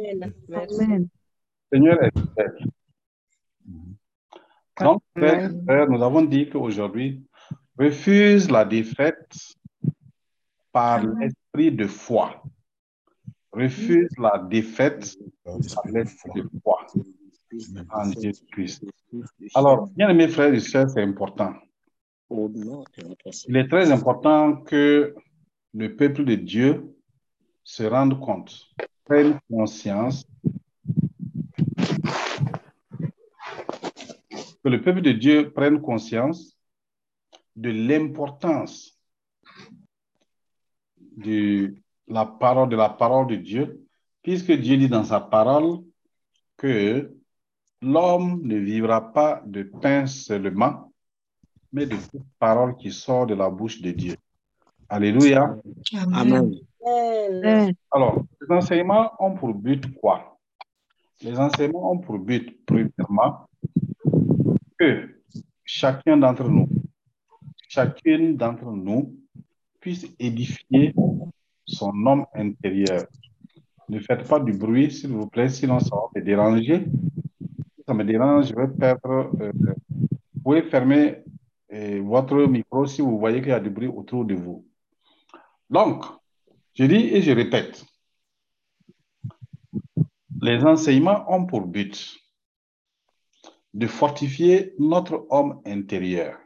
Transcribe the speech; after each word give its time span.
Amen. 0.00 1.08
Seigneur 1.72 2.02
est 2.02 2.18
fidèle. 2.18 2.66
Donc, 4.80 5.02
frères 5.16 5.50
et 5.50 5.64
frères, 5.64 5.88
nous 5.88 6.02
avons 6.02 6.22
dit 6.22 6.48
qu'aujourd'hui, 6.50 7.24
refuse 7.78 8.50
la 8.50 8.64
défaite 8.64 9.32
par 10.72 11.04
l'esprit 11.04 11.70
de 11.70 11.86
foi. 11.86 12.42
Refuse 13.52 14.10
la 14.18 14.38
défaite 14.38 15.16
par 15.44 15.86
l'esprit 15.86 16.42
de 16.42 16.50
foi 16.62 16.86
en 17.90 18.10
Jésus-Christ. 18.10 18.84
Alors, 19.54 19.88
bien 19.90 20.08
aimés 20.08 20.26
frères 20.26 20.52
et 20.52 20.58
sœurs, 20.60 20.90
c'est 20.90 21.02
important. 21.02 21.54
Il 22.30 23.56
est 23.56 23.68
très 23.68 23.92
important 23.92 24.56
que 24.56 25.14
le 25.72 25.94
peuple 25.94 26.24
de 26.24 26.34
Dieu 26.34 26.96
se 27.62 27.84
rende 27.84 28.18
compte, 28.18 28.66
prenne 29.04 29.38
conscience 29.50 30.26
que 34.62 34.68
le 34.68 34.80
peuple 34.80 35.02
de 35.02 35.12
Dieu 35.12 35.52
prenne 35.52 35.80
conscience 35.80 36.56
de 37.54 37.70
l'importance 37.70 38.98
de 41.16 41.74
la 42.08 42.26
parole 42.26 42.68
de 42.68 42.76
la 42.76 42.88
parole 42.88 43.26
de 43.28 43.36
Dieu, 43.36 43.86
puisque 44.22 44.52
Dieu 44.52 44.76
dit 44.76 44.88
dans 44.88 45.04
sa 45.04 45.20
parole 45.20 45.78
que 46.56 47.14
l'homme 47.82 48.40
ne 48.42 48.56
vivra 48.56 49.12
pas 49.12 49.42
de 49.46 49.62
pain 49.62 50.06
seulement, 50.06 50.92
mais 51.72 51.86
de 51.86 51.96
toute 51.96 52.26
parole 52.38 52.76
qui 52.76 52.90
sort 52.90 53.26
de 53.26 53.34
la 53.34 53.50
bouche 53.50 53.80
de 53.80 53.90
Dieu. 53.90 54.16
Alléluia. 54.88 55.56
Amen. 56.12 56.54
Alors, 57.90 58.22
les 58.40 58.56
enseignements 58.56 59.12
ont 59.18 59.34
pour 59.34 59.54
but 59.54 59.94
quoi? 59.96 60.38
Les 61.22 61.38
enseignements 61.38 61.92
ont 61.92 61.98
pour 61.98 62.18
but, 62.18 62.64
premièrement, 62.66 63.48
que 64.78 65.22
chacun 65.64 66.16
d'entre 66.16 66.48
nous, 66.48 66.68
chacune 67.68 68.36
d'entre 68.36 68.66
nous 68.70 69.14
puisse 69.80 70.06
édifier 70.18 70.94
son 71.66 71.92
homme 72.06 72.26
intérieur. 72.34 73.06
Ne 73.88 73.98
faites 74.00 74.26
pas 74.28 74.40
du 74.40 74.52
bruit, 74.52 74.90
s'il 74.90 75.10
vous 75.10 75.26
plaît, 75.28 75.48
sinon 75.48 75.78
ça 75.78 75.94
va 75.94 76.02
me 76.14 76.22
déranger. 76.22 76.84
Si 77.76 77.82
ça 77.86 77.94
me 77.94 78.04
dérange, 78.04 78.48
je 78.48 78.54
vais 78.54 78.68
perdre. 78.68 79.30
euh, 79.40 79.52
vous 80.34 80.40
pouvez 80.42 80.62
fermer 80.62 81.22
euh, 81.72 82.02
votre 82.02 82.36
micro 82.46 82.86
si 82.86 83.00
vous 83.00 83.18
voyez 83.18 83.40
qu'il 83.40 83.50
y 83.50 83.52
a 83.52 83.60
du 83.60 83.70
bruit 83.70 83.88
autour 83.88 84.24
de 84.24 84.34
vous. 84.34 84.66
Donc, 85.70 86.04
je 86.74 86.84
dis 86.84 87.06
et 87.14 87.22
je 87.22 87.32
répète, 87.32 87.84
les 90.40 90.62
enseignements 90.64 91.24
ont 91.32 91.46
pour 91.46 91.62
but 91.62 92.16
de 93.72 93.86
fortifier 93.86 94.74
notre 94.78 95.26
homme 95.30 95.60
intérieur 95.64 96.38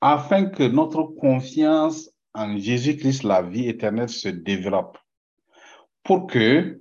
afin 0.00 0.46
que 0.46 0.62
notre 0.62 1.02
confiance 1.02 2.10
en 2.34 2.56
Jésus-Christ, 2.56 3.24
la 3.24 3.42
vie 3.42 3.68
éternelle, 3.68 4.08
se 4.08 4.28
développe 4.28 4.96
pour 6.04 6.26
que, 6.26 6.80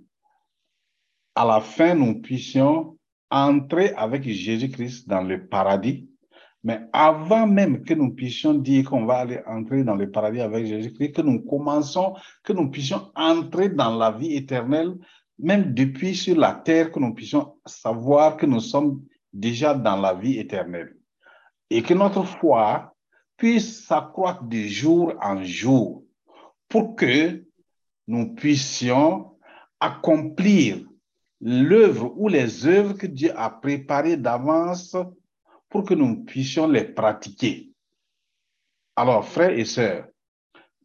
à 1.36 1.45
la 1.45 1.62
fin, 1.62 1.95
nous 1.95 2.22
puissions 2.22 2.97
entrer 3.30 3.94
avec 3.95 4.23
Jésus-Christ 4.23 5.08
dans 5.08 5.22
le 5.22 5.47
paradis. 5.47 6.09
Mais 6.63 6.81
avant 6.91 7.47
même 7.47 7.83
que 7.83 7.94
nous 7.94 8.13
puissions 8.13 8.53
dire 8.53 8.89
qu'on 8.89 9.05
va 9.05 9.19
aller 9.19 9.39
entrer 9.45 9.83
dans 9.83 9.95
le 9.95 10.11
paradis 10.11 10.41
avec 10.41 10.66
Jésus-Christ, 10.66 11.13
que 11.13 11.22
nous 11.22 11.41
commençons, 11.41 12.16
que 12.44 12.53
nous 12.53 12.69
puissions 12.69 13.11
entrer 13.16 13.69
dans 13.69 13.95
la 13.95 14.11
vie 14.11 14.36
éternelle, 14.36 14.95
même 15.39 15.73
depuis 15.73 16.16
sur 16.16 16.35
la 16.35 16.53
terre, 16.53 16.91
que 16.91 17.00
nous 17.00 17.13
puissions 17.13 17.55
savoir 17.66 18.38
que 18.38 18.45
nous 18.45 18.59
sommes 18.59 19.03
déjà 19.31 19.73
dans 19.73 19.97
la 19.97 20.13
vie 20.13 20.39
éternelle. 20.39 20.95
Et 21.69 21.83
que 21.83 21.94
notre 21.94 22.23
foi 22.23 22.95
puisse 23.38 23.85
s'accroître 23.85 24.44
de 24.44 24.62
jour 24.63 25.13
en 25.22 25.44
jour 25.44 26.03
pour 26.67 26.96
que 26.96 27.46
nous 28.07 28.34
puissions 28.34 29.38
accomplir 29.79 30.84
l'œuvre 31.40 32.13
ou 32.17 32.28
les 32.29 32.66
œuvres 32.66 32.94
que 32.94 33.06
Dieu 33.06 33.31
a 33.35 33.50
préparées 33.50 34.17
d'avance 34.17 34.96
pour 35.69 35.83
que 35.83 35.94
nous 35.94 36.23
puissions 36.23 36.67
les 36.67 36.85
pratiquer. 36.85 37.72
Alors, 38.95 39.28
frères 39.28 39.57
et 39.57 39.66
sœurs, 39.66 40.07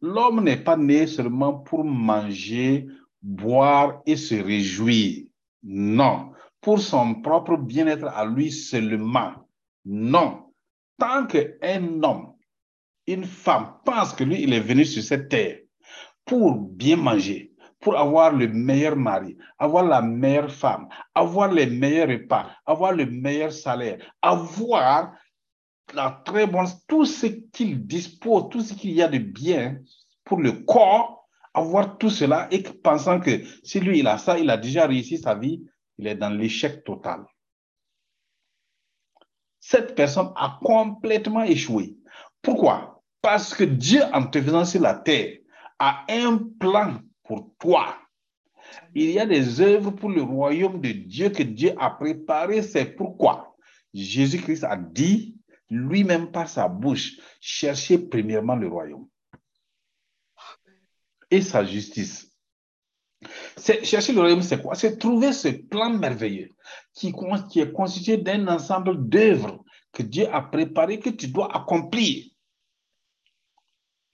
l'homme 0.01 0.43
n'est 0.43 0.63
pas 0.63 0.77
né 0.77 1.07
seulement 1.07 1.53
pour 1.53 1.83
manger, 1.83 2.87
boire 3.21 4.01
et 4.05 4.15
se 4.15 4.35
réjouir. 4.35 5.25
Non, 5.63 6.33
pour 6.61 6.79
son 6.79 7.21
propre 7.21 7.57
bien-être 7.57 8.07
à 8.07 8.25
lui 8.25 8.51
seulement. 8.51 9.33
Non. 9.85 10.53
Tant 10.97 11.25
qu'un 11.25 12.03
homme, 12.03 12.33
une 13.07 13.25
femme 13.25 13.77
pense 13.83 14.13
que 14.13 14.23
lui, 14.23 14.43
il 14.43 14.53
est 14.53 14.59
venu 14.59 14.85
sur 14.85 15.01
cette 15.01 15.29
terre 15.29 15.59
pour 16.25 16.55
bien 16.55 16.97
manger, 16.97 17.52
pour 17.83 17.97
avoir 17.97 18.31
le 18.31 18.47
meilleur 18.47 18.95
mari, 18.95 19.37
avoir 19.59 19.83
la 19.83 20.01
meilleure 20.01 20.49
femme, 20.49 20.87
avoir 21.13 21.51
les 21.51 21.65
meilleurs 21.65 22.07
repas, 22.07 22.49
avoir 22.65 22.93
le 22.93 23.05
meilleur 23.05 23.51
salaire, 23.51 23.99
avoir 24.21 25.11
la 25.93 26.21
très 26.23 26.47
bonne, 26.47 26.67
tout 26.87 27.03
ce 27.03 27.25
qu'il 27.25 27.85
dispose, 27.85 28.45
tout 28.49 28.61
ce 28.61 28.73
qu'il 28.73 28.91
y 28.91 29.01
a 29.01 29.09
de 29.09 29.17
bien 29.17 29.79
pour 30.23 30.39
le 30.39 30.53
corps, 30.53 31.27
avoir 31.53 31.97
tout 31.97 32.09
cela 32.09 32.47
et 32.51 32.63
pensant 32.63 33.19
que 33.19 33.43
si 33.63 33.81
lui 33.81 33.99
il 33.99 34.07
a 34.07 34.17
ça, 34.17 34.39
il 34.39 34.49
a 34.49 34.55
déjà 34.55 34.87
réussi 34.87 35.17
sa 35.17 35.35
vie, 35.35 35.61
il 35.97 36.07
est 36.07 36.15
dans 36.15 36.29
l'échec 36.29 36.85
total. 36.85 37.25
Cette 39.59 39.93
personne 39.93 40.31
a 40.37 40.57
complètement 40.63 41.43
échoué. 41.43 41.97
Pourquoi? 42.41 43.03
Parce 43.21 43.53
que 43.53 43.65
Dieu, 43.65 44.01
en 44.13 44.25
te 44.25 44.41
faisant 44.41 44.65
sur 44.65 44.81
la 44.81 44.95
terre, 44.95 45.37
a 45.79 46.05
un 46.09 46.39
plan 46.59 46.99
pour 47.23 47.53
toi. 47.59 47.97
Il 48.95 49.11
y 49.11 49.19
a 49.19 49.25
des 49.25 49.61
œuvres 49.61 49.91
pour 49.91 50.09
le 50.09 50.21
royaume 50.21 50.81
de 50.81 50.91
Dieu 50.91 51.29
que 51.29 51.43
Dieu 51.43 51.73
a 51.77 51.91
préparé. 51.91 52.61
C'est 52.61 52.85
pourquoi? 52.85 53.55
Jésus-Christ 53.93 54.63
a 54.63 54.75
dit 54.75 55.37
lui-même 55.69 56.31
par 56.31 56.47
sa 56.47 56.67
bouche, 56.67 57.17
cherchez 57.39 57.97
premièrement 57.97 58.55
le 58.55 58.67
royaume 58.67 59.07
et 61.31 61.41
sa 61.41 61.65
justice. 61.65 62.31
Chercher 63.57 64.13
le 64.13 64.19
royaume, 64.19 64.41
c'est 64.41 64.61
quoi? 64.61 64.75
C'est 64.75 64.97
trouver 64.97 65.33
ce 65.33 65.47
plan 65.47 65.89
merveilleux 65.89 66.49
qui, 66.93 67.13
est 67.55 67.71
constitué 67.71 68.17
d'un 68.17 68.47
ensemble 68.47 69.07
d'œuvres 69.07 69.63
que 69.91 70.03
Dieu 70.03 70.27
a 70.33 70.41
préparé, 70.41 70.99
que 70.99 71.09
tu 71.09 71.27
dois 71.27 71.55
accomplir. 71.55 72.25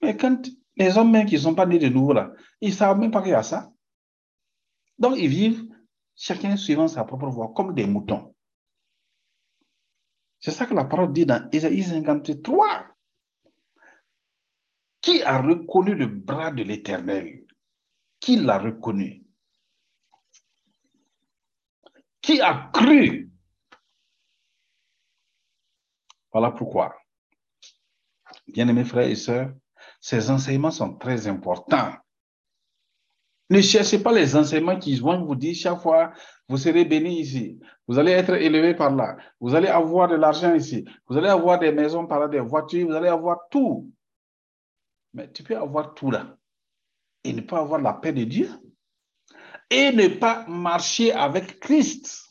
Mais 0.02 0.16
quand 0.16 0.48
les 0.80 0.98
hommes 0.98 1.12
même 1.12 1.28
qui 1.28 1.36
ne 1.36 1.42
sont 1.42 1.56
pas 1.56 1.66
nés 1.66 1.78
de 1.78 1.90
nouveau, 1.90 2.16
ils 2.62 2.70
ne 2.70 2.74
savent 2.74 2.98
même 2.98 3.12
pas 3.12 3.22
qu'il 3.22 3.32
y 3.32 3.36
a 3.36 3.44
ça. 3.44 3.72
Donc, 4.98 5.18
ils 5.18 5.28
vivent 5.28 5.68
chacun 6.16 6.56
suivant 6.56 6.88
sa 6.88 7.04
propre 7.04 7.28
voie, 7.28 7.52
comme 7.54 7.76
des 7.76 7.86
moutons. 7.86 8.34
C'est 10.40 10.52
ça 10.52 10.66
que 10.66 10.74
la 10.74 10.86
parole 10.86 11.12
dit 11.12 11.26
dans 11.26 11.50
Ésaïe 11.52 11.84
53. 11.84 12.88
Qui 15.02 15.22
a 15.24 15.42
reconnu 15.42 15.96
le 15.96 16.08
bras 16.08 16.52
de 16.52 16.64
l'Éternel? 16.64 17.46
Qui 18.20 18.38
l'a 18.38 18.58
reconnu? 18.58 19.26
Qui 22.22 22.42
a 22.42 22.70
cru? 22.74 23.30
Voilà 26.32 26.52
pourquoi. 26.52 26.96
Bien-aimés 28.48 28.86
frères 28.86 29.08
et 29.08 29.16
sœurs, 29.16 29.54
ces 30.00 30.30
enseignements 30.30 30.72
sont 30.72 30.96
très 30.96 31.28
importants. 31.28 31.94
Ne 33.50 33.62
cherchez 33.62 34.00
pas 34.00 34.12
les 34.12 34.36
enseignements 34.36 34.78
qui 34.78 34.96
vont 35.00 35.26
vous 35.26 35.36
dire 35.36 35.56
chaque 35.56 35.82
fois, 35.82 36.14
vous 36.48 36.57
serez 36.57 36.86
béni 36.86 37.22
ici, 37.22 37.60
vous 37.88 37.98
allez 37.98 38.12
être 38.12 38.36
élevé 38.36 38.75
par 38.75 38.96
là, 38.96 39.18
vous 39.40 39.56
allez 39.56 39.68
avoir 39.68 40.07
de 40.07 40.16
l'argent 40.16 40.54
ici, 40.54 40.86
vous 41.07 41.18
allez 41.18 41.30
avoir 41.30 41.57
des 41.57 41.72
maisons 41.72 42.06
par 42.06 42.19
là, 42.19 42.28
des 42.28 42.40
voitures, 42.40 42.88
vous 42.88 42.94
allez 42.94 43.07
avoir 43.07 43.40
tout. 43.50 43.92
Mais 45.13 45.31
tu 45.31 45.42
peux 45.42 45.57
avoir 45.57 45.96
tout 45.96 46.12
là 46.12 46.38
et 47.24 47.34
ne 47.34 47.42
pas 47.42 47.60
avoir 47.60 47.81
la 47.81 47.94
paix 47.94 48.13
de 48.13 48.24
Dieu 48.24 48.50
et 49.69 49.92
ne 49.92 50.07
pas 50.07 50.46
marcher 50.48 51.12
avec 51.12 51.60
Christ. 51.60 52.29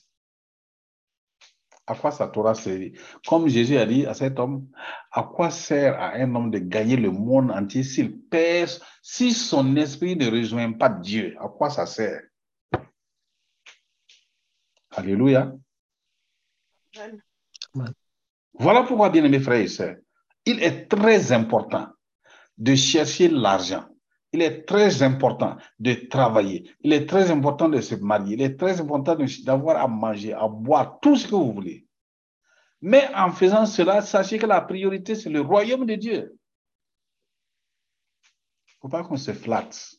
À 1.88 1.94
quoi 1.94 2.10
ça 2.10 2.28
t'aura 2.28 2.54
servi 2.54 2.92
Comme 3.26 3.48
Jésus 3.48 3.78
a 3.78 3.86
dit 3.86 4.04
à 4.04 4.12
cet 4.12 4.38
homme, 4.38 4.68
à 5.10 5.22
quoi 5.22 5.50
sert 5.50 5.98
à 5.98 6.16
un 6.16 6.34
homme 6.34 6.50
de 6.50 6.58
gagner 6.58 6.96
le 6.96 7.10
monde 7.10 7.50
entier 7.50 7.82
s'il 7.82 8.20
perd, 8.20 8.70
si 9.00 9.32
son 9.32 9.74
esprit 9.74 10.14
ne 10.14 10.30
rejoint 10.30 10.72
pas 10.72 10.90
Dieu? 10.90 11.34
À 11.40 11.48
quoi 11.48 11.70
ça 11.70 11.86
sert? 11.86 12.20
Alléluia. 14.90 15.54
Voilà 18.52 18.82
pourquoi, 18.82 19.08
bien 19.08 19.24
aimés 19.24 19.40
frères 19.40 19.60
et 19.60 19.68
sœurs, 19.68 19.96
il 20.44 20.62
est 20.62 20.88
très 20.88 21.32
important 21.32 21.88
de 22.58 22.74
chercher 22.74 23.28
l'argent, 23.28 23.87
il 24.32 24.42
est 24.42 24.64
très 24.66 25.02
important 25.02 25.56
de 25.78 25.94
travailler. 25.94 26.70
Il 26.80 26.92
est 26.92 27.06
très 27.06 27.30
important 27.30 27.68
de 27.68 27.80
se 27.80 27.94
marier. 27.94 28.34
Il 28.34 28.42
est 28.42 28.58
très 28.58 28.80
important 28.80 29.16
d'avoir 29.44 29.82
à 29.82 29.88
manger, 29.88 30.34
à 30.34 30.46
boire, 30.48 30.98
tout 31.00 31.16
ce 31.16 31.26
que 31.26 31.34
vous 31.34 31.52
voulez. 31.52 31.86
Mais 32.80 33.08
en 33.14 33.32
faisant 33.32 33.66
cela, 33.66 34.02
sachez 34.02 34.38
que 34.38 34.46
la 34.46 34.60
priorité, 34.60 35.14
c'est 35.14 35.30
le 35.30 35.40
royaume 35.40 35.86
de 35.86 35.94
Dieu. 35.94 36.38
Il 38.66 38.74
ne 38.76 38.80
faut 38.82 38.88
pas 38.88 39.02
qu'on 39.02 39.16
se 39.16 39.32
flatte. 39.32 39.94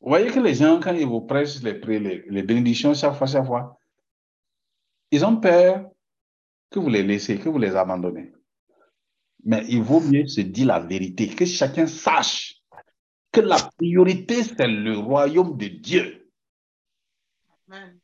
Vous 0.00 0.08
voyez 0.08 0.30
que 0.30 0.40
les 0.40 0.54
gens, 0.54 0.80
quand 0.80 0.94
ils 0.94 1.04
vous 1.04 1.20
prêchent 1.22 1.60
les, 1.60 2.42
bénédictions 2.42 2.94
chaque 2.94 3.16
fois, 3.16 3.26
chaque 3.26 3.44
fois, 3.44 3.78
ils 5.10 5.24
ont 5.24 5.36
peur 5.36 5.90
que 6.70 6.78
vous 6.78 6.88
les 6.88 7.02
laissez, 7.02 7.38
que 7.38 7.48
vous 7.48 7.58
les 7.58 7.74
abandonnez. 7.74 8.32
Mais 9.48 9.64
il 9.66 9.82
vaut 9.82 10.00
mieux 10.00 10.26
se 10.26 10.42
dire 10.42 10.66
la 10.66 10.78
vérité, 10.78 11.26
que 11.26 11.46
chacun 11.46 11.86
sache 11.86 12.56
que 13.32 13.40
la 13.40 13.56
priorité, 13.78 14.44
c'est 14.44 14.66
le 14.66 14.98
royaume 14.98 15.56
de 15.56 15.68
Dieu. 15.68 16.30
Amen. 17.66 17.98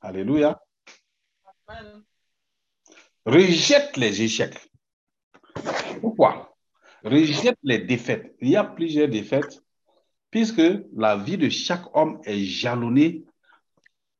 Alléluia. 0.00 0.58
Amen. 1.66 2.02
Rejette 3.26 3.98
les 3.98 4.22
échecs. 4.22 4.70
Pourquoi? 6.00 6.56
Rejette 7.04 7.58
les 7.62 7.80
défaites. 7.80 8.34
Il 8.40 8.48
y 8.48 8.56
a 8.56 8.64
plusieurs 8.64 9.08
défaites, 9.08 9.62
puisque 10.30 10.62
la 10.96 11.18
vie 11.18 11.36
de 11.36 11.50
chaque 11.50 11.94
homme 11.94 12.18
est 12.24 12.44
jalonnée, 12.44 13.26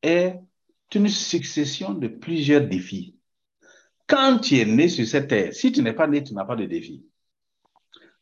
est 0.02 0.38
une 0.94 1.08
succession 1.08 1.94
de 1.94 2.08
plusieurs 2.08 2.68
défis. 2.68 3.16
Quand 4.10 4.40
tu 4.40 4.56
es 4.56 4.64
né 4.64 4.88
sur 4.88 5.06
cette 5.06 5.28
terre, 5.28 5.54
si 5.54 5.70
tu 5.70 5.82
n'es 5.82 5.92
pas 5.92 6.08
né, 6.08 6.24
tu 6.24 6.34
n'as 6.34 6.44
pas 6.44 6.56
de 6.56 6.64
défi. 6.64 7.06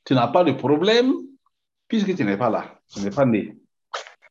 Tu 0.04 0.12
n'as 0.12 0.28
pas 0.28 0.44
de 0.44 0.52
problème 0.52 1.14
puisque 1.88 2.14
tu 2.14 2.24
n'es 2.24 2.36
pas 2.36 2.50
là. 2.50 2.78
Tu 2.92 3.00
n'es 3.00 3.08
pas 3.08 3.24
né. 3.24 3.56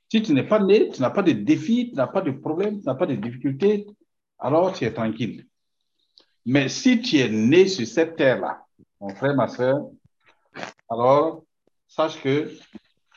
Si 0.07 0.21
tu 0.21 0.33
n'es 0.33 0.43
pas 0.43 0.59
né, 0.59 0.89
tu 0.89 1.01
n'as 1.01 1.09
pas 1.09 1.23
de 1.23 1.31
défi, 1.31 1.89
tu 1.89 1.95
n'as 1.95 2.05
pas 2.05 2.21
de 2.21 2.29
problème, 2.29 2.79
tu 2.79 2.85
n'as 2.85 2.93
pas 2.93 3.07
de 3.07 3.15
difficulté, 3.15 3.87
alors 4.37 4.71
tu 4.71 4.85
es 4.85 4.93
tranquille. 4.93 5.47
Mais 6.45 6.69
si 6.69 7.01
tu 7.01 7.17
es 7.17 7.27
né 7.27 7.67
sur 7.67 7.87
cette 7.87 8.15
terre-là, 8.15 8.63
mon 9.01 9.09
frère, 9.15 9.35
ma 9.35 9.47
soeur, 9.47 9.89
alors 10.87 11.43
sache 11.87 12.21
que 12.21 12.51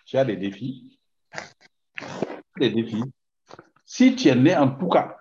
tu 0.06 0.16
as 0.16 0.25
des 0.25 0.36
défis. 0.36 0.98
Des 2.58 2.70
défis. 2.70 3.04
Si 3.84 4.16
tu 4.16 4.28
es 4.28 4.34
né 4.34 4.56
en 4.56 4.70
tout 4.70 4.88
cas, 4.88 5.19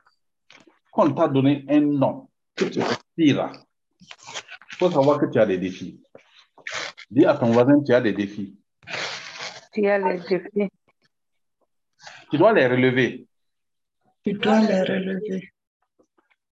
qu'on 0.89 1.13
t'a 1.13 1.27
donné 1.27 1.65
un 1.68 1.81
nom, 1.81 2.30
que 2.56 2.65
tu 2.65 2.80
il 3.27 4.75
faut 4.77 4.92
savoir 4.92 5.19
que 5.19 5.25
tu 5.25 5.39
as 5.39 5.45
des 5.45 5.57
défis. 5.57 6.01
Dis 7.10 7.25
à 7.25 7.36
ton 7.36 7.51
voisin, 7.51 7.81
tu 7.83 7.94
as 7.94 8.01
des 8.01 8.13
défis. 8.13 8.57
Tu 9.74 9.88
as 9.88 9.98
les 9.98 10.19
défis. 10.19 10.69
Tu 12.31 12.38
dois 12.38 12.54
les 12.54 12.68
relever. 12.68 13.27
Tu 14.24 14.33
dois 14.33 14.62
les 14.62 14.81
relever. 14.81 15.51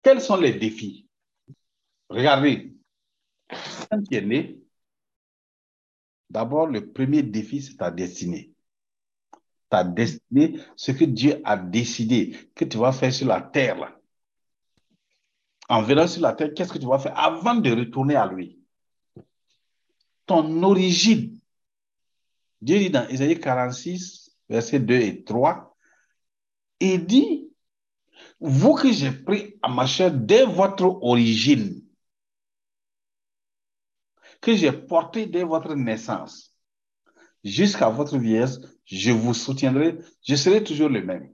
Quels 0.02 0.22
sont 0.22 0.38
les 0.38 0.54
défis? 0.54 1.08
Regardez. 2.10 2.74
Quand 3.90 4.02
tu 4.02 4.16
es 4.16 4.22
né, 4.22 4.58
d'abord, 6.30 6.68
le 6.68 6.92
premier 6.92 7.22
défi, 7.24 7.62
c'est 7.62 7.78
ta 7.78 7.92
destinée. 7.92 8.52
Ta 9.70 9.84
destinée, 9.84 10.60
ce 10.76 10.92
que 10.92 11.06
Dieu 11.06 11.42
a 11.44 11.58
décidé 11.58 12.36
que 12.56 12.66
tu 12.66 12.78
vas 12.78 12.92
faire 12.92 13.14
sur 13.14 13.28
la 13.28 13.42
terre. 13.42 13.78
Là 13.78 14.00
en 15.70 15.82
venant 15.82 16.08
sur 16.08 16.22
la 16.22 16.34
terre, 16.34 16.54
qu'est-ce 16.56 16.72
que 16.72 16.78
tu 16.78 16.86
vas 16.86 17.00
faire 17.00 17.18
avant 17.18 17.56
de 17.56 17.72
retourner 17.72 18.16
à 18.16 18.26
lui? 18.28 18.60
Ton 20.26 20.64
origine. 20.64 21.40
Dieu 22.62 22.80
dit 22.80 22.90
dans 22.90 23.08
Isaïe 23.10 23.40
46, 23.40 24.32
versets 24.50 24.80
2 24.80 24.96
et 24.96 25.24
3, 25.24 25.76
il 26.80 27.06
dit, 27.06 27.50
vous 28.40 28.74
que 28.76 28.92
j'ai 28.92 29.12
pris 29.12 29.56
à 29.62 29.70
ma 29.70 29.86
chair 29.86 30.12
dès 30.12 30.46
votre 30.46 30.86
origine, 30.86 31.82
que 34.42 34.56
j'ai 34.56 34.72
porté 34.72 35.26
dès 35.26 35.44
votre 35.44 35.76
naissance, 35.76 36.54
jusqu'à 37.44 37.90
votre 37.90 38.18
vieillesse, 38.18 38.60
je 38.86 39.12
vous 39.12 39.34
soutiendrai, 39.34 39.98
je 40.28 40.36
serai 40.36 40.64
toujours 40.64 40.90
le 40.90 41.04
même. 41.04 41.34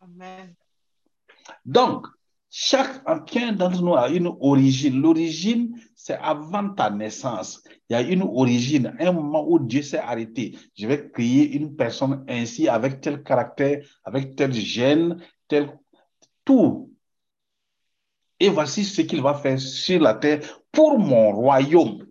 Amen. 0.00 0.54
Donc, 1.64 2.06
Chacun 2.58 3.52
d'entre 3.52 3.82
nous 3.82 3.96
a 3.96 4.08
une 4.08 4.28
origine. 4.40 5.02
L'origine, 5.02 5.78
c'est 5.94 6.14
avant 6.14 6.72
ta 6.72 6.88
naissance. 6.88 7.62
Il 7.90 7.92
y 7.92 7.96
a 7.96 8.00
une 8.00 8.22
origine, 8.22 8.96
un 8.98 9.12
moment 9.12 9.46
où 9.46 9.58
Dieu 9.58 9.82
s'est 9.82 9.98
arrêté. 9.98 10.58
Je 10.74 10.86
vais 10.86 11.10
créer 11.10 11.52
une 11.54 11.76
personne 11.76 12.24
ainsi, 12.26 12.66
avec 12.66 13.02
tel 13.02 13.22
caractère, 13.22 13.84
avec 14.04 14.36
tel 14.36 14.54
gène, 14.54 15.22
tel 15.48 15.78
tout. 16.46 16.94
Et 18.40 18.48
voici 18.48 18.84
ce 18.84 19.02
qu'il 19.02 19.20
va 19.20 19.34
faire 19.34 19.60
sur 19.60 20.00
la 20.00 20.14
terre 20.14 20.62
pour 20.72 20.98
mon 20.98 21.32
royaume. 21.32 22.06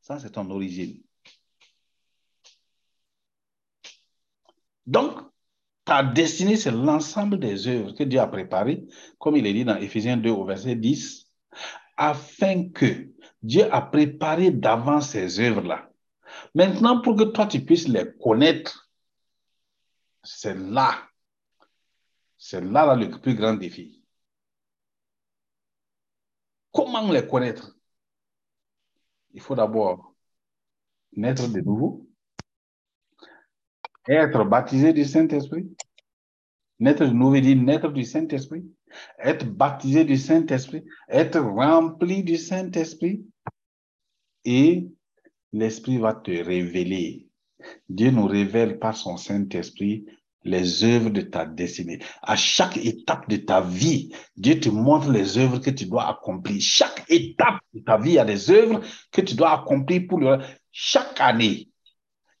Ça, 0.00 0.20
c'est 0.20 0.30
ton 0.30 0.48
origine. 0.48 1.02
Donc, 4.86 5.29
ta 5.90 6.04
destinée, 6.04 6.56
c'est 6.56 6.70
l'ensemble 6.70 7.40
des 7.40 7.66
œuvres 7.66 7.90
que 7.90 8.04
Dieu 8.04 8.20
a 8.20 8.28
préparées, 8.28 8.86
comme 9.18 9.34
il 9.34 9.44
est 9.44 9.52
dit 9.52 9.64
dans 9.64 9.74
Éphésiens 9.74 10.16
2 10.16 10.30
au 10.30 10.44
verset 10.44 10.76
10, 10.76 11.28
afin 11.96 12.68
que 12.68 13.08
Dieu 13.42 13.66
a 13.74 13.82
préparé 13.82 14.52
d'avance 14.52 15.10
ces 15.10 15.40
œuvres-là. 15.40 15.90
Maintenant, 16.54 17.00
pour 17.00 17.16
que 17.16 17.24
toi, 17.24 17.48
tu 17.48 17.64
puisses 17.64 17.88
les 17.88 18.06
connaître, 18.22 18.88
c'est 20.22 20.54
là, 20.54 21.08
c'est 22.38 22.60
là, 22.60 22.86
là 22.86 22.94
le 22.94 23.10
plus 23.20 23.34
grand 23.34 23.54
défi. 23.54 24.00
Comment 26.70 27.10
les 27.10 27.26
connaître? 27.26 27.76
Il 29.32 29.40
faut 29.40 29.56
d'abord 29.56 30.14
naître 31.16 31.48
de 31.48 31.60
nouveau, 31.62 32.06
être 34.06 34.44
baptisé 34.44 34.92
du 34.92 35.04
Saint-Esprit. 35.04 35.68
Naître 36.80 37.04
de 37.04 37.12
nouveau 37.12 37.38
dit 37.38 37.56
naître 37.56 37.92
du 37.92 38.04
Saint-Esprit. 38.04 38.64
Être 39.18 39.46
baptisé 39.46 40.04
du 40.04 40.16
Saint-Esprit. 40.16 40.82
Être 41.08 41.38
rempli 41.40 42.24
du 42.24 42.36
Saint-Esprit. 42.36 43.24
Et 44.44 44.88
l'Esprit 45.52 45.98
va 45.98 46.14
te 46.14 46.30
révéler. 46.30 47.28
Dieu 47.88 48.10
nous 48.10 48.26
révèle 48.26 48.78
par 48.78 48.96
son 48.96 49.18
Saint-Esprit 49.18 50.06
les 50.44 50.84
œuvres 50.84 51.10
de 51.10 51.20
ta 51.20 51.44
destinée. 51.44 51.98
À 52.22 52.34
chaque 52.34 52.78
étape 52.78 53.28
de 53.28 53.36
ta 53.36 53.60
vie, 53.60 54.10
Dieu 54.36 54.58
te 54.58 54.70
montre 54.70 55.10
les 55.10 55.36
œuvres 55.36 55.58
que 55.58 55.70
tu 55.70 55.84
dois 55.84 56.08
accomplir. 56.08 56.60
Chaque 56.62 57.04
étape 57.10 57.60
de 57.74 57.80
ta 57.80 57.98
vie, 57.98 58.12
il 58.12 58.14
y 58.14 58.18
a 58.18 58.24
des 58.24 58.50
œuvres 58.50 58.80
que 59.12 59.20
tu 59.20 59.34
dois 59.34 59.60
accomplir 59.60 60.02
pour 60.08 60.18
le... 60.18 60.38
chaque 60.72 61.20
année, 61.20 61.68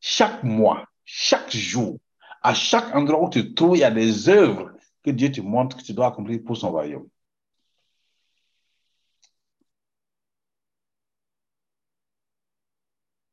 chaque 0.00 0.42
mois, 0.42 0.86
chaque 1.04 1.54
jour, 1.54 1.98
à 2.42 2.54
chaque 2.54 2.94
endroit 2.94 3.22
où 3.22 3.30
tu 3.30 3.48
te 3.48 3.54
trouves, 3.54 3.76
il 3.76 3.80
y 3.80 3.84
a 3.84 3.90
des 3.90 4.28
œuvres 4.28 4.72
que 5.02 5.10
Dieu 5.10 5.30
te 5.30 5.40
montre 5.40 5.76
que 5.76 5.82
tu 5.82 5.92
dois 5.92 6.08
accomplir 6.08 6.40
pour 6.44 6.56
son 6.56 6.70
royaume. 6.70 7.08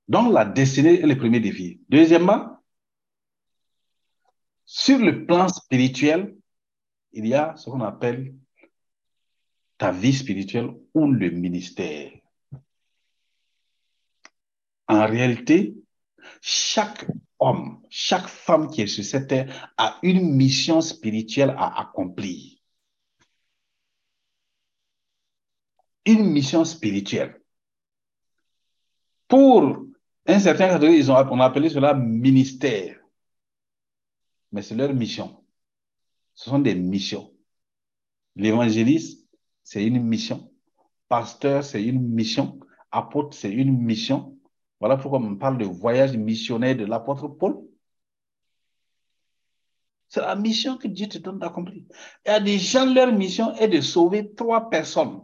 Donc, 0.07 0.33
la 0.33 0.45
destinée 0.45 1.01
est 1.01 1.05
le 1.07 1.17
premier 1.17 1.39
défi. 1.39 1.81
Deuxièmement, 1.89 2.57
sur 4.65 4.99
le 4.99 5.25
plan 5.25 5.47
spirituel, 5.49 6.37
il 7.11 7.27
y 7.27 7.33
a 7.33 7.55
ce 7.55 7.69
qu'on 7.69 7.81
appelle 7.81 8.33
ta 9.77 9.91
vie 9.91 10.13
spirituelle 10.13 10.69
ou 10.93 11.11
le 11.11 11.29
ministère. 11.29 12.11
En 14.87 15.05
réalité, 15.05 15.75
chaque 16.41 17.05
homme, 17.39 17.81
chaque 17.89 18.27
femme 18.27 18.69
qui 18.69 18.81
est 18.81 18.87
sur 18.87 19.03
cette 19.03 19.27
terre 19.27 19.71
a 19.77 19.99
une 20.03 20.35
mission 20.35 20.81
spirituelle 20.81 21.55
à 21.57 21.81
accomplir. 21.81 22.57
Une 26.05 26.25
mission 26.31 26.63
spirituelle. 26.65 27.41
Pour 29.27 29.85
un 30.25 30.39
certain 30.39 30.69
catégorie, 30.69 30.97
ils 30.97 31.11
ont, 31.11 31.15
on 31.15 31.39
a 31.39 31.45
appelé 31.45 31.69
cela 31.69 31.93
ministère. 31.93 32.97
Mais 34.51 34.61
c'est 34.61 34.75
leur 34.75 34.93
mission. 34.93 35.43
Ce 36.33 36.49
sont 36.49 36.59
des 36.59 36.75
missions. 36.75 37.33
L'évangéliste, 38.35 39.27
c'est 39.63 39.85
une 39.85 40.01
mission. 40.03 40.51
Pasteur, 41.09 41.63
c'est 41.63 41.83
une 41.83 42.01
mission. 42.01 42.59
Apôtre, 42.91 43.35
c'est 43.35 43.51
une 43.51 43.77
mission. 43.77 44.36
Voilà 44.79 44.97
pourquoi 44.97 45.19
on 45.19 45.35
parle 45.35 45.57
de 45.57 45.65
voyage 45.65 46.15
missionnaire 46.15 46.75
de 46.75 46.85
l'apôtre 46.85 47.27
Paul. 47.27 47.57
C'est 50.09 50.21
la 50.21 50.35
mission 50.35 50.77
que 50.77 50.87
Dieu 50.87 51.07
te 51.07 51.17
donne 51.17 51.39
d'accomplir. 51.39 51.83
Il 52.25 52.29
y 52.29 52.31
a 52.31 52.39
des 52.39 52.59
gens, 52.59 52.85
leur 52.85 53.11
mission 53.11 53.53
est 53.55 53.67
de 53.67 53.81
sauver 53.81 54.33
trois 54.35 54.69
personnes, 54.69 55.21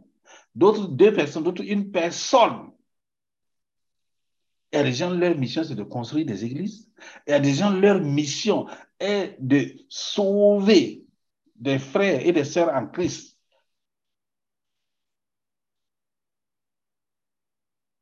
d'autres 0.55 0.87
deux 0.87 1.13
personnes, 1.13 1.43
d'autres 1.43 1.63
une 1.63 1.91
personne. 1.91 2.71
Il 4.71 4.77
y 4.77 4.79
a 4.79 4.83
des 4.83 4.93
gens, 4.93 5.11
leur 5.11 5.37
mission, 5.37 5.63
c'est 5.63 5.75
de 5.75 5.83
construire 5.83 6.25
des 6.25 6.43
églises. 6.43 6.89
Il 7.27 7.31
y 7.31 7.33
a 7.33 7.39
des 7.39 7.53
gens, 7.53 7.69
leur 7.69 8.01
mission 8.01 8.67
est 8.99 9.37
de 9.39 9.75
sauver 9.87 11.05
des 11.55 11.79
frères 11.79 12.25
et 12.25 12.31
des 12.31 12.43
sœurs 12.43 12.73
en 12.73 12.87
Christ. 12.87 13.37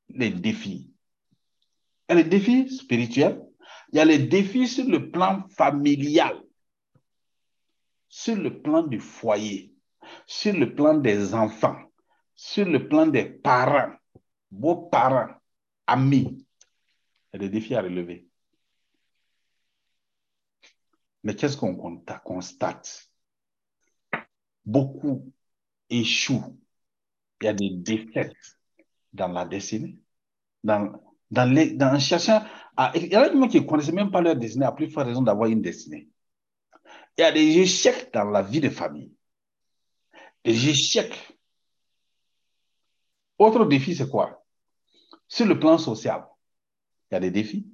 Les 0.10 0.29
défis. 0.29 0.90
Il 2.12 2.18
y 2.18 2.20
a 2.20 2.24
les 2.24 2.30
défis 2.30 2.70
spirituels, 2.70 3.41
il 3.94 3.96
y 3.96 4.00
a 4.01 4.03
les 4.03 4.20
défis 4.20 4.68
sur 4.68 4.84
le 4.86 5.10
plan 5.12 5.48
familial, 5.48 6.44
sur 8.10 8.36
le 8.36 8.62
plan 8.62 8.84
du 8.84 9.00
foyer, 9.00 9.74
sur 10.25 10.53
le 10.53 10.75
plan 10.75 10.96
des 10.96 11.34
enfants, 11.34 11.80
sur 12.36 12.65
le 12.65 12.89
plan 12.89 13.08
des 13.08 13.24
parents, 13.24 13.94
beaux-parents, 14.51 15.36
amis. 15.88 16.46
Il 17.32 17.36
y 17.41 17.46
a 17.46 17.48
des 17.48 17.50
défis 17.50 17.75
à 17.75 17.82
relever. 17.82 18.27
Mais 21.24 21.34
qu'est-ce 21.34 21.56
qu'on 21.56 22.03
constate? 22.25 23.10
Beaucoup 24.65 25.32
échouent. 25.89 26.60
Il 27.39 27.46
y 27.46 27.48
a 27.48 27.53
des 27.53 27.70
défaites 27.70 28.36
dans 29.13 29.30
la 29.30 29.46
destinée, 29.46 29.98
dans, 30.62 30.91
dans, 31.32 31.52
les, 31.52 31.72
dans. 31.72 31.98
Il 31.98 33.08
y 33.08 33.16
a 33.16 33.30
des 33.30 33.40
gens 33.40 33.48
qui 33.48 33.62
ne 33.62 33.66
connaissaient 33.66 33.92
même 33.92 34.12
pas 34.12 34.22
leur 34.22 34.36
destinée, 34.36 34.66
à 34.66 34.72
plus 34.72 34.90
forte 34.90 35.08
raison 35.08 35.22
d'avoir 35.22 35.50
une 35.50 35.62
destinée. 35.62 36.10
Il 37.18 37.22
y 37.22 37.24
a 37.24 37.32
des 37.32 37.58
échecs 37.60 38.12
dans 38.14 38.26
la 38.26 38.42
vie 38.42 38.62
de 38.62 38.70
famille. 38.70 39.12
Des 40.44 40.70
échecs. 40.70 41.16
Autre 43.38 43.66
défi, 43.66 43.96
c'est 43.96 44.10
quoi? 44.10 44.44
Sur 45.28 45.46
le 45.46 45.60
plan 45.60 45.78
social, 45.78 46.26
il 47.10 47.16
y 47.16 47.18
a 47.18 47.20
des 47.20 47.32
défis. 47.32 47.68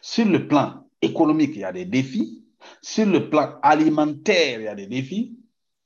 Sur 0.00 0.26
le 0.26 0.46
plan 0.46 0.88
économique, 1.00 1.52
il 1.54 1.60
y 1.60 1.64
a 1.64 1.72
des 1.72 1.86
défis. 1.86 2.44
Sur 2.82 3.06
le 3.06 3.30
plan 3.30 3.58
alimentaire, 3.62 4.60
il 4.60 4.64
y 4.64 4.68
a 4.68 4.74
des 4.74 4.86
défis. 4.86 5.36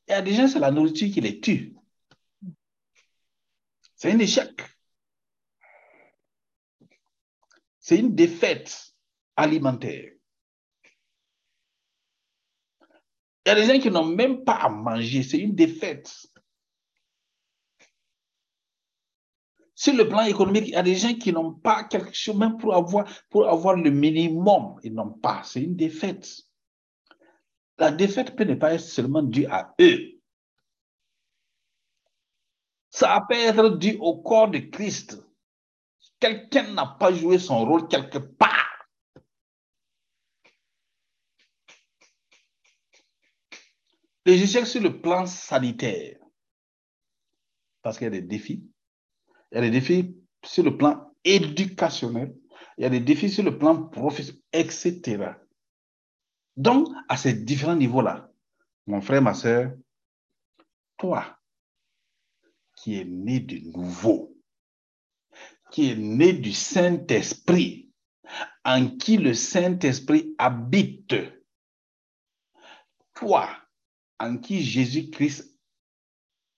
Il 0.08 0.10
y 0.10 0.14
a 0.14 0.22
des 0.22 0.34
gens, 0.34 0.48
c'est 0.48 0.58
la 0.58 0.70
nourriture 0.70 1.10
qui 1.12 1.20
les 1.20 1.40
tue. 1.40 1.74
C'est 3.96 4.12
un 4.12 4.18
échec. 4.18 4.50
C'est 7.84 7.98
une 7.98 8.14
défaite 8.14 8.94
alimentaire. 9.36 10.10
Il 13.44 13.48
y 13.48 13.50
a 13.50 13.54
des 13.54 13.66
gens 13.66 13.78
qui 13.78 13.90
n'ont 13.90 14.06
même 14.06 14.42
pas 14.42 14.54
à 14.54 14.70
manger. 14.70 15.22
C'est 15.22 15.36
une 15.36 15.54
défaite. 15.54 16.10
Sur 19.74 19.92
le 19.92 20.08
plan 20.08 20.22
économique, 20.22 20.68
il 20.68 20.70
y 20.70 20.76
a 20.76 20.82
des 20.82 20.94
gens 20.94 21.12
qui 21.12 21.30
n'ont 21.30 21.52
pas 21.52 21.84
quelque 21.84 22.14
chose, 22.14 22.36
même 22.36 22.56
pour 22.56 22.74
avoir, 22.74 23.76
le 23.76 23.90
minimum, 23.90 24.80
ils 24.82 24.94
n'ont 24.94 25.12
pas. 25.12 25.42
C'est 25.42 25.60
une 25.60 25.76
défaite. 25.76 26.40
La 27.76 27.90
défaite 27.90 28.34
peut 28.34 28.44
ne 28.44 28.54
pas 28.54 28.72
être 28.72 28.80
seulement 28.80 29.22
due 29.22 29.44
à 29.44 29.74
eux. 29.78 30.22
Ça 32.88 33.22
peut 33.28 33.36
être 33.36 33.76
dû 33.76 33.98
au 34.00 34.22
corps 34.22 34.48
de 34.48 34.60
Christ. 34.60 35.22
Quelqu'un 36.24 36.72
n'a 36.72 36.86
pas 36.86 37.12
joué 37.12 37.38
son 37.38 37.66
rôle 37.66 37.86
quelque 37.86 38.16
part. 38.16 38.88
Les 44.24 44.42
échecs 44.42 44.66
sur 44.66 44.80
le 44.80 45.02
plan 45.02 45.26
sanitaire, 45.26 46.16
parce 47.82 47.98
qu'il 47.98 48.06
y 48.06 48.08
a 48.08 48.10
des 48.10 48.22
défis. 48.22 48.66
Il 49.52 49.56
y 49.56 49.58
a 49.58 49.60
des 49.60 49.70
défis 49.70 50.16
sur 50.42 50.64
le 50.64 50.78
plan 50.78 51.14
éducationnel. 51.24 52.34
Il 52.78 52.84
y 52.84 52.86
a 52.86 52.88
des 52.88 53.00
défis 53.00 53.28
sur 53.28 53.44
le 53.44 53.58
plan 53.58 53.86
professionnel, 53.88 54.40
etc. 54.54 55.34
Donc, 56.56 56.88
à 57.10 57.18
ces 57.18 57.34
différents 57.34 57.76
niveaux-là, 57.76 58.32
mon 58.86 59.02
frère, 59.02 59.20
ma 59.20 59.34
soeur, 59.34 59.74
toi 60.96 61.38
qui 62.76 62.94
es 62.98 63.04
né 63.04 63.40
de 63.40 63.58
nouveau, 63.76 64.33
qui 65.74 65.90
est 65.90 65.96
né 65.96 66.32
du 66.32 66.52
Saint-Esprit, 66.52 67.90
en 68.64 68.96
qui 68.96 69.16
le 69.16 69.34
Saint-Esprit 69.34 70.32
habite, 70.38 71.16
toi, 73.12 73.50
en 74.20 74.38
qui 74.38 74.62
Jésus-Christ 74.62 75.58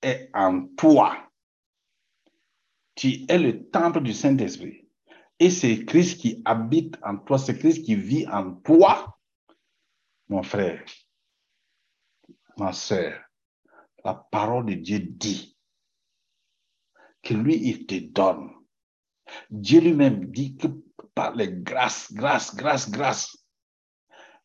est 0.02 0.28
en 0.34 0.66
toi, 0.76 1.16
tu 2.94 3.24
es 3.26 3.38
le 3.38 3.70
temple 3.70 4.02
du 4.02 4.12
Saint-Esprit. 4.12 4.86
Et 5.38 5.48
c'est 5.48 5.86
Christ 5.86 6.20
qui 6.20 6.42
habite 6.44 6.98
en 7.02 7.16
toi, 7.16 7.38
c'est 7.38 7.58
Christ 7.58 7.86
qui 7.86 7.94
vit 7.94 8.26
en 8.28 8.52
toi 8.56 9.18
mon 10.28 10.42
frère, 10.42 10.84
ma 12.58 12.74
soeur, 12.74 13.18
la 14.04 14.12
parole 14.12 14.66
de 14.66 14.74
Dieu 14.74 14.98
dit 14.98 15.56
que 17.22 17.32
lui, 17.32 17.56
il 17.66 17.86
te 17.86 17.98
donne. 18.12 18.55
Dieu 19.50 19.80
lui-même 19.80 20.26
dit 20.26 20.56
que 20.56 20.68
par 21.14 21.34
les 21.34 21.50
grâces, 21.50 22.12
grâce, 22.12 22.54
grâce, 22.54 22.90
grâce, 22.90 23.36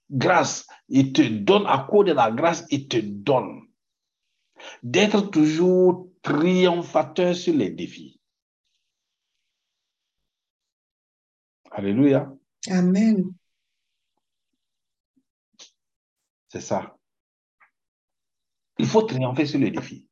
grâce, 0.09 0.67
il 0.89 1.13
te 1.13 1.21
donne, 1.21 1.65
à 1.67 1.87
cause 1.89 2.05
de 2.05 2.13
la 2.13 2.31
grâce, 2.31 2.65
il 2.69 2.87
te 2.87 2.97
donne 2.97 3.61
d'être 4.83 5.29
toujours 5.29 6.09
triomphateur 6.21 7.35
sur 7.35 7.55
les 7.55 7.71
défis. 7.71 8.19
Alléluia. 11.71 12.31
Amen. 12.69 13.33
C'est 16.49 16.61
ça. 16.61 16.97
Il 18.77 18.85
faut 18.85 19.03
triompher 19.03 19.45
sur 19.45 19.59
les 19.59 19.71
défis. 19.71 20.07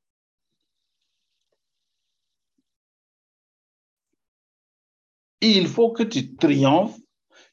Il 5.41 5.67
faut 5.67 5.91
que 5.91 6.03
tu 6.03 6.36
triomphes 6.36 7.00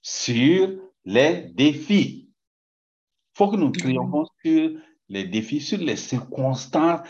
sur 0.02 0.76
les 1.04 1.42
défis. 1.54 2.28
Il 2.28 3.38
faut 3.38 3.50
que 3.50 3.56
nous 3.56 3.70
triomphons 3.70 4.26
sur 4.44 4.70
les 5.08 5.24
défis, 5.24 5.60
sur 5.60 5.78
les 5.78 5.96
circonstances 5.96 7.06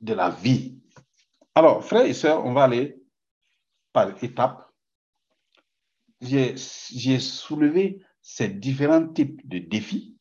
de 0.00 0.14
la 0.14 0.30
vie. 0.30 0.78
Alors, 1.54 1.84
frères 1.84 2.06
et 2.06 2.14
sœurs, 2.14 2.44
on 2.44 2.52
va 2.52 2.64
aller 2.64 2.96
par 3.92 4.22
étapes. 4.22 4.72
J'ai 6.20 6.56
soulevé 7.20 8.02
ces 8.20 8.48
différents 8.48 9.08
types 9.08 9.46
de 9.48 9.58
défis 9.58 10.16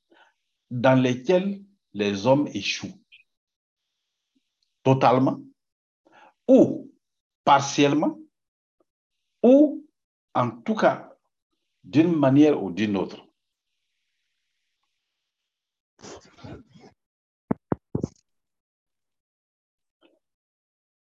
dans 0.69 0.99
lesquels 0.99 1.63
les 1.93 2.27
hommes 2.27 2.47
échouent 2.53 3.01
totalement 4.83 5.39
ou 6.47 6.93
partiellement 7.43 8.19
ou 9.43 9.86
en 10.37 10.51
tout 10.51 10.75
cas 10.75 11.17
d'une 11.83 12.15
manière 12.15 12.61
ou 12.61 12.69
d'une 12.69 12.95
autre. 12.95 13.25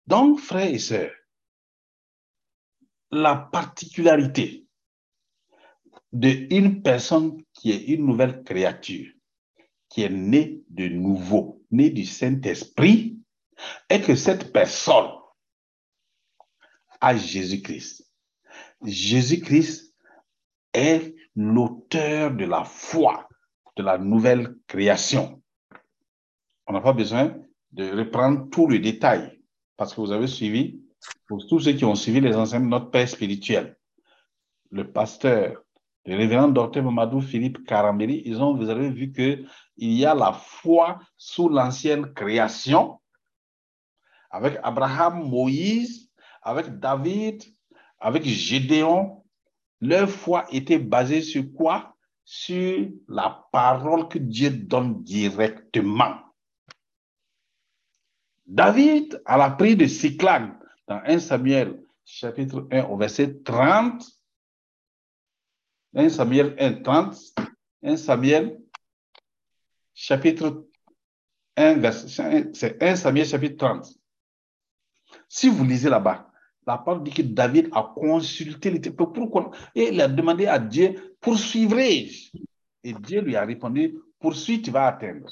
Donc, 0.07 0.39
frères 0.39 0.73
et 0.73 0.79
sœurs, 0.79 1.11
la 3.11 3.35
particularité 3.35 4.65
d'une 6.13 6.81
personne 6.81 7.43
qui 7.51 7.71
est 7.71 7.83
une 7.87 8.05
nouvelle 8.05 8.41
créature, 8.43 9.11
qui 9.89 10.03
est 10.03 10.09
né 10.09 10.63
de 10.69 10.87
nouveau, 10.87 11.61
né 11.71 11.89
du 11.89 12.05
Saint-Esprit, 12.05 13.19
est 13.89 14.01
que 14.01 14.15
cette 14.15 14.53
personne 14.53 15.11
a 17.01 17.17
Jésus-Christ. 17.17 18.04
Jésus-Christ 18.83 19.93
est 20.73 21.15
l'auteur 21.35 22.31
de 22.31 22.45
la 22.45 22.63
foi, 22.63 23.27
de 23.75 23.83
la 23.83 23.97
nouvelle 23.97 24.55
création. 24.67 25.41
On 26.67 26.73
n'a 26.73 26.81
pas 26.81 26.93
besoin 26.93 27.35
de 27.71 27.89
reprendre 27.97 28.49
tout 28.49 28.67
le 28.67 28.79
détail 28.79 29.41
parce 29.77 29.93
que 29.93 30.01
vous 30.01 30.11
avez 30.11 30.27
suivi, 30.27 30.81
pour 31.27 31.45
tous 31.47 31.59
ceux 31.59 31.73
qui 31.73 31.85
ont 31.85 31.95
suivi 31.95 32.21
les 32.21 32.35
enseignements 32.35 32.77
de 32.77 32.81
notre 32.81 32.91
Père 32.91 33.09
spirituel, 33.09 33.77
le 34.71 34.91
pasteur, 34.91 35.63
le 36.05 36.15
révérend 36.15 36.47
docteur 36.47 36.83
Mamadou 36.83 37.21
Philippe 37.21 37.65
Karambéry, 37.65 38.21
ils 38.25 38.41
ont, 38.41 38.55
vous 38.55 38.69
avez 38.69 38.89
vu 38.89 39.11
que 39.11 39.43
il 39.77 39.93
y 39.93 40.05
a 40.05 40.15
la 40.15 40.31
foi 40.31 40.99
sous 41.17 41.49
l'ancienne 41.49 42.13
création, 42.13 42.99
avec 44.29 44.57
Abraham, 44.63 45.27
Moïse, 45.27 46.09
avec 46.41 46.79
David, 46.79 47.43
avec 48.05 48.23
Gédéon. 48.23 49.23
Leur 49.81 50.07
foi 50.07 50.45
était 50.51 50.77
basée 50.77 51.23
sur 51.23 51.51
quoi? 51.53 51.95
Sur 52.23 52.87
la 53.07 53.47
parole 53.51 54.07
que 54.07 54.19
Dieu 54.19 54.51
donne 54.51 55.03
directement. 55.03 56.19
David, 58.45 59.19
à 59.25 59.37
la 59.37 59.49
prière 59.49 59.77
de 59.77 59.87
Cyclag, 59.87 60.53
dans 60.87 61.01
1 61.03 61.17
Samuel 61.17 61.83
chapitre 62.05 62.67
1 62.71 62.83
au 62.83 62.95
verset 62.95 63.41
30, 63.43 64.03
1 65.95 66.09
Samuel 66.09 66.55
1, 66.59 66.73
30, 66.83 67.17
1 67.81 67.97
Samuel 67.97 68.61
chapitre 69.95 70.67
1, 71.57 71.73
verset, 71.79 72.51
c'est 72.53 72.81
1 72.83 72.95
Samuel 72.97 73.25
chapitre 73.25 73.57
30. 73.57 73.87
Si 75.27 75.49
vous 75.49 75.65
lisez 75.65 75.89
là-bas, 75.89 76.31
la 76.67 76.77
parole 76.77 77.03
dit 77.03 77.11
que 77.11 77.21
David 77.21 77.69
a 77.73 77.93
consulté 77.95 78.71
les 78.71 78.79
pourquoi 78.91 79.51
et 79.75 79.89
il 79.89 80.01
a 80.01 80.07
demandé 80.07 80.47
à 80.47 80.57
Dieu, 80.57 81.15
poursuivrai-je 81.21 82.31
Et 82.83 82.93
Dieu 82.93 83.21
lui 83.21 83.35
a 83.35 83.45
répondu, 83.45 83.99
poursuis, 84.19 84.61
tu 84.61 84.71
vas 84.71 84.87
atteindre. 84.87 85.29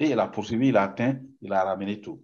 Et 0.00 0.10
il 0.10 0.18
a 0.18 0.26
poursuivi, 0.26 0.68
il 0.68 0.76
a 0.76 0.82
atteint, 0.84 1.20
il 1.40 1.52
a 1.52 1.64
ramené 1.64 2.00
tout. 2.00 2.20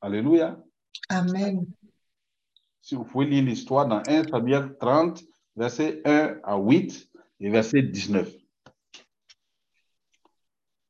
Alléluia. 0.00 0.62
Amen. 1.08 1.66
Si 2.80 2.94
vous 2.94 3.04
pouvez 3.04 3.26
lire 3.26 3.44
l'histoire 3.44 3.86
dans 3.86 4.02
1 4.06 4.28
Samuel 4.28 4.76
30, 4.78 5.22
verset 5.56 6.00
1 6.04 6.40
à 6.44 6.56
8 6.56 7.10
et 7.40 7.50
verset 7.50 7.82
19. 7.82 8.32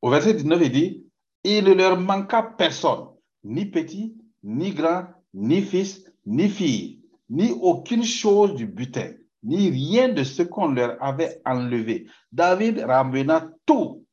Au 0.02 0.10
verset 0.10 0.34
19, 0.34 0.62
il 0.62 0.72
dit, 0.72 1.06
il 1.42 1.64
ne 1.64 1.72
leur 1.72 1.98
manqua 1.98 2.42
personne, 2.42 3.08
ni 3.44 3.66
petit, 3.66 4.19
ni 4.42 4.72
grand, 4.72 5.06
ni 5.34 5.62
fils, 5.62 6.04
ni 6.26 6.48
fille, 6.48 7.02
ni 7.28 7.52
aucune 7.52 8.04
chose 8.04 8.54
du 8.54 8.66
butin, 8.66 9.12
ni 9.42 9.70
rien 9.70 10.08
de 10.08 10.24
ce 10.24 10.42
qu'on 10.42 10.68
leur 10.68 11.02
avait 11.02 11.40
enlevé. 11.44 12.08
David 12.32 12.78
ramena 12.80 13.48
tout. 13.66 14.04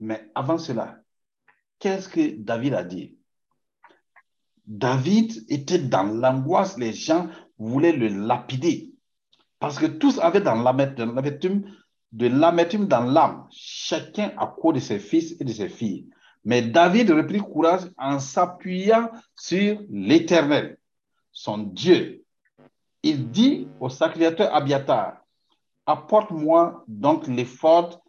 Mais 0.00 0.30
avant 0.34 0.58
cela, 0.58 1.00
qu'est-ce 1.78 2.08
que 2.08 2.36
David 2.36 2.74
a 2.74 2.84
dit? 2.84 3.16
David 4.66 5.44
était 5.48 5.78
dans 5.78 6.04
l'angoisse, 6.04 6.76
les 6.78 6.92
gens 6.92 7.28
voulaient 7.58 7.96
le 7.96 8.08
lapider. 8.08 8.92
Parce 9.58 9.78
que 9.78 9.86
tous 9.86 10.18
avaient 10.20 10.40
dans 10.40 10.54
l'amertume, 10.54 11.74
de 12.12 12.26
l'amertume 12.26 12.86
dans 12.86 13.04
l'âme, 13.04 13.48
chacun 13.50 14.32
à 14.36 14.46
cause 14.46 14.74
de 14.74 14.80
ses 14.80 14.98
fils 14.98 15.34
et 15.40 15.44
de 15.44 15.52
ses 15.52 15.68
filles. 15.68 16.08
Mais 16.48 16.62
David 16.62 17.10
reprit 17.10 17.40
courage 17.40 17.90
en 17.98 18.18
s'appuyant 18.18 19.10
sur 19.36 19.82
l'Éternel, 19.90 20.78
son 21.30 21.58
Dieu. 21.58 22.24
Il 23.02 23.30
dit 23.30 23.68
au 23.78 23.90
sacrificateur 23.90 24.54
Abiatar, 24.54 25.18
apporte-moi 25.84 26.84
donc 26.88 27.26
l'effort 27.26 28.02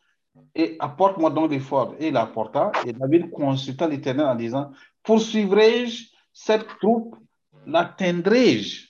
et 0.55 0.77
apporte-moi 0.79 1.31
donc 1.31 1.51
l'effort. 1.51 1.95
Et 1.99 2.07
il 2.07 2.15
apporta, 2.15 2.71
et 2.85 2.93
David 2.93 3.29
consulta 3.29 3.89
l'Éternel 3.89 4.27
en 4.27 4.35
disant, 4.35 4.71
poursuivrai-je 5.03 6.05
cette 6.31 6.65
troupe, 6.79 7.17
l'atteindrai-je? 7.65 8.87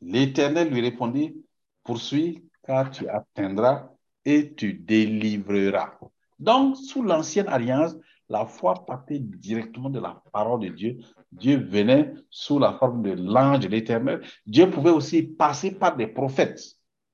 L'Éternel 0.00 0.68
lui 0.68 0.80
répondit, 0.80 1.36
poursuis, 1.84 2.42
car 2.66 2.90
tu 2.90 3.08
atteindras 3.08 3.88
et 4.24 4.52
tu 4.52 4.74
délivreras. 4.74 5.92
Donc, 6.38 6.76
sous 6.76 7.02
l'ancienne 7.02 7.48
alliance, 7.48 7.96
la 8.28 8.46
foi 8.46 8.86
partait 8.86 9.18
directement 9.18 9.90
de 9.90 10.00
la 10.00 10.22
parole 10.32 10.60
de 10.60 10.68
Dieu. 10.68 10.98
Dieu 11.30 11.58
venait 11.58 12.14
sous 12.30 12.58
la 12.58 12.72
forme 12.72 13.02
de 13.02 13.12
l'ange 13.12 13.60
de 13.60 13.68
l'Éternel. 13.68 14.22
Dieu 14.46 14.70
pouvait 14.70 14.90
aussi 14.90 15.22
passer 15.22 15.72
par 15.72 15.96
des 15.96 16.06
prophètes. 16.06 16.60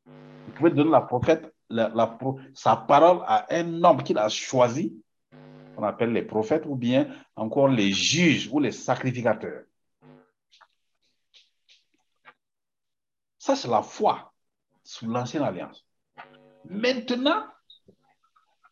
Il 0.07 0.55
pouvait 0.55 0.71
donner 0.71 0.91
la 0.91 1.01
prophète, 1.01 1.53
la, 1.69 2.19
sa 2.55 2.77
parole 2.77 3.23
à 3.27 3.47
un 3.55 3.83
homme 3.83 4.03
qu'il 4.03 4.19
a 4.19 4.29
choisi, 4.29 4.95
qu'on 5.77 5.85
appelle 5.85 6.13
les 6.13 6.23
prophètes, 6.23 6.65
ou 6.67 6.77
bien 6.77 7.09
encore 7.35 7.69
les 7.69 7.93
juges 7.93 8.49
ou 8.53 8.61
les 8.61 8.73
sacrificateurs. 8.73 9.65
Ça, 13.39 13.57
c'est 13.57 13.69
la 13.69 13.83
foi 13.83 14.33
sous 14.85 15.07
l'ancienne 15.07 15.43
alliance. 15.43 15.85
Maintenant, 16.65 17.45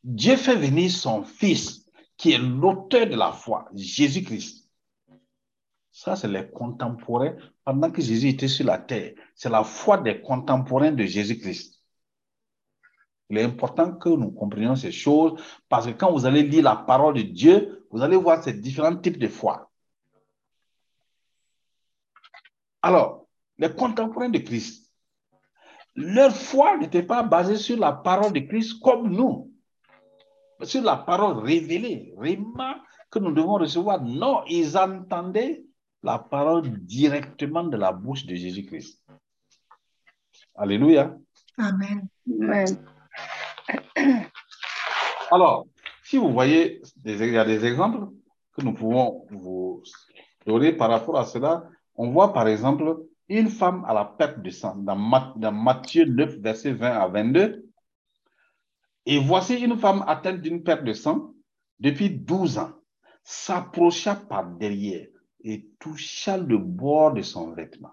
Dieu 0.04 0.37
fait 0.37 0.56
venir 0.56 0.90
son 0.90 1.24
Fils, 1.24 1.87
qui 2.16 2.32
est 2.32 2.38
l'auteur 2.38 3.06
de 3.06 3.14
la 3.14 3.32
foi, 3.32 3.68
Jésus-Christ. 3.74 4.68
Ça, 5.90 6.14
c'est 6.14 6.28
les 6.28 6.48
contemporains. 6.48 7.37
Pendant 7.64 7.90
que 7.90 8.00
Jésus 8.00 8.28
était 8.28 8.48
sur 8.48 8.66
la 8.66 8.78
terre, 8.78 9.14
c'est 9.34 9.48
la 9.48 9.64
foi 9.64 9.98
des 9.98 10.20
contemporains 10.20 10.92
de 10.92 11.04
Jésus-Christ. 11.04 11.82
Il 13.30 13.38
est 13.38 13.42
important 13.42 13.92
que 13.94 14.08
nous 14.08 14.30
comprenions 14.30 14.76
ces 14.76 14.92
choses 14.92 15.42
parce 15.68 15.87
que 15.87 15.90
quand 15.90 16.12
vous 16.12 16.24
allez 16.24 16.42
lire 16.42 16.62
la 16.64 16.76
parole 16.76 17.14
de 17.14 17.22
Dieu, 17.22 17.87
vous 17.90 18.02
allez 18.02 18.16
voir 18.16 18.42
ces 18.42 18.54
différents 18.54 18.96
types 18.96 19.18
de 19.18 19.28
foi. 19.28 19.70
Alors, 22.80 23.26
les 23.58 23.74
contemporains 23.74 24.30
de 24.30 24.38
Christ, 24.38 24.90
leur 25.94 26.34
foi 26.34 26.78
n'était 26.78 27.02
pas 27.02 27.22
basée 27.22 27.56
sur 27.56 27.76
la 27.76 27.92
parole 27.92 28.32
de 28.32 28.40
Christ 28.40 28.80
comme 28.80 29.11
nous 29.11 29.47
sur 30.62 30.83
la 30.83 30.97
parole 30.97 31.38
révélée, 31.38 32.12
vraiment, 32.16 32.75
que 33.11 33.18
nous 33.18 33.33
devons 33.33 33.55
recevoir. 33.55 34.03
Non, 34.03 34.42
ils 34.47 34.77
entendaient 34.77 35.64
la 36.03 36.18
parole 36.18 36.68
directement 36.85 37.64
de 37.64 37.77
la 37.77 37.92
bouche 37.92 38.27
de 38.27 38.35
Jésus-Christ. 38.35 39.03
Alléluia. 40.55 41.16
Amen. 41.57 42.09
Alors, 45.31 45.66
si 46.03 46.16
vous 46.16 46.33
voyez, 46.33 46.83
il 47.05 47.33
y 47.33 47.38
a 47.38 47.44
des 47.44 47.64
exemples 47.64 48.09
que 48.57 48.62
nous 48.62 48.75
pouvons 48.75 49.27
vous 49.31 49.83
donner 50.47 50.73
par 50.73 50.90
rapport 50.90 51.18
à 51.18 51.25
cela. 51.25 51.68
On 51.94 52.11
voit 52.11 52.33
par 52.33 52.49
exemple 52.49 53.05
une 53.29 53.51
femme 53.51 53.85
à 53.87 53.92
la 53.92 54.05
perte 54.05 54.40
de 54.40 54.51
sang 54.51 54.77
dans, 54.77 55.53
Matthieu 55.53 56.07
9, 56.07 56.38
verset 56.38 56.73
20 56.73 56.90
à 56.90 57.09
22. 57.09 57.67
Et 59.11 59.18
voici 59.18 59.55
une 59.55 59.79
femme 59.79 60.05
atteinte 60.07 60.42
d'une 60.42 60.62
perte 60.62 60.85
de 60.85 60.92
sang 60.92 61.33
depuis 61.81 62.11
12 62.11 62.59
ans, 62.59 62.75
s'approcha 63.25 64.14
par 64.16 64.47
derrière 64.47 65.07
et 65.40 65.66
toucha 65.81 66.37
le 66.37 66.59
bord 66.59 67.14
de 67.14 67.23
son 67.23 67.53
vêtement. 67.53 67.92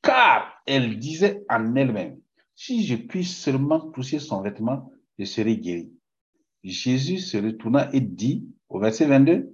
Car 0.00 0.62
elle 0.64 1.00
disait 1.00 1.44
en 1.50 1.74
elle-même, 1.74 2.20
si 2.54 2.86
je 2.86 2.94
puis 2.94 3.24
seulement 3.24 3.80
toucher 3.90 4.20
son 4.20 4.42
vêtement, 4.42 4.92
je 5.18 5.24
serai 5.24 5.56
guéri. 5.56 5.92
Jésus 6.62 7.18
se 7.18 7.36
retourna 7.36 7.92
et 7.92 8.00
dit 8.00 8.46
au 8.68 8.78
verset 8.78 9.06
22, 9.06 9.52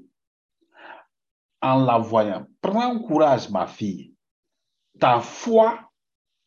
en 1.63 1.83
la 1.83 1.97
voyant, 1.97 2.47
prends 2.61 2.99
courage, 2.99 3.49
ma 3.49 3.67
fille, 3.67 4.15
ta 4.99 5.21
foi 5.21 5.91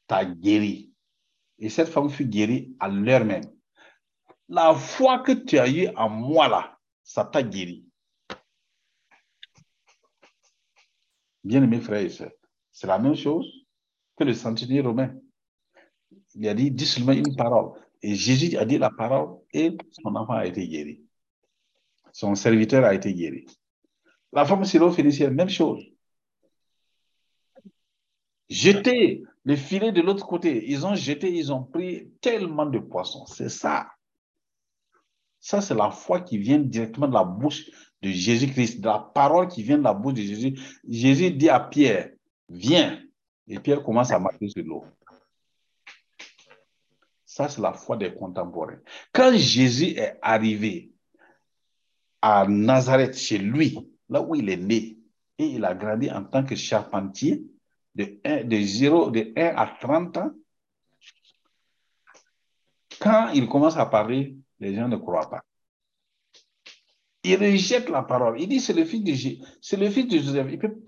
t'a 0.05 0.25
guéri. 0.25 0.93
Et 1.57 1.69
cette 1.69 1.89
femme 1.89 2.11
fut 2.11 2.27
guérie 2.27 2.75
à 2.79 2.87
l'heure 2.87 3.25
même. 3.25 3.52
La 4.53 4.75
foi 4.75 5.17
que 5.23 5.31
tu 5.31 5.57
as 5.57 5.67
eue 5.67 5.87
en 5.95 6.09
moi 6.09 6.47
là, 6.47 6.77
ça 7.03 7.25
t'a 7.25 7.41
guéri. 7.41 7.87
Bien 11.43 11.63
aimés 11.63 11.81
frères 11.81 12.01
et 12.01 12.09
sœurs, 12.09 12.31
c'est 12.71 12.85
la 12.85 12.99
même 12.99 13.15
chose 13.15 13.51
que 14.15 14.23
le 14.23 14.35
centenier 14.35 14.81
romain. 14.81 15.15
Il 16.35 16.47
a 16.47 16.53
dit, 16.53 16.69
dis 16.69 16.85
seulement 16.85 17.13
une 17.13 17.35
parole. 17.35 17.71
Et 18.03 18.13
Jésus 18.13 18.55
a 18.57 18.65
dit 18.65 18.77
la 18.77 18.91
parole 18.91 19.39
et 19.53 19.75
son 19.89 20.15
enfant 20.15 20.33
a 20.33 20.45
été 20.45 20.67
guéri. 20.67 21.01
Son 22.11 22.35
serviteur 22.35 22.85
a 22.85 22.93
été 22.93 23.11
guéri. 23.11 23.47
La 24.31 24.45
femme 24.45 24.65
syro-phénicienne, 24.65 25.33
même 25.33 25.49
chose. 25.49 25.83
Jeter 28.49 29.23
le 29.45 29.55
filet 29.55 29.91
de 29.91 30.01
l'autre 30.01 30.27
côté. 30.27 30.69
Ils 30.69 30.85
ont 30.85 30.93
jeté, 30.93 31.33
ils 31.33 31.51
ont 31.51 31.63
pris 31.63 32.11
tellement 32.21 32.67
de 32.67 32.77
poissons. 32.77 33.25
C'est 33.25 33.49
ça. 33.49 33.89
Ça, 35.43 35.59
c'est 35.59 35.75
la 35.75 35.91
foi 35.91 36.21
qui 36.21 36.37
vient 36.37 36.57
directement 36.57 37.05
de 37.05 37.13
la 37.13 37.25
bouche 37.25 37.69
de 38.01 38.09
Jésus-Christ, 38.09 38.79
de 38.79 38.85
la 38.85 38.99
parole 38.99 39.49
qui 39.49 39.61
vient 39.61 39.77
de 39.77 39.83
la 39.83 39.93
bouche 39.93 40.13
de 40.13 40.21
Jésus. 40.21 40.57
Jésus 40.87 41.31
dit 41.31 41.49
à 41.49 41.59
Pierre, 41.59 42.11
viens. 42.47 43.03
Et 43.49 43.59
Pierre 43.59 43.83
commence 43.83 44.09
à 44.11 44.19
marcher 44.19 44.47
sur 44.47 44.63
l'eau. 44.63 44.85
Ça, 47.25 47.49
c'est 47.49 47.59
la 47.59 47.73
foi 47.73 47.97
des 47.97 48.13
contemporains. 48.13 48.79
Quand 49.11 49.35
Jésus 49.35 49.97
est 49.97 50.17
arrivé 50.21 50.93
à 52.21 52.47
Nazareth, 52.47 53.17
chez 53.17 53.37
lui, 53.37 53.77
là 54.07 54.21
où 54.21 54.35
il 54.35 54.49
est 54.49 54.55
né, 54.55 54.97
et 55.37 55.45
il 55.45 55.65
a 55.65 55.73
grandi 55.73 56.09
en 56.09 56.23
tant 56.23 56.45
que 56.45 56.55
charpentier 56.55 57.43
de 57.95 58.17
1, 58.23 58.45
de 58.45 58.61
0, 58.61 59.11
de 59.11 59.33
1 59.35 59.57
à 59.57 59.67
30 59.81 60.17
ans, 60.19 60.31
quand 63.01 63.27
il 63.33 63.49
commence 63.49 63.75
à 63.75 63.85
parler, 63.85 64.37
les 64.63 64.75
gens 64.75 64.87
ne 64.87 64.97
croient 64.97 65.29
pas. 65.29 65.43
Il 67.23 67.37
rejette 67.37 67.89
la 67.89 68.03
parole. 68.03 68.41
Il 68.41 68.47
dit 68.47 68.59
c'est 68.59 68.73
le 68.73 68.85
fils 68.85 69.03
de 69.03 69.13
c'est 69.61 69.77
le 69.77 69.89
fils 69.89 70.07
de 70.07 70.17
Joseph. 70.17 70.47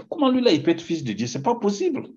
comment 0.10 0.30
lui 0.30 0.42
là 0.42 0.52
il 0.52 0.64
peut 0.64 0.72
être 0.72 0.82
fils 0.82 1.04
de 1.04 1.14
Dieu? 1.14 1.28
C'est 1.28 1.44
pas 1.44 1.56
possible. 1.56 2.08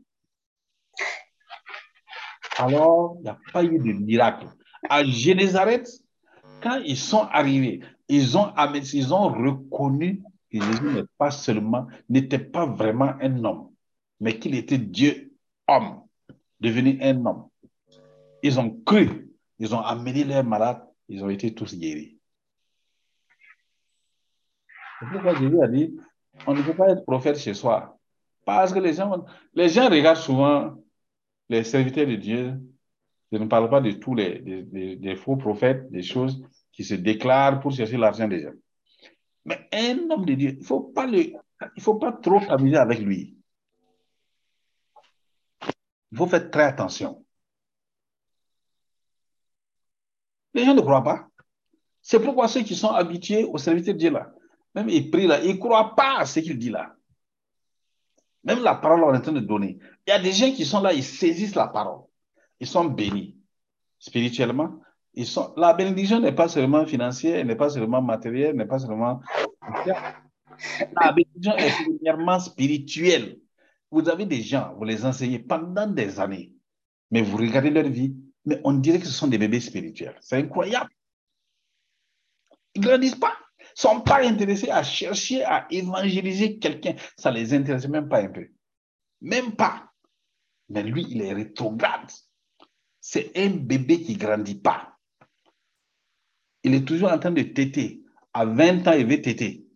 alors 2.56 3.16
il 3.18 3.22
n'y 3.22 3.28
a 3.28 3.38
pas 3.52 3.64
eu 3.64 3.78
de 3.78 3.92
miracle. 3.92 4.48
À 4.88 5.04
Génézareth, 5.04 5.88
quand 6.62 6.80
ils 6.84 6.96
sont 6.96 7.22
arrivés, 7.22 7.80
ils 8.08 8.36
ont, 8.36 8.52
ils 8.92 9.14
ont 9.14 9.28
reconnu 9.28 10.22
que 10.50 10.60
Jésus 10.60 10.90
n'est 10.94 11.04
pas 11.16 11.30
seulement, 11.30 11.86
n'était 12.08 12.38
pas 12.38 12.66
vraiment 12.66 13.14
un 13.20 13.44
homme, 13.44 13.70
mais 14.20 14.38
qu'il 14.38 14.54
était 14.54 14.78
Dieu 14.78 15.32
homme, 15.68 16.02
devenu 16.60 16.98
un 17.02 17.24
homme. 17.26 17.48
Ils 18.42 18.58
ont 18.58 18.70
cru, 18.86 19.28
ils 19.58 19.74
ont 19.74 19.80
amené 19.80 20.24
leurs 20.24 20.44
malades, 20.44 20.87
ils 21.08 21.24
ont 21.24 21.30
été 21.30 21.54
tous 21.54 21.74
guéris. 21.78 22.18
C'est 25.00 25.06
pourquoi 25.12 25.34
Jésus 25.34 25.62
a 25.62 25.68
dit, 25.68 25.96
on 26.46 26.54
ne 26.54 26.62
peut 26.62 26.74
pas 26.74 26.90
être 26.90 27.04
prophète 27.04 27.38
chez 27.38 27.54
soi? 27.54 27.98
Parce 28.44 28.72
que 28.72 28.78
les 28.78 28.94
gens, 28.94 29.24
les 29.54 29.68
gens 29.68 29.88
regardent 29.88 30.16
souvent 30.18 30.76
les 31.48 31.64
serviteurs 31.64 32.06
de 32.06 32.16
Dieu. 32.16 32.54
Je 33.30 33.38
ne 33.38 33.46
parle 33.46 33.68
pas 33.68 33.80
de 33.80 33.92
tous 33.92 34.14
les 34.14 35.16
faux 35.16 35.36
prophètes, 35.36 35.90
des 35.90 36.02
choses 36.02 36.42
qui 36.72 36.84
se 36.84 36.94
déclarent 36.94 37.60
pour 37.60 37.72
chercher 37.72 37.96
l'argent 37.96 38.28
des 38.28 38.42
gens. 38.42 38.54
Mais 39.44 39.68
un 39.72 40.10
homme 40.10 40.24
de 40.24 40.34
Dieu, 40.34 40.50
il 40.50 40.58
ne 40.58 40.64
faut, 40.64 40.80
pas 40.80 41.06
faut 41.78 41.96
pas 41.96 42.12
trop 42.12 42.40
s'amuser 42.40 42.76
avec 42.76 43.00
lui. 43.00 43.36
Il 46.10 46.18
faut 46.18 46.26
faire 46.26 46.50
très 46.50 46.64
attention. 46.64 47.24
Les 50.58 50.64
gens 50.64 50.74
ne 50.74 50.80
croient 50.80 51.04
pas. 51.04 51.28
C'est 52.02 52.18
pourquoi 52.18 52.48
ceux 52.48 52.62
qui 52.62 52.74
sont 52.74 52.90
habitués 52.90 53.44
au 53.44 53.58
service 53.58 53.84
de 53.84 53.92
Dieu 53.92 54.10
là, 54.10 54.32
même 54.74 54.88
ils 54.88 55.08
prient 55.08 55.28
là, 55.28 55.40
ils 55.40 55.54
ne 55.54 55.60
croient 55.60 55.94
pas 55.94 56.18
à 56.18 56.26
ce 56.26 56.40
qu'il 56.40 56.58
dit 56.58 56.70
là. 56.70 56.96
Même 58.42 58.64
la 58.64 58.74
parole 58.74 59.02
qu'on 59.02 59.14
est 59.14 59.18
en 59.18 59.20
train 59.20 59.32
de 59.32 59.38
donner. 59.38 59.78
Il 60.04 60.10
y 60.10 60.12
a 60.12 60.18
des 60.18 60.32
gens 60.32 60.50
qui 60.50 60.64
sont 60.64 60.80
là, 60.80 60.92
ils 60.92 61.04
saisissent 61.04 61.54
la 61.54 61.68
parole. 61.68 62.00
Ils 62.58 62.66
sont 62.66 62.86
bénis 62.86 63.36
spirituellement. 64.00 64.80
Ils 65.14 65.26
sont... 65.26 65.54
La 65.56 65.74
bénédiction 65.74 66.18
n'est 66.18 66.34
pas 66.34 66.48
seulement 66.48 66.84
financière, 66.86 67.44
n'est 67.44 67.54
pas 67.54 67.70
seulement 67.70 68.02
matérielle, 68.02 68.56
n'est 68.56 68.66
pas 68.66 68.80
seulement. 68.80 69.20
La 69.86 71.12
bénédiction 71.12 71.56
est 71.56 71.72
premièrement 71.84 72.40
spirituelle. 72.40 73.38
Vous 73.92 74.08
avez 74.08 74.26
des 74.26 74.42
gens, 74.42 74.74
vous 74.76 74.84
les 74.84 75.06
enseignez 75.06 75.38
pendant 75.38 75.86
des 75.86 76.18
années, 76.18 76.52
mais 77.12 77.22
vous 77.22 77.36
regardez 77.36 77.70
leur 77.70 77.88
vie, 77.88 78.16
mais 78.48 78.60
on 78.64 78.72
dirait 78.72 78.98
que 78.98 79.06
ce 79.06 79.12
sont 79.12 79.28
des 79.28 79.38
bébés 79.38 79.60
spirituels. 79.60 80.16
C'est 80.20 80.36
incroyable. 80.36 80.90
Ils 82.74 82.80
ne 82.80 82.86
grandissent 82.86 83.14
pas. 83.14 83.36
Ils 83.58 83.62
ne 83.62 83.76
sont 83.76 84.00
pas 84.00 84.26
intéressés 84.26 84.70
à 84.70 84.82
chercher 84.82 85.44
à 85.44 85.66
évangéliser 85.70 86.58
quelqu'un. 86.58 86.94
Ça 87.16 87.30
ne 87.30 87.36
les 87.36 87.52
intéresse 87.52 87.86
même 87.86 88.08
pas 88.08 88.22
un 88.22 88.28
peu. 88.28 88.48
Même 89.20 89.54
pas. 89.54 89.92
Mais 90.70 90.82
lui, 90.82 91.06
il 91.10 91.22
est 91.22 91.32
rétrograde. 91.32 92.10
C'est 93.00 93.36
un 93.36 93.50
bébé 93.50 94.02
qui 94.02 94.14
ne 94.14 94.18
grandit 94.18 94.60
pas. 94.60 94.96
Il 96.64 96.74
est 96.74 96.84
toujours 96.84 97.12
en 97.12 97.18
train 97.18 97.30
de 97.30 97.42
téter. 97.42 98.02
À 98.32 98.44
20 98.44 98.88
ans, 98.88 98.92
il 98.92 99.06
veut 99.06 99.22
téter. 99.22 99.66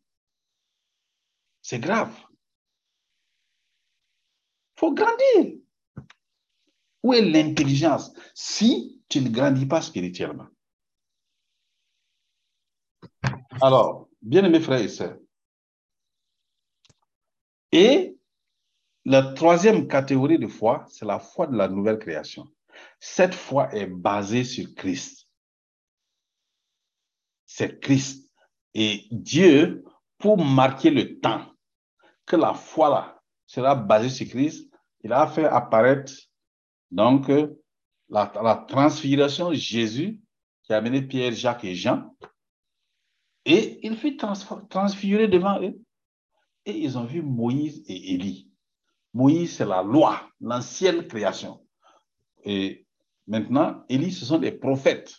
C'est 1.61 1.79
grave 1.79 2.13
faut 4.83 4.93
grandir. 4.93 5.62
Où 7.03 7.15
est 7.15 7.23
l'intelligence 7.23 8.13
si 8.35 9.03
tu 9.09 9.21
ne 9.21 9.29
grandis 9.29 9.67
pas 9.67 9.83
spirituellement? 9.83 10.47
Alors, 13.61 14.09
bien 14.21 14.45
aimés 14.45 14.61
frères 14.61 14.81
et 14.81 14.89
sœurs, 14.89 15.19
et 17.73 18.19
la 19.05 19.33
troisième 19.33 19.89
catégorie 19.89 20.39
de 20.39 20.47
foi, 20.47 20.85
c'est 20.89 21.07
la 21.07 21.19
foi 21.19 21.47
de 21.47 21.57
la 21.57 21.69
nouvelle 21.69 21.99
création. 21.99 22.47
Cette 23.01 23.35
foi 23.35 23.75
est 23.75 23.87
basée 23.87 24.45
sur 24.45 24.73
Christ. 24.75 25.29
C'est 27.47 27.81
Christ. 27.81 28.31
Et 28.75 29.07
Dieu, 29.11 29.85
pour 30.19 30.43
marquer 30.43 30.91
le 30.91 31.19
temps 31.19 31.47
que 32.27 32.37
la 32.37 32.55
foi 32.55 32.89
là 32.89 33.23
sera 33.47 33.75
basée 33.75 34.11
sur 34.11 34.29
Christ, 34.29 34.71
il 35.03 35.13
a 35.13 35.27
fait 35.27 35.47
apparaître 35.47 36.13
donc 36.93 37.29
la, 37.29 38.33
la 38.43 38.65
transfiguration 38.69 39.49
de 39.51 39.55
Jésus 39.55 40.21
qui 40.63 40.73
a 40.73 40.77
amené 40.77 41.03
Pierre, 41.03 41.33
Jacques 41.33 41.65
et 41.65 41.75
Jean. 41.75 42.15
Et 43.45 43.81
il 43.85 43.97
fut 43.97 44.17
transfiguré 44.17 45.27
devant 45.27 45.61
eux. 45.61 45.81
Et 46.65 46.79
ils 46.79 46.97
ont 46.97 47.05
vu 47.05 47.23
Moïse 47.23 47.83
et 47.89 48.15
Élie. 48.15 48.49
Moïse, 49.15 49.57
c'est 49.57 49.65
la 49.65 49.83
loi, 49.83 50.31
l'ancienne 50.41 51.09
création. 51.09 51.67
Et 52.45 52.87
maintenant, 53.27 53.85
Élie, 53.89 54.13
ce 54.13 54.25
sont 54.25 54.39
des 54.39 54.53
prophètes. 54.53 55.13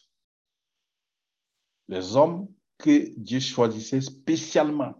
Les 1.90 2.16
hommes 2.16 2.48
que 2.78 3.12
Dieu 3.18 3.40
choisissait 3.40 4.00
spécialement. 4.00 4.94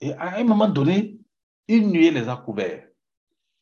Et 0.00 0.12
à 0.12 0.36
un 0.36 0.44
moment 0.44 0.68
donné, 0.68 1.18
une 1.66 1.90
nuée 1.90 2.10
les 2.10 2.28
a 2.28 2.36
couverts. 2.36 2.88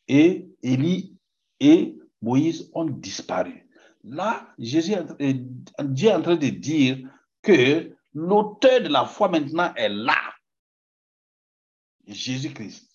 Et 0.09 0.46
Élie 0.63 1.17
et 1.61 1.97
Moïse 2.23 2.71
ont 2.75 2.85
disparu. 2.85 3.69
Là, 4.05 4.49
Jésus, 4.59 4.95
Dieu 5.19 6.09
est 6.09 6.15
en 6.15 6.23
train 6.23 6.37
de 6.37 6.49
dire 6.49 6.99
que 7.43 7.93
l'auteur 8.15 8.81
de 8.83 8.89
la 8.89 9.05
foi 9.05 9.29
maintenant 9.29 9.73
est 9.75 9.89
là. 9.89 10.19
Jésus-Christ. 12.07 12.89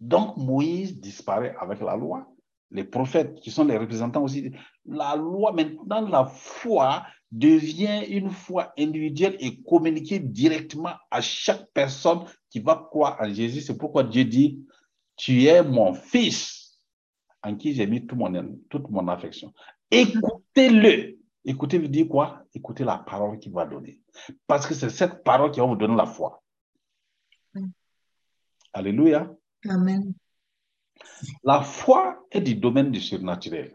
Donc 0.00 0.36
Moïse 0.36 0.98
disparaît 1.00 1.54
avec 1.60 1.80
la 1.80 1.96
loi. 1.96 2.26
Les 2.70 2.84
prophètes, 2.84 3.40
qui 3.40 3.50
sont 3.50 3.64
les 3.64 3.76
représentants 3.76 4.22
aussi, 4.22 4.52
la 4.86 5.16
loi, 5.16 5.52
maintenant, 5.52 6.06
la 6.08 6.26
foi 6.26 7.04
devient 7.32 8.04
une 8.08 8.30
foi 8.30 8.72
individuelle 8.78 9.36
et 9.40 9.60
communiquée 9.62 10.18
directement 10.20 10.94
à 11.10 11.20
chaque 11.20 11.66
personne 11.72 12.24
qui 12.48 12.60
va 12.60 12.86
croire 12.90 13.16
en 13.20 13.32
Jésus. 13.32 13.60
C'est 13.60 13.76
pourquoi 13.76 14.04
Dieu 14.04 14.24
dit, 14.24 14.64
tu 15.16 15.44
es 15.44 15.62
mon 15.62 15.94
fils 15.94 16.59
en 17.42 17.56
qui 17.56 17.74
j'ai 17.74 17.86
mis 17.86 18.06
tout 18.06 18.16
mon, 18.16 18.58
toute 18.68 18.88
mon 18.90 19.08
affection. 19.08 19.52
Écoutez-le. 19.90 21.18
Écoutez-le 21.44 21.88
dire 21.88 22.08
quoi? 22.08 22.44
Écoutez 22.54 22.84
la 22.84 22.98
parole 22.98 23.38
qu'il 23.38 23.52
va 23.52 23.64
donner. 23.64 24.00
Parce 24.46 24.66
que 24.66 24.74
c'est 24.74 24.90
cette 24.90 25.24
parole 25.24 25.50
qui 25.50 25.60
va 25.60 25.66
vous 25.66 25.76
donner 25.76 25.96
la 25.96 26.06
foi. 26.06 26.42
Alléluia. 28.72 29.34
Amen. 29.68 30.14
La 31.42 31.62
foi 31.62 32.24
est 32.30 32.40
du 32.40 32.54
domaine 32.54 32.90
du 32.90 33.00
surnaturel. 33.00 33.74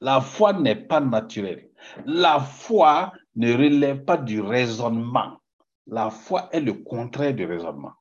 La 0.00 0.20
foi 0.20 0.52
n'est 0.52 0.76
pas 0.76 1.00
naturelle. 1.00 1.70
La 2.04 2.38
foi 2.38 3.12
ne 3.34 3.52
relève 3.52 4.04
pas 4.04 4.16
du 4.16 4.40
raisonnement. 4.40 5.38
La 5.86 6.10
foi 6.10 6.48
est 6.52 6.60
le 6.60 6.74
contraire 6.74 7.34
du 7.34 7.44
raisonnement. 7.44 7.94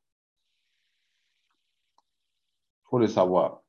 Il 2.84 2.90
faut 2.90 3.00
le 3.00 3.08
savoir. 3.08 3.62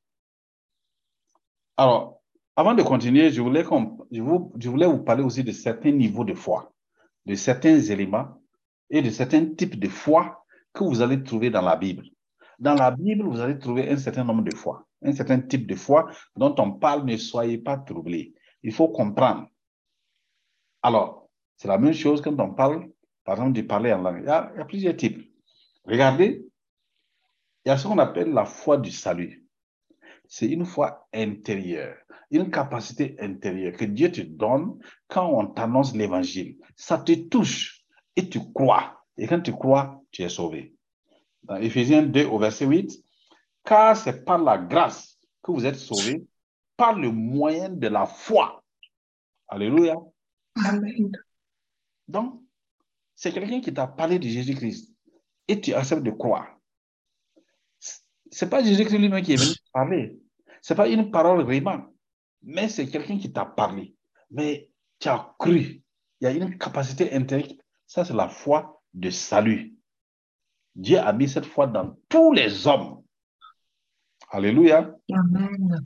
Alors, 1.78 2.20
avant 2.56 2.74
de 2.74 2.82
continuer, 2.82 3.30
je 3.30 3.40
voulais, 3.40 3.62
vous 3.62 4.98
parler 5.04 5.22
aussi 5.22 5.44
de 5.44 5.52
certains 5.52 5.92
niveaux 5.92 6.24
de 6.24 6.34
foi, 6.34 6.72
de 7.24 7.36
certains 7.36 7.78
éléments 7.78 8.42
et 8.90 9.00
de 9.00 9.10
certains 9.10 9.46
types 9.54 9.78
de 9.78 9.88
foi 9.88 10.44
que 10.72 10.82
vous 10.82 11.02
allez 11.02 11.22
trouver 11.22 11.50
dans 11.50 11.62
la 11.62 11.76
Bible. 11.76 12.02
Dans 12.58 12.74
la 12.74 12.90
Bible, 12.90 13.22
vous 13.28 13.38
allez 13.38 13.60
trouver 13.60 13.88
un 13.88 13.96
certain 13.96 14.24
nombre 14.24 14.42
de 14.42 14.56
foi, 14.56 14.88
un 15.02 15.12
certain 15.12 15.38
type 15.38 15.68
de 15.68 15.76
foi 15.76 16.10
dont 16.34 16.52
on 16.58 16.72
parle, 16.72 17.04
ne 17.04 17.16
soyez 17.16 17.58
pas 17.58 17.78
troublés. 17.78 18.34
Il 18.64 18.72
faut 18.72 18.88
comprendre. 18.88 19.46
Alors, 20.82 21.28
c'est 21.58 21.68
la 21.68 21.78
même 21.78 21.94
chose 21.94 22.20
quand 22.20 22.40
on 22.40 22.54
parle, 22.54 22.88
par 23.22 23.36
exemple, 23.36 23.52
de 23.52 23.62
parler 23.62 23.92
en 23.92 24.02
langue. 24.02 24.22
Il 24.22 24.26
y 24.26 24.30
a 24.30 24.64
plusieurs 24.64 24.96
types. 24.96 25.32
Regardez, 25.84 26.44
il 27.64 27.68
y 27.68 27.70
a 27.70 27.78
ce 27.78 27.86
qu'on 27.86 27.98
appelle 27.98 28.32
la 28.32 28.46
foi 28.46 28.78
du 28.78 28.90
salut. 28.90 29.47
C'est 30.28 30.46
une 30.46 30.64
foi 30.64 31.08
intérieure, 31.12 31.96
une 32.30 32.50
capacité 32.50 33.16
intérieure 33.18 33.72
que 33.72 33.86
Dieu 33.86 34.12
te 34.12 34.20
donne 34.20 34.78
quand 35.08 35.28
on 35.28 35.46
t'annonce 35.46 35.94
l'évangile. 35.94 36.58
Ça 36.76 36.98
te 36.98 37.12
touche 37.12 37.84
et 38.14 38.28
tu 38.28 38.40
crois. 38.52 39.04
Et 39.16 39.26
quand 39.26 39.40
tu 39.40 39.52
crois, 39.52 40.02
tu 40.12 40.22
es 40.22 40.28
sauvé 40.28 40.74
dans 41.42 41.56
Ephésiens 41.56 42.02
2 42.02 42.26
au 42.26 42.38
verset 42.38 42.66
8, 42.66 42.92
car 43.64 43.96
c'est 43.96 44.24
par 44.24 44.38
la 44.38 44.58
grâce 44.58 45.18
que 45.42 45.50
vous 45.50 45.64
êtes 45.66 45.76
sauvés, 45.76 46.24
par 46.76 46.94
le 46.94 47.10
moyen 47.10 47.70
de 47.70 47.88
la 47.88 48.06
foi. 48.06 48.62
Alléluia. 49.48 49.96
Amen. 50.64 51.10
Donc, 52.06 52.42
c'est 53.14 53.32
quelqu'un 53.32 53.60
qui 53.60 53.72
t'a 53.72 53.86
parlé 53.86 54.18
de 54.18 54.28
Jésus-Christ 54.28 54.94
et 55.48 55.60
tu 55.60 55.74
acceptes 55.74 56.02
de 56.02 56.10
croire. 56.10 56.48
C'est 58.30 58.50
pas 58.50 58.62
Jésus-Christ 58.62 58.98
lui-même 58.98 59.22
qui 59.22 59.32
est 59.32 59.36
venu 59.36 59.54
te 59.78 59.84
parler. 59.84 60.18
C'est 60.60 60.74
pas 60.74 60.88
une 60.88 61.10
parole 61.10 61.42
vraiment, 61.42 61.84
mais 62.42 62.68
c'est 62.68 62.88
quelqu'un 62.88 63.18
qui 63.18 63.32
t'a 63.32 63.44
parlé. 63.44 63.94
Mais 64.30 64.70
tu 64.98 65.08
as 65.08 65.34
cru. 65.38 65.82
Il 66.20 66.24
y 66.24 66.26
a 66.26 66.32
une 66.32 66.58
capacité 66.58 67.12
intérieure. 67.12 67.56
Ça, 67.86 68.04
c'est 68.04 68.14
la 68.14 68.28
foi 68.28 68.82
de 68.92 69.10
salut. 69.10 69.74
Dieu 70.74 70.98
a 70.98 71.12
mis 71.12 71.28
cette 71.28 71.46
foi 71.46 71.66
dans 71.66 71.96
tous 72.08 72.32
les 72.32 72.66
hommes. 72.66 73.02
Alléluia. 74.30 74.94
Amen. 75.12 75.84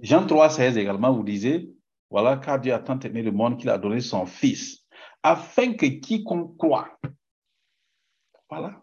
Jean 0.00 0.26
3, 0.26 0.50
16 0.50 0.76
également, 0.78 1.12
vous 1.12 1.22
disait, 1.22 1.68
voilà, 2.10 2.36
car 2.36 2.60
Dieu 2.60 2.72
a 2.72 2.78
tant 2.78 2.98
aimé 3.00 3.22
le 3.22 3.32
monde 3.32 3.58
qu'il 3.58 3.68
a 3.68 3.78
donné 3.78 4.00
son 4.00 4.26
Fils, 4.26 4.86
afin 5.22 5.74
que 5.74 5.86
quiconque 5.86 6.56
croit, 6.56 6.98
voilà. 8.48 8.82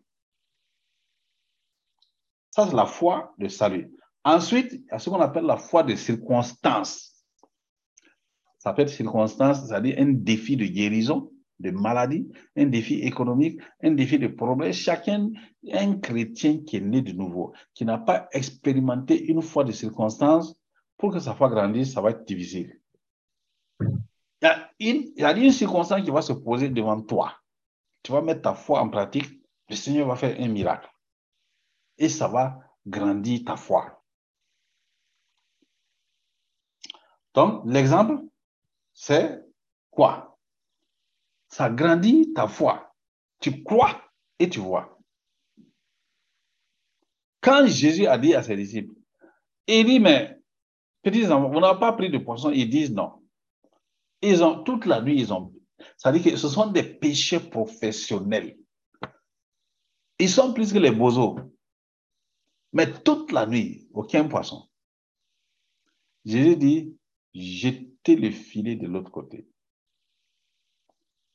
Ça, 2.52 2.68
c'est 2.68 2.76
la 2.76 2.86
foi 2.86 3.34
de 3.38 3.48
salut. 3.48 3.99
Ensuite, 4.24 4.74
il 4.74 4.86
y 4.86 4.92
a 4.92 5.00
ce 5.00 5.10
qu'on 5.10 5.22
appelle 5.22 5.46
la 5.46 5.58
foi 5.58 5.84
de 5.84 5.96
circonstance. 5.96 7.26
Ça 8.58 8.74
peut 8.74 8.82
être 8.82 8.90
circonstance, 8.90 9.66
c'est-à-dire 9.66 9.96
un 10.00 10.12
défi 10.12 10.58
de 10.58 10.66
guérison, 10.66 11.32
de 11.60 11.72
maladie, 11.72 12.30
un 12.58 12.66
défi 12.66 12.96
économique, 13.02 13.60
un 13.82 13.92
défi 13.92 14.20
de 14.20 14.28
problème. 14.28 14.74
Chacun, 14.74 15.30
un 15.72 16.00
chrétien 16.00 16.64
qui 16.66 16.78
est 16.78 16.82
né 16.82 17.02
de 17.02 17.14
nouveau, 17.14 17.54
qui 17.74 17.86
n'a 17.86 17.98
pas 17.98 18.28
expérimenté 18.32 19.26
une 19.26 19.42
foi 19.42 19.64
de 19.64 19.72
circonstance, 19.72 20.60
pour 20.98 21.14
que 21.14 21.20
sa 21.20 21.34
foi 21.34 21.50
grandisse, 21.50 21.94
ça 21.94 22.02
va 22.02 22.12
être 22.12 22.26
difficile. 22.26 22.78
Il 23.80 24.46
y 24.46 24.48
a 24.48 24.70
une, 24.80 25.12
il 25.16 25.22
y 25.22 25.24
a 25.24 25.38
une 25.38 25.52
circonstance 25.52 26.02
qui 26.04 26.12
va 26.12 26.22
se 26.22 26.34
poser 26.34 26.70
devant 26.70 27.02
toi. 27.02 27.34
Tu 28.04 28.12
vas 28.12 28.22
mettre 28.22 28.42
ta 28.42 28.54
foi 28.54 28.82
en 28.82 28.90
pratique, 28.90 29.42
le 29.70 29.76
Seigneur 29.76 30.08
va 30.08 30.16
faire 30.16 30.36
un 30.40 30.48
miracle. 30.48 30.90
Et 31.98 32.10
ça 32.10 32.28
va 32.28 32.60
grandir 32.86 33.44
ta 33.46 33.56
foi. 33.56 33.99
Donc, 37.40 37.62
l'exemple, 37.66 38.22
c'est 38.92 39.46
quoi? 39.92 40.38
Ça 41.48 41.70
grandit 41.70 42.34
ta 42.34 42.50
foi. 42.50 42.94
Tu 43.40 43.64
crois 43.64 43.96
et 44.40 44.50
tu 44.50 44.60
vois. 44.60 45.00
Quand 47.40 47.66
Jésus 47.66 48.08
a 48.08 48.18
dit 48.18 48.36
à 48.36 48.44
ses 48.44 48.58
disciples, 48.58 48.94
il 49.68 49.86
dit, 49.86 50.02
mais 50.02 50.38
petits 51.02 51.28
enfants, 51.28 51.50
vous 51.50 51.62
n'avez 51.62 51.80
pas 51.80 51.94
pris 51.94 52.10
de 52.10 52.18
poisson, 52.18 52.52
ils 52.52 52.70
disent 52.70 52.92
non. 52.92 53.26
Ils 54.22 54.44
ont, 54.44 54.62
toute 54.66 54.86
la 54.86 55.02
nuit, 55.02 55.18
ils 55.18 55.32
ont. 55.32 55.54
Ça 55.96 56.12
dire 56.12 56.22
que 56.22 56.36
ce 56.36 56.50
sont 56.50 56.68
des 56.68 56.84
péchés 56.84 57.40
professionnels. 57.40 58.58
Ils 60.20 60.30
sont 60.30 60.54
plus 60.54 60.74
que 60.74 60.78
les 60.78 60.92
bozos. 60.92 61.38
Mais 62.74 62.92
toute 63.02 63.32
la 63.32 63.46
nuit, 63.46 63.88
aucun 63.94 64.28
poisson. 64.28 64.68
Jésus 66.26 66.58
dit, 66.58 66.99
jetez 67.34 68.16
le 68.16 68.32
filet 68.32 68.76
de 68.76 68.88
l'autre 68.88 69.12
côté. 69.12 69.48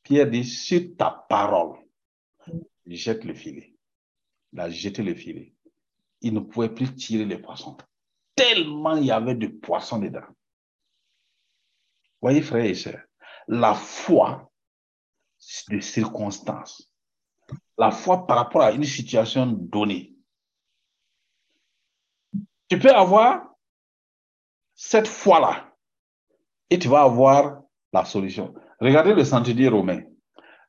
Pierre 0.02 0.30
dit, 0.30 0.44
sur 0.44 0.96
ta 0.96 1.10
parole, 1.28 1.78
jette 2.86 3.24
le 3.24 3.34
filet. 3.34 3.76
Il 4.52 4.60
a 4.60 4.70
jeté 4.70 5.02
le 5.02 5.14
filet. 5.14 5.54
Il 6.20 6.34
ne 6.34 6.40
pouvait 6.40 6.72
plus 6.72 6.94
tirer 6.94 7.24
les 7.24 7.38
poissons. 7.38 7.76
Tellement 8.34 8.96
il 8.96 9.06
y 9.06 9.10
avait 9.10 9.34
de 9.34 9.46
poissons 9.46 9.98
dedans. 9.98 10.26
Voyez, 12.20 12.42
frères 12.42 12.64
et 12.64 12.74
sœurs, 12.74 13.02
la 13.48 13.74
foi 13.74 14.50
de 15.68 15.80
circonstances, 15.80 16.90
la 17.76 17.90
foi 17.90 18.26
par 18.26 18.38
rapport 18.38 18.62
à 18.62 18.72
une 18.72 18.84
situation 18.84 19.46
donnée. 19.46 20.16
Tu 22.68 22.78
peux 22.78 22.94
avoir 22.94 23.54
cette 24.74 25.06
foi-là 25.06 25.73
et 26.74 26.78
tu 26.80 26.88
vas 26.88 27.02
avoir 27.02 27.62
la 27.92 28.04
solution. 28.04 28.52
Regardez 28.80 29.14
le 29.14 29.24
centenier 29.24 29.68
romain. 29.68 30.02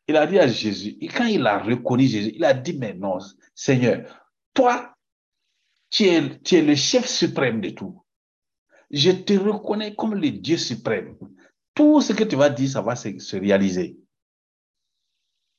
Il 0.07 0.15
a 0.15 0.27
dit 0.27 0.37
à 0.37 0.47
Jésus, 0.47 0.97
et 1.01 1.07
quand 1.07 1.25
il 1.25 1.45
a 1.47 1.57
reconnu 1.57 2.05
Jésus, 2.05 2.31
il 2.35 2.45
a 2.45 2.53
dit, 2.53 2.77
mais 2.77 2.93
non, 2.93 3.17
Seigneur, 3.55 4.05
toi, 4.53 4.95
tu 5.89 6.03
es, 6.03 6.61
le 6.61 6.75
chef 6.75 7.07
suprême 7.07 7.59
de 7.59 7.71
tout. 7.71 8.03
Je 8.91 9.09
te 9.09 9.33
reconnais 9.33 9.95
comme 9.95 10.13
le 10.13 10.29
Dieu 10.29 10.57
suprême. 10.57 11.17
Tout 11.73 12.01
ce 12.01 12.13
que 12.13 12.23
tu 12.23 12.35
vas 12.35 12.49
dire, 12.49 12.69
ça 12.69 12.81
va 12.81 12.95
se 12.95 13.35
réaliser. 13.35 13.97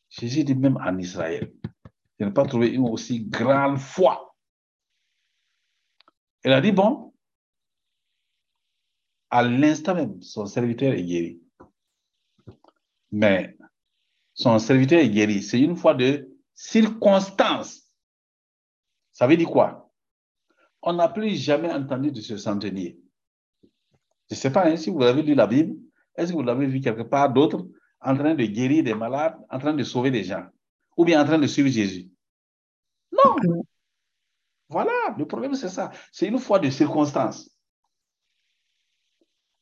Jésus 0.09 0.45
dit 0.45 0.55
même 0.55 0.77
en 0.77 0.97
Israël, 0.99 1.53
je 2.21 2.25
n'ai 2.25 2.31
pas 2.31 2.45
trouvé 2.45 2.69
une 2.69 2.89
aussi 2.89 3.25
grande 3.25 3.79
foi. 3.79 4.37
Il 6.45 6.53
a 6.53 6.61
dit, 6.61 6.71
bon, 6.71 7.13
à 9.37 9.43
l'instant 9.43 9.95
même, 9.95 10.23
son 10.23 10.47
serviteur 10.47 10.95
est 10.95 11.03
guéri. 11.03 11.43
Mais 13.13 13.55
son 14.33 14.59
serviteur 14.59 14.99
est 14.99 15.11
guéri. 15.11 15.43
C'est 15.43 15.61
une 15.61 15.77
foi 15.77 15.93
de 15.93 16.35
circonstance. 16.55 17.93
Ça 19.13 19.27
veut 19.27 19.37
dire 19.37 19.51
quoi? 19.51 19.93
On 20.81 20.95
n'a 20.95 21.11
plus 21.11 21.35
jamais 21.35 21.71
entendu 21.71 22.11
de 22.13 22.23
ce 22.23 22.39
centenier. 22.39 22.99
Je 24.31 24.35
ne 24.35 24.37
sais 24.37 24.51
pas 24.51 24.67
hein, 24.67 24.77
si 24.79 24.89
vous 24.89 25.03
avez 25.03 25.23
lu 25.23 25.35
la 25.35 25.47
Bible. 25.47 25.77
Est-ce 26.15 26.33
que 26.33 26.39
vous 26.39 26.43
l'avez 26.43 26.67
vu 26.67 26.81
quelque 26.81 27.03
part 27.03 27.31
d'autre 27.31 27.69
en 28.01 28.17
train 28.17 28.35
de 28.35 28.45
guérir 28.47 28.85
des 28.85 28.95
malades, 28.95 29.37
en 29.51 29.59
train 29.59 29.75
de 29.75 29.85
sauver 29.85 30.11
des 30.11 30.25
gens, 30.25 30.47
ou 30.97 31.05
bien 31.05 31.21
en 31.21 31.27
train 31.27 31.39
de 31.39 31.47
suivre 31.47 31.69
Jésus? 31.69 32.11
Non. 33.13 33.37
Voilà, 34.71 35.15
le 35.19 35.27
problème 35.27 35.55
c'est 35.55 35.69
ça. 35.69 35.93
C'est 36.11 36.27
une 36.27 36.39
foi 36.39 36.59
de 36.59 36.71
circonstance. 36.71 37.56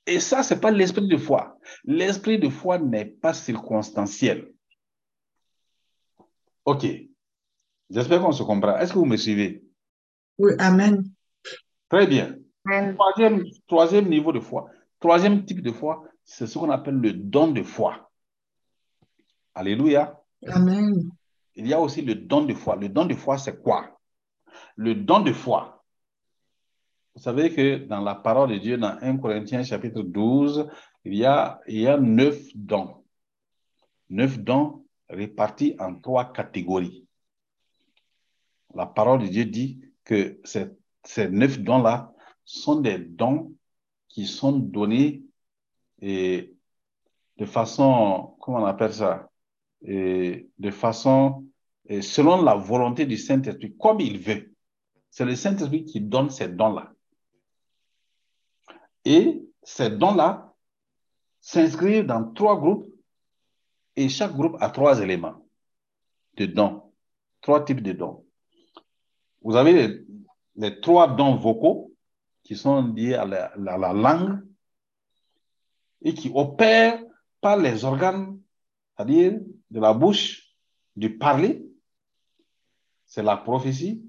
Et 0.06 0.20
ça, 0.20 0.42
ce 0.42 0.54
n'est 0.54 0.60
pas 0.60 0.70
l'esprit 0.70 1.08
de 1.08 1.16
foi. 1.16 1.58
L'esprit 1.84 2.38
de 2.38 2.48
foi 2.48 2.78
n'est 2.78 3.06
pas 3.06 3.32
circonstanciel. 3.32 4.52
OK. 6.64 6.86
J'espère 7.90 8.20
qu'on 8.20 8.32
se 8.32 8.42
comprend. 8.42 8.76
Est-ce 8.76 8.92
que 8.92 8.98
vous 8.98 9.04
me 9.04 9.16
suivez? 9.16 9.62
Oui, 10.38 10.52
Amen. 10.58 11.04
Très 11.88 12.06
bien. 12.06 12.36
Amen. 12.66 12.94
Troisième, 12.94 13.44
troisième 13.66 14.08
niveau 14.08 14.32
de 14.32 14.40
foi, 14.40 14.70
troisième 14.98 15.44
type 15.44 15.62
de 15.62 15.70
foi, 15.70 16.02
c'est 16.24 16.46
ce 16.46 16.58
qu'on 16.58 16.70
appelle 16.70 16.96
le 16.96 17.12
don 17.12 17.48
de 17.48 17.62
foi. 17.62 18.10
Alléluia. 19.54 20.18
Amen. 20.48 21.10
Il 21.54 21.68
y 21.68 21.74
a 21.74 21.80
aussi 21.80 22.02
le 22.02 22.14
don 22.14 22.44
de 22.44 22.54
foi. 22.54 22.76
Le 22.76 22.88
don 22.88 23.04
de 23.04 23.14
foi, 23.14 23.38
c'est 23.38 23.62
quoi? 23.62 24.00
Le 24.76 24.94
don 24.94 25.20
de 25.20 25.32
foi. 25.32 25.73
Vous 27.14 27.22
savez 27.22 27.54
que 27.54 27.76
dans 27.76 28.00
la 28.00 28.16
parole 28.16 28.50
de 28.50 28.58
Dieu, 28.58 28.76
dans 28.76 28.98
1 29.00 29.18
Corinthiens 29.18 29.62
chapitre 29.62 30.02
12, 30.02 30.68
il 31.04 31.14
y 31.14 31.24
a, 31.24 31.60
neuf 31.98 32.42
dons. 32.56 33.04
Neuf 34.10 34.38
dons 34.38 34.84
répartis 35.08 35.76
en 35.78 35.94
trois 35.94 36.32
catégories. 36.32 37.06
La 38.74 38.86
parole 38.86 39.22
de 39.22 39.28
Dieu 39.28 39.44
dit 39.44 39.80
que 40.02 40.40
ces, 40.42 40.66
ces 41.04 41.28
neuf 41.28 41.60
dons-là 41.60 42.12
sont 42.44 42.80
des 42.80 42.98
dons 42.98 43.54
qui 44.08 44.26
sont 44.26 44.52
donnés 44.52 45.22
de 46.02 47.46
façon, 47.46 48.36
comment 48.40 48.58
on 48.58 48.66
appelle 48.66 48.92
ça? 48.92 49.30
De 49.82 50.70
façon, 50.70 51.46
selon 51.88 52.42
la 52.42 52.54
volonté 52.54 53.06
du 53.06 53.16
Saint-Esprit, 53.16 53.76
comme 53.76 54.00
il 54.00 54.18
veut. 54.18 54.52
C'est 55.10 55.24
le 55.24 55.36
Saint-Esprit 55.36 55.84
qui 55.84 56.00
donne 56.00 56.30
ces 56.30 56.48
dons-là. 56.48 56.93
Et 59.04 59.42
ces 59.62 59.90
dons-là 59.90 60.54
s'inscrivent 61.40 62.06
dans 62.06 62.32
trois 62.32 62.58
groupes 62.58 62.86
et 63.96 64.08
chaque 64.08 64.32
groupe 64.32 64.56
a 64.60 64.70
trois 64.70 65.00
éléments 65.00 65.46
de 66.36 66.46
dons, 66.46 66.92
trois 67.40 67.64
types 67.64 67.82
de 67.82 67.92
dons. 67.92 68.26
Vous 69.42 69.56
avez 69.56 69.72
les, 69.72 70.04
les 70.56 70.80
trois 70.80 71.06
dons 71.14 71.36
vocaux 71.36 71.92
qui 72.42 72.56
sont 72.56 72.82
liés 72.94 73.14
à 73.14 73.24
la, 73.24 73.44
à 73.46 73.78
la 73.78 73.92
langue 73.92 74.40
et 76.02 76.14
qui 76.14 76.30
opèrent 76.34 77.02
par 77.40 77.56
les 77.56 77.84
organes, 77.84 78.38
c'est-à-dire 78.96 79.38
de 79.70 79.80
la 79.80 79.92
bouche, 79.92 80.54
du 80.96 81.18
parler. 81.18 81.64
C'est 83.06 83.22
la 83.22 83.36
prophétie, 83.36 84.02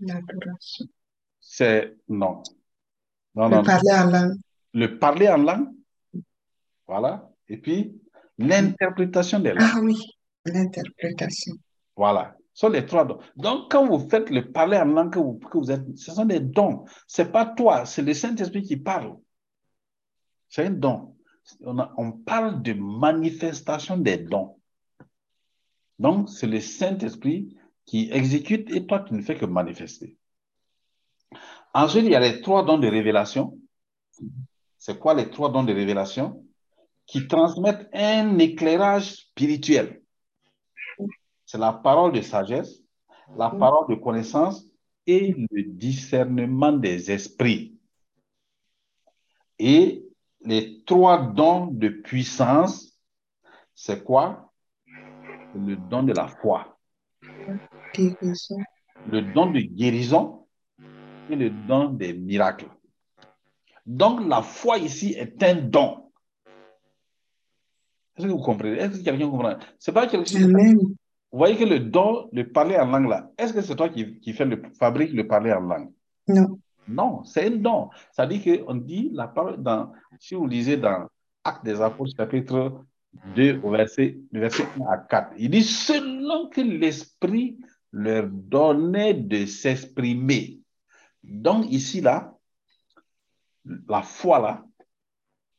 L'adoration. 0.00 0.86
c'est 1.40 1.96
non. 2.08 2.42
Non, 3.34 3.48
Le 3.48 3.56
non, 3.56 3.62
parler 3.64 3.92
en 3.92 4.10
langue. 4.10 4.36
le 4.74 4.98
parler 4.98 5.28
en 5.28 5.36
langue, 5.38 5.68
voilà, 6.86 7.30
et 7.48 7.56
puis 7.58 8.00
l'interprétation 8.38 9.40
des 9.40 9.50
langues, 9.54 9.62
Ah 9.74 9.80
oui, 9.82 9.96
l'interprétation. 10.44 11.54
voilà. 11.96 12.36
Ce 12.56 12.60
sont 12.60 12.68
les 12.72 12.86
trois 12.86 13.04
dons. 13.04 13.18
Donc, 13.34 13.68
quand 13.72 13.84
vous 13.88 14.08
faites 14.08 14.30
le 14.30 14.52
parler 14.52 14.76
en 14.76 14.84
langue 14.84 15.12
que 15.12 15.18
vous, 15.18 15.38
que 15.40 15.58
vous 15.58 15.72
êtes, 15.72 15.98
ce 15.98 16.12
sont 16.12 16.24
des 16.24 16.38
dons. 16.38 16.84
C'est 17.08 17.32
pas 17.32 17.46
toi, 17.46 17.84
c'est 17.84 18.02
le 18.02 18.14
Saint-Esprit 18.14 18.62
qui 18.62 18.76
parle. 18.76 19.16
C'est 20.48 20.64
un 20.66 20.70
don. 20.70 21.16
On, 21.62 21.76
a- 21.80 21.92
on 21.96 22.12
parle 22.12 22.62
de 22.62 22.72
manifestation 22.74 23.96
des 23.96 24.18
dons. 24.18 24.56
Donc, 25.98 26.28
c'est 26.30 26.46
le 26.46 26.60
Saint-Esprit 26.60 27.56
qui 27.86 28.08
exécute 28.12 28.70
et 28.70 28.86
toi, 28.86 29.00
tu 29.00 29.14
ne 29.14 29.22
fais 29.22 29.34
que 29.36 29.46
manifester. 29.46 30.16
Ensuite, 31.74 32.04
il 32.04 32.12
y 32.12 32.14
a 32.14 32.20
les 32.20 32.40
trois 32.40 32.64
dons 32.64 32.78
de 32.78 32.86
révélation. 32.86 33.58
C'est 34.78 34.98
quoi 34.98 35.14
les 35.14 35.28
trois 35.28 35.50
dons 35.50 35.64
de 35.64 35.72
révélation? 35.72 36.44
Qui 37.06 37.26
transmettent 37.26 37.88
un 37.92 38.38
éclairage 38.38 39.12
spirituel. 39.12 40.00
C'est 41.44 41.58
la 41.58 41.72
parole 41.72 42.12
de 42.12 42.20
sagesse, 42.22 42.80
la 43.36 43.50
parole 43.50 43.88
de 43.94 44.00
connaissance 44.00 44.64
et 45.06 45.34
le 45.50 45.64
discernement 45.64 46.72
des 46.72 47.10
esprits. 47.10 47.78
Et 49.58 50.04
les 50.42 50.82
trois 50.84 51.18
dons 51.18 51.66
de 51.66 51.88
puissance, 51.88 52.98
c'est 53.74 54.04
quoi? 54.04 54.52
Le 55.54 55.76
don 55.76 56.02
de 56.02 56.12
la 56.12 56.28
foi, 56.28 56.78
guérison, 57.94 58.58
le 59.08 59.22
don 59.32 59.52
de 59.52 59.60
guérison 59.60 60.43
et 61.30 61.36
le 61.36 61.50
don 61.50 61.90
des 61.90 62.12
miracles. 62.12 62.68
Donc 63.86 64.26
la 64.26 64.42
foi 64.42 64.78
ici 64.78 65.14
est 65.14 65.42
un 65.42 65.56
don. 65.56 66.10
Est-ce 68.16 68.26
que 68.26 68.32
vous 68.32 68.38
comprenez? 68.38 68.78
Est-ce 68.78 68.98
que 68.98 69.04
quelqu'un 69.04 69.28
comprend? 69.28 69.56
C'est 69.78 69.92
pas 69.92 70.06
quelque 70.06 70.28
chose. 70.28 70.44
Amen. 70.44 70.76
Vous 70.78 71.38
voyez 71.38 71.56
que 71.56 71.64
le 71.64 71.80
don, 71.80 72.28
le 72.32 72.48
parler 72.48 72.76
en 72.76 72.86
langue 72.86 73.08
là, 73.08 73.28
est-ce 73.36 73.52
que 73.52 73.60
c'est 73.60 73.74
toi 73.74 73.88
qui, 73.88 74.20
qui 74.20 74.32
fait 74.32 74.44
le, 74.44 74.62
fabrique 74.78 75.12
le 75.12 75.26
parler 75.26 75.52
en 75.52 75.60
langue? 75.60 75.90
Non. 76.28 76.58
Non, 76.86 77.24
c'est 77.24 77.46
un 77.46 77.56
don. 77.56 77.90
Ça 78.12 78.26
dit 78.26 78.40
qu'on 78.40 78.74
dit 78.76 79.10
la 79.12 79.26
parole 79.26 79.62
dans, 79.62 79.92
si 80.20 80.34
vous 80.34 80.46
lisez 80.46 80.76
dans 80.76 81.08
Actes 81.42 81.64
des 81.64 81.80
Apôtres, 81.80 82.12
chapitre 82.16 82.84
2, 83.34 83.60
au 83.62 83.70
verset, 83.70 84.18
verset 84.32 84.64
1 84.80 84.92
à 84.92 84.98
4, 84.98 85.32
il 85.38 85.50
dit 85.50 85.62
selon 85.62 86.48
que 86.48 86.60
l'Esprit 86.60 87.58
leur 87.92 88.28
donnait 88.28 89.14
de 89.14 89.46
s'exprimer. 89.46 90.60
Donc 91.24 91.70
ici, 91.70 92.00
là, 92.00 92.36
la 93.88 94.02
foi, 94.02 94.40
là, 94.40 94.64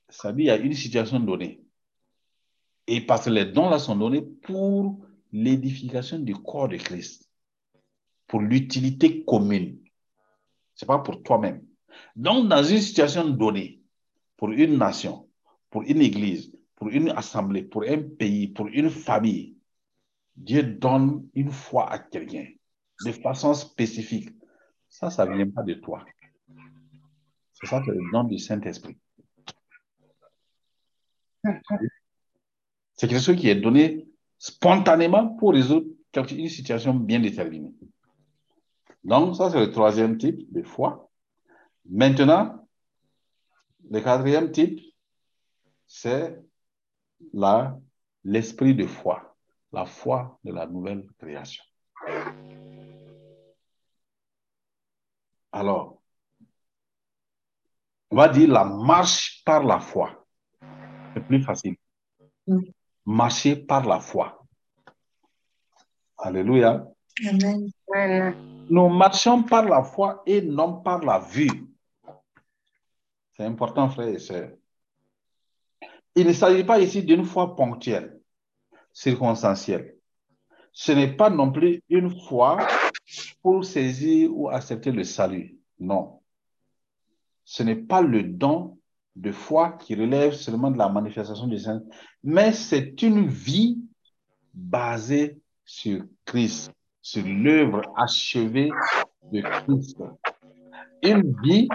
ça 0.09 0.31
dit 0.31 0.43
il 0.43 0.45
y 0.45 0.49
a 0.49 0.57
une 0.57 0.73
situation 0.73 1.19
donnée. 1.19 1.61
Et 2.87 3.01
parce 3.01 3.25
que 3.25 3.31
les 3.31 3.45
dons, 3.45 3.69
là, 3.69 3.79
sont 3.79 3.95
donnés 3.95 4.21
pour 4.21 4.99
l'édification 5.31 6.19
du 6.19 6.35
corps 6.35 6.69
de 6.69 6.77
Christ, 6.77 7.29
pour 8.27 8.41
l'utilité 8.41 9.23
commune. 9.25 9.79
C'est 10.75 10.85
pas 10.85 10.99
pour 10.99 11.23
toi-même. 11.23 11.65
Donc, 12.15 12.47
dans 12.47 12.63
une 12.63 12.81
situation 12.81 13.27
donnée, 13.27 13.81
pour 14.37 14.51
une 14.51 14.77
nation, 14.77 15.27
pour 15.71 15.81
une 15.83 16.01
église, 16.01 16.55
pour 16.75 16.89
une 16.89 17.09
assemblée, 17.09 17.63
pour 17.63 17.83
un 17.83 18.01
pays, 18.01 18.49
pour 18.49 18.67
une 18.67 18.89
famille, 18.89 19.57
Dieu 20.35 20.61
donne 20.63 21.27
une 21.33 21.51
foi 21.51 21.89
à 21.89 21.97
quelqu'un 21.97 22.45
de 23.03 23.11
façon 23.11 23.53
spécifique. 23.53 24.29
Ça, 24.97 25.09
ça 25.09 25.25
ne 25.25 25.35
vient 25.35 25.49
pas 25.49 25.61
de 25.61 25.73
toi. 25.73 26.05
C'est 27.51 27.67
ça, 27.67 27.81
c'est 27.83 27.91
le 27.91 27.99
don 28.13 28.23
du 28.23 28.39
Saint-Esprit. 28.39 28.97
C'est 32.93 33.09
quelque 33.09 33.19
chose 33.19 33.35
qui 33.35 33.49
est 33.49 33.55
donné 33.55 34.07
spontanément 34.37 35.35
pour 35.35 35.51
résoudre 35.51 35.87
une 36.31 36.47
situation 36.47 36.93
bien 36.93 37.19
déterminée. 37.19 37.73
Donc, 39.03 39.35
ça, 39.35 39.49
c'est 39.49 39.59
le 39.59 39.69
troisième 39.69 40.17
type 40.17 40.49
de 40.53 40.63
foi. 40.63 41.11
Maintenant, 41.83 42.65
le 43.91 43.99
quatrième 43.99 44.49
type, 44.49 44.79
c'est 45.87 46.41
l'esprit 48.23 48.73
de 48.73 48.87
foi, 48.87 49.35
la 49.73 49.85
foi 49.85 50.39
de 50.45 50.53
la 50.53 50.65
nouvelle 50.65 51.05
création. 51.17 51.65
Alors, 55.55 56.01
on 58.11 58.17
va 58.17 58.27
dire 58.27 58.49
la 58.49 58.65
marche 58.65 59.41
par 59.45 59.63
la 59.63 59.79
foi. 59.79 60.25
C'est 61.13 61.25
plus 61.25 61.41
facile. 61.41 61.77
Oui. 62.45 62.73
Marcher 63.05 63.55
par 63.55 63.85
la 63.87 64.01
foi. 64.01 64.45
Alléluia. 66.17 66.85
Amen. 67.25 68.35
Nous 68.69 68.89
marchons 68.89 69.43
par 69.43 69.63
la 69.63 69.81
foi 69.81 70.23
et 70.25 70.41
non 70.41 70.81
par 70.81 70.99
la 71.05 71.19
vue. 71.19 71.69
C'est 73.37 73.45
important, 73.45 73.87
frères 73.87 74.09
et 74.09 74.19
sœurs. 74.19 74.51
Il 76.15 76.27
ne 76.27 76.33
s'agit 76.33 76.65
pas 76.65 76.79
ici 76.79 77.01
d'une 77.01 77.23
foi 77.23 77.55
ponctuelle, 77.55 78.19
circonstancielle. 78.91 79.95
Ce 80.73 80.91
n'est 80.91 81.15
pas 81.15 81.29
non 81.29 81.49
plus 81.53 81.81
une 81.87 82.09
foi 82.27 82.57
pour 83.41 83.65
saisir 83.65 84.35
ou 84.35 84.49
accepter 84.49 84.91
le 84.91 85.03
salut. 85.03 85.57
Non. 85.79 86.19
Ce 87.43 87.63
n'est 87.63 87.75
pas 87.75 88.01
le 88.01 88.23
don 88.23 88.77
de 89.15 89.31
foi 89.31 89.73
qui 89.73 89.95
relève 89.95 90.33
seulement 90.33 90.71
de 90.71 90.77
la 90.77 90.89
manifestation 90.89 91.47
du 91.47 91.57
Saint, 91.57 91.81
mais 92.23 92.51
c'est 92.51 93.01
une 93.01 93.27
vie 93.27 93.79
basée 94.53 95.39
sur 95.63 96.03
Christ, 96.25 96.71
sur 97.01 97.23
l'œuvre 97.25 97.81
achevée 97.95 98.69
de 99.31 99.41
Christ. 99.41 99.97
Une 101.03 101.35
vie, 101.43 101.67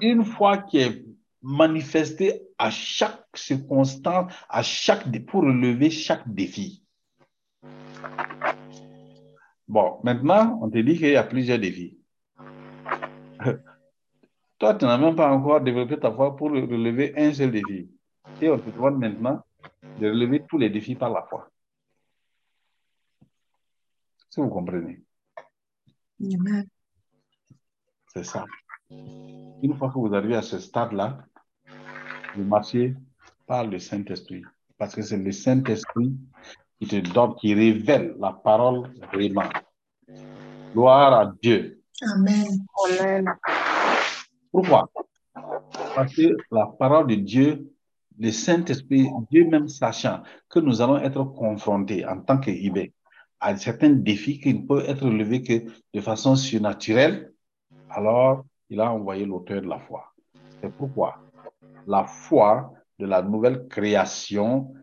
une 0.00 0.24
foi 0.24 0.58
qui 0.58 0.78
est 0.78 1.04
manifestée 1.42 2.42
à 2.58 2.70
chaque 2.70 3.24
circonstance, 3.34 4.32
à 4.48 4.62
chaque, 4.62 5.04
pour 5.26 5.42
relever 5.42 5.90
chaque 5.90 6.28
défi. 6.32 6.82
Bon, 9.70 10.00
maintenant, 10.02 10.58
on 10.60 10.68
te 10.68 10.78
dit 10.78 10.98
qu'il 10.98 11.10
y 11.10 11.16
a 11.16 11.22
plusieurs 11.22 11.60
défis. 11.60 11.96
Toi, 14.58 14.74
tu 14.74 14.84
n'as 14.84 14.98
même 14.98 15.14
pas 15.14 15.30
encore 15.30 15.60
développé 15.60 15.96
ta 15.96 16.10
foi 16.10 16.34
pour 16.34 16.50
relever 16.50 17.14
un 17.16 17.32
seul 17.32 17.52
défi. 17.52 17.88
Et 18.42 18.50
on 18.50 18.58
te 18.58 18.68
demande 18.68 18.98
maintenant 18.98 19.44
de 20.00 20.08
relever 20.08 20.44
tous 20.48 20.58
les 20.58 20.70
défis 20.70 20.96
par 20.96 21.10
la 21.10 21.22
foi. 21.22 21.48
Si 24.28 24.40
vous 24.40 24.48
comprenez? 24.48 25.04
C'est 28.08 28.24
ça. 28.24 28.44
Une 28.90 29.76
fois 29.76 29.88
que 29.90 29.98
vous 30.00 30.12
arrivez 30.12 30.34
à 30.34 30.42
ce 30.42 30.58
stade-là, 30.58 31.24
vous 32.34 32.42
marchez 32.42 32.96
par 33.46 33.68
le 33.68 33.78
Saint-Esprit. 33.78 34.42
Parce 34.76 34.96
que 34.96 35.02
c'est 35.02 35.16
le 35.16 35.30
Saint-Esprit 35.30 36.18
qui 36.80 36.88
te 36.88 36.96
donne, 37.12 37.34
qui 37.36 37.54
révèle 37.54 38.14
la 38.18 38.32
parole 38.32 38.90
vraiment. 39.12 39.48
Gloire 40.72 41.12
à 41.12 41.32
Dieu. 41.42 41.82
Amen. 42.02 42.48
Amen. 43.00 43.34
Pourquoi? 44.50 44.90
Parce 45.94 46.14
que 46.14 46.36
la 46.50 46.66
parole 46.66 47.06
de 47.08 47.16
Dieu, 47.16 47.70
le 48.18 48.30
Saint-Esprit, 48.30 49.08
Dieu 49.30 49.46
même 49.46 49.68
sachant 49.68 50.22
que 50.48 50.58
nous 50.58 50.80
allons 50.80 50.98
être 50.98 51.22
confrontés 51.24 52.06
en 52.06 52.20
tant 52.20 52.38
qu'humains 52.38 52.86
à 53.40 53.56
certains 53.56 53.90
défis 53.90 54.38
qui 54.38 54.54
ne 54.54 54.66
peuvent 54.66 54.84
être 54.86 55.04
relevés 55.04 55.42
que 55.42 55.64
de 55.94 56.00
façon 56.00 56.36
surnaturelle, 56.36 57.32
alors 57.88 58.44
il 58.68 58.80
a 58.80 58.92
envoyé 58.92 59.24
l'auteur 59.24 59.62
de 59.62 59.68
la 59.68 59.78
foi. 59.78 60.12
C'est 60.60 60.72
pourquoi 60.72 61.18
la 61.86 62.04
foi 62.04 62.72
de 62.98 63.06
la 63.06 63.22
nouvelle 63.22 63.66
création 63.68 64.74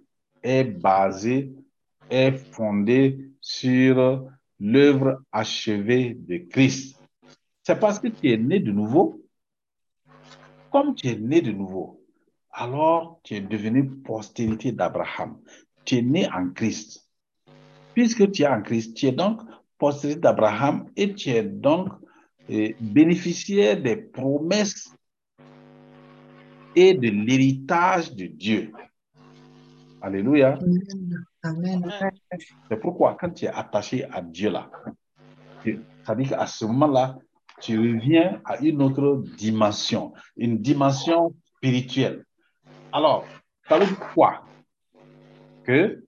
est 0.42 0.64
basée, 0.64 1.54
est 2.10 2.38
fondée 2.54 3.32
sur 3.42 4.28
l'œuvre 4.60 5.22
achevée 5.32 6.16
de 6.20 6.38
Christ. 6.38 6.98
C'est 7.64 7.80
parce 7.80 8.00
que 8.00 8.08
tu 8.08 8.32
es 8.32 8.38
né 8.38 8.60
de 8.60 8.72
nouveau. 8.72 9.22
Comme 10.72 10.96
tu 10.96 11.08
es 11.08 11.16
né 11.16 11.42
de 11.42 11.52
nouveau, 11.52 12.02
alors 12.52 13.20
tu 13.24 13.36
es 13.36 13.42
devenu 13.42 13.90
postérité 13.90 14.72
d'Abraham. 14.72 15.40
Tu 15.86 15.98
es 15.98 16.02
né 16.02 16.28
en 16.32 16.50
Christ. 16.50 17.08
Puisque 17.94 18.32
tu 18.32 18.44
es 18.44 18.48
en 18.48 18.62
Christ, 18.62 18.96
tu 18.96 19.08
es 19.08 19.12
donc 19.12 19.42
postérité 19.78 20.20
d'Abraham 20.20 20.90
et 20.96 21.14
tu 21.14 21.30
es 21.30 21.44
donc 21.44 21.90
euh, 22.50 22.72
bénéficiaire 22.80 23.82
des 23.82 23.98
promesses 23.98 24.94
et 26.76 26.94
de 26.94 27.10
l'héritage 27.10 28.14
de 28.14 28.28
Dieu. 28.28 28.72
Alléluia. 30.02 30.60
Amen. 31.44 31.92
C'est 32.70 32.78
pourquoi 32.78 33.16
quand 33.20 33.32
tu 33.32 33.46
es 33.46 33.48
attaché 33.50 34.06
à 34.06 34.22
Dieu 34.22 34.50
là, 34.50 34.70
dit 35.64 35.80
qu'à 36.30 36.46
ce 36.48 36.66
moment-là, 36.66 37.18
tu 37.60 37.78
reviens 37.78 38.42
à 38.46 38.58
une 38.58 38.82
autre 38.82 39.24
dimension, 39.38 40.14
une 40.36 40.62
dimension 40.62 41.36
spirituelle. 41.56 42.26
Alors, 42.92 43.26
ça 43.68 43.80
veut 43.80 43.86
dire 43.86 44.00
quoi? 44.14 44.46
Que 45.64 46.06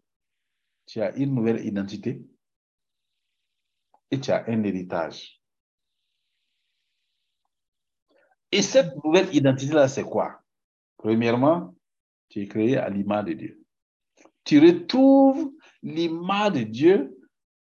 tu 0.85 1.01
as 1.01 1.15
une 1.15 1.33
nouvelle 1.33 1.65
identité 1.65 2.21
et 4.11 4.19
tu 4.19 4.31
as 4.31 4.47
un 4.47 4.63
héritage. 4.63 5.41
Et 8.51 8.61
cette 8.61 8.95
nouvelle 9.03 9.33
identité-là, 9.35 9.87
c'est 9.87 10.03
quoi? 10.03 10.41
Premièrement, 10.97 11.75
tu 12.29 12.41
es 12.41 12.47
créé 12.47 12.77
à 12.77 12.89
l'image 12.89 13.25
de 13.25 13.33
Dieu. 13.33 13.58
Tu 14.49 14.57
retrouves 14.59 15.53
l'image 15.83 16.53
de 16.53 16.63
Dieu 16.63 17.15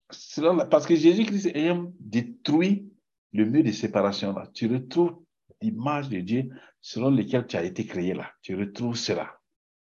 selon 0.10 0.56
la- 0.56 0.66
parce 0.66 0.88
que 0.88 0.96
Jésus-Christ 0.96 1.48
ayant 1.54 1.92
détruit 2.00 2.90
le 3.34 3.44
mur 3.44 3.66
de 3.66 3.72
séparation 3.74 4.32
là, 4.32 4.50
tu 4.54 4.66
retrouves 4.68 5.18
l'image 5.62 6.08
de 6.08 6.22
Dieu 6.22 6.50
selon 6.80 7.12
lequel 7.12 7.46
tu 7.48 7.58
as 7.58 7.66
été 7.66 7.86
créé 7.86 8.14
là. 8.14 8.32
Tu 8.42 8.56
retrouves 8.56 8.96
cela. 8.96 9.38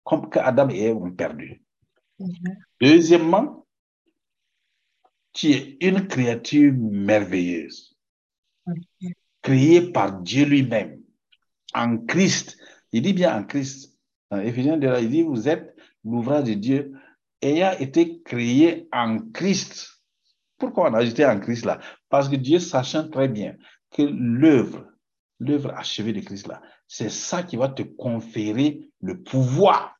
Comme 0.04 0.30
que 0.30 0.38
Adam 0.38 0.70
et 0.70 0.80
Ève 0.84 0.96
ont 0.96 1.12
perdu. 1.12 1.62
Amen. 2.18 2.64
Deuxièmement, 2.80 3.66
tu 5.34 5.50
es 5.50 5.76
une 5.82 6.08
créature 6.08 6.72
merveilleuse, 6.72 7.94
créée 9.42 9.92
par 9.92 10.18
Dieu 10.22 10.46
lui-même. 10.46 10.98
en 11.74 11.98
Christ. 11.98 12.56
Il 12.90 13.02
dit 13.02 13.12
bien 13.12 13.38
en 13.38 13.44
Christ. 13.44 14.00
Dans 14.30 14.40
Éphésiens 14.40 14.78
2, 14.78 14.88
il 15.02 15.10
dit, 15.10 15.22
vous 15.22 15.46
êtes 15.46 15.76
l'ouvrage 16.04 16.44
de 16.44 16.54
Dieu 16.54 16.92
ayant 17.42 17.72
été 17.78 18.22
créé 18.22 18.88
en 18.92 19.18
Christ. 19.32 20.02
Pourquoi 20.58 20.90
on 20.90 20.94
a 20.94 20.98
ajouté 20.98 21.24
en 21.24 21.40
Christ 21.40 21.64
là? 21.64 21.80
Parce 22.08 22.28
que 22.28 22.36
Dieu, 22.36 22.58
sachant 22.58 23.08
très 23.08 23.28
bien 23.28 23.56
que 23.90 24.02
l'œuvre, 24.02 24.86
l'œuvre 25.38 25.72
achevée 25.74 26.12
de 26.12 26.20
Christ 26.20 26.46
là, 26.46 26.60
c'est 26.86 27.10
ça 27.10 27.42
qui 27.42 27.56
va 27.56 27.68
te 27.68 27.82
conférer 27.82 28.90
le 29.00 29.22
pouvoir. 29.22 29.96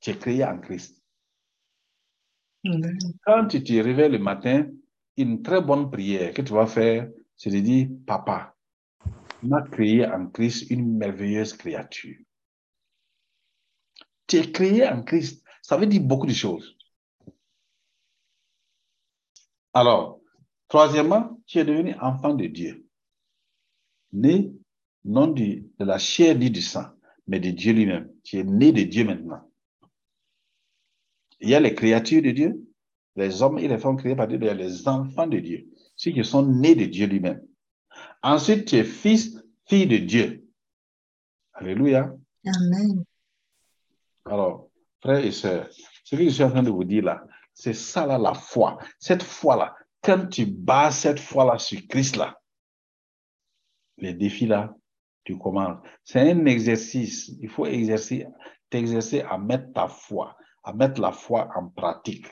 Tu 0.00 0.10
es 0.10 0.16
créé 0.16 0.44
en 0.44 0.58
Christ. 0.58 1.00
Quand 3.24 3.46
tu 3.46 3.62
te 3.62 3.72
réveilles 3.72 4.10
le 4.10 4.18
matin, 4.18 4.66
une 5.16 5.42
très 5.42 5.60
bonne 5.60 5.90
prière 5.90 6.32
que 6.32 6.42
tu 6.42 6.52
vas 6.52 6.66
faire, 6.66 7.08
c'est 7.36 7.50
de 7.50 7.60
dire, 7.60 7.88
Papa, 8.06 8.54
tu 9.40 9.46
m'as 9.46 9.62
créé 9.62 10.06
en 10.06 10.26
Christ 10.26 10.70
une 10.70 10.96
merveilleuse 10.96 11.54
créature. 11.54 12.18
Tu 14.30 14.36
es 14.36 14.52
créé 14.52 14.86
en 14.86 15.02
Christ. 15.02 15.42
Ça 15.60 15.76
veut 15.76 15.88
dire 15.88 16.02
beaucoup 16.02 16.26
de 16.26 16.32
choses. 16.32 16.76
Alors, 19.74 20.20
troisièmement, 20.68 21.40
tu 21.46 21.58
es 21.58 21.64
devenu 21.64 21.96
enfant 22.00 22.34
de 22.34 22.46
Dieu. 22.46 22.86
Né, 24.12 24.52
non 25.04 25.26
de 25.26 25.64
la 25.80 25.98
chair 25.98 26.38
ni 26.38 26.48
du 26.48 26.62
sang, 26.62 26.86
mais 27.26 27.40
de 27.40 27.50
Dieu 27.50 27.72
lui-même. 27.72 28.08
Tu 28.22 28.38
es 28.38 28.44
né 28.44 28.70
de 28.70 28.84
Dieu 28.84 29.04
maintenant. 29.04 29.50
Il 31.40 31.48
y 31.48 31.56
a 31.56 31.60
les 31.60 31.74
créatures 31.74 32.22
de 32.22 32.30
Dieu, 32.30 32.64
les 33.16 33.42
hommes 33.42 33.58
et 33.58 33.66
les 33.66 33.78
femmes 33.78 33.96
créés 33.96 34.14
par 34.14 34.28
Dieu, 34.28 34.38
il 34.40 34.46
y 34.46 34.48
a 34.48 34.54
les 34.54 34.86
enfants 34.86 35.26
de 35.26 35.40
Dieu, 35.40 35.66
ceux 35.96 36.12
qui 36.12 36.24
sont 36.24 36.46
nés 36.46 36.76
de 36.76 36.84
Dieu 36.84 37.08
lui-même. 37.08 37.42
Ensuite, 38.22 38.66
tu 38.66 38.76
es 38.76 38.84
fils, 38.84 39.42
fille 39.66 39.88
de 39.88 39.96
Dieu. 39.96 40.48
Alléluia. 41.52 42.14
Amen. 42.46 43.04
Alors, 44.30 44.70
frères 45.00 45.24
et 45.24 45.32
sœurs, 45.32 45.68
ce 46.04 46.14
que 46.14 46.22
je 46.22 46.28
suis 46.28 46.44
en 46.44 46.50
train 46.50 46.62
de 46.62 46.70
vous 46.70 46.84
dire 46.84 47.04
là, 47.04 47.24
c'est 47.52 47.74
ça 47.74 48.06
là 48.06 48.16
la 48.16 48.32
foi. 48.32 48.78
Cette 49.00 49.24
foi-là, 49.24 49.74
quand 50.02 50.28
tu 50.28 50.46
bats 50.46 50.92
cette 50.92 51.18
foi-là 51.18 51.58
sur 51.58 51.80
Christ 51.88 52.16
là, 52.16 52.38
les 53.98 54.14
défis 54.14 54.46
là, 54.46 54.72
tu 55.24 55.36
commences. 55.36 55.78
C'est 56.04 56.20
un 56.20 56.46
exercice. 56.46 57.28
Il 57.40 57.48
faut 57.48 57.66
exercer, 57.66 58.24
t'exercer 58.70 59.22
à 59.22 59.36
mettre 59.36 59.72
ta 59.72 59.88
foi, 59.88 60.36
à 60.62 60.72
mettre 60.72 61.00
la 61.00 61.10
foi 61.10 61.50
en 61.56 61.68
pratique. 61.68 62.26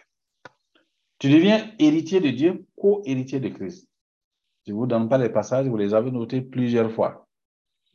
Tu 1.18 1.28
deviens 1.28 1.74
héritier 1.80 2.20
de 2.20 2.30
Dieu, 2.30 2.64
co-héritier 2.76 3.40
de 3.40 3.48
Christ. 3.48 3.88
Je 4.66 4.72
ne 4.72 4.76
vous 4.76 4.86
donne 4.86 5.08
pas 5.08 5.18
les 5.18 5.30
passages, 5.30 5.66
vous 5.66 5.76
les 5.76 5.94
avez 5.94 6.12
notés 6.12 6.42
plusieurs 6.42 6.92
fois. 6.92 7.26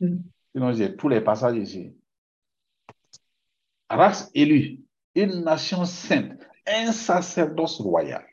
Mm. 0.01 0.17
Sinon, 0.51 0.73
j'ai 0.73 0.95
tous 0.97 1.07
les 1.07 1.21
passages 1.21 1.55
ici. 1.55 1.95
Race 3.95 4.29
élue, 4.33 4.81
une 5.15 5.43
nation 5.43 5.85
sainte, 5.85 6.39
un 6.65 6.91
sacerdoce 6.91 7.79
royal. 7.79 8.25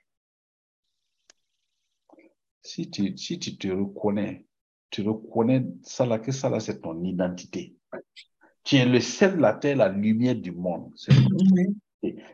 Si 2.63 2.91
tu, 2.91 3.17
si 3.17 3.39
tu 3.39 3.57
te 3.57 3.69
reconnais, 3.69 4.47
tu 4.91 5.03
reconnais 5.03 5.65
ça 5.83 6.05
là, 6.07 6.19
que 6.19 6.33
ça 6.33 6.49
là, 6.51 6.61
c'est 6.61 6.81
ton 6.81 7.03
identité. 7.05 7.75
Tu 8.63 8.77
es 8.77 8.85
le 8.85 9.01
sel 9.01 9.37
de 9.37 9.41
la 9.41 9.55
terre, 9.55 9.77
la 9.77 9.89
lumière 9.89 10.35
du 10.35 10.53
monde. 10.53 10.93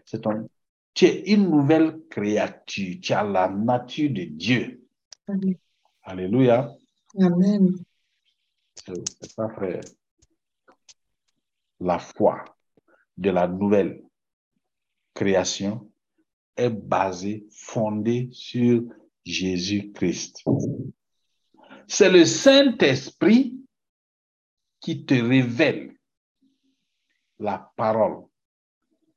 C'est 0.04 0.20
ton- 0.20 0.48
tu 0.94 1.04
es 1.04 1.32
une 1.32 1.50
nouvelle 1.50 2.00
créature. 2.10 2.96
Tu 3.00 3.12
as 3.12 3.22
la 3.22 3.48
nature 3.48 4.10
de 4.10 4.24
Dieu. 4.24 4.82
Amen. 5.28 5.56
Alléluia. 6.02 6.74
Amen. 7.20 7.70
C'est 8.74 9.30
ça, 9.30 9.48
frère. 9.50 9.80
La 11.80 11.98
foi 11.98 12.44
de 13.16 13.30
la 13.30 13.48
nouvelle 13.48 14.02
création 15.14 15.90
est 16.56 16.70
basée, 16.70 17.46
fondée 17.50 18.28
sur 18.32 18.82
Jésus-Christ. 19.24 20.44
C'est 21.88 22.10
le 22.10 22.24
Saint-Esprit 22.24 23.54
qui 24.80 25.04
te 25.04 25.14
révèle 25.14 25.96
la 27.38 27.72
parole 27.76 28.26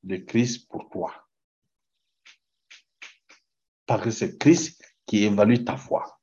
de 0.03 0.17
Christ 0.17 0.67
pour 0.69 0.89
toi. 0.89 1.13
Parce 3.85 4.03
que 4.03 4.11
c'est 4.11 4.37
Christ 4.37 4.83
qui 5.05 5.23
évalue 5.23 5.63
ta 5.63 5.77
foi. 5.77 6.19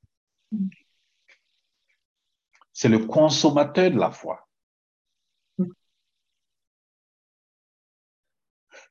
C'est 2.73 2.89
le 2.89 3.07
consommateur 3.07 3.91
de 3.91 3.99
la 3.99 4.11
foi. 4.11 4.46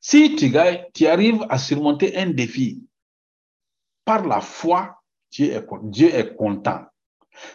Si 0.07 0.35
tu 0.35 1.07
arrives 1.07 1.47
à 1.49 1.57
surmonter 1.57 2.15
un 2.15 2.29
défi 2.29 2.87
par 4.03 4.23
la 4.27 4.39
foi, 4.39 5.01
Dieu 5.31 5.51
est, 5.51 5.65
Dieu 5.81 6.13
est 6.13 6.35
content. 6.35 6.85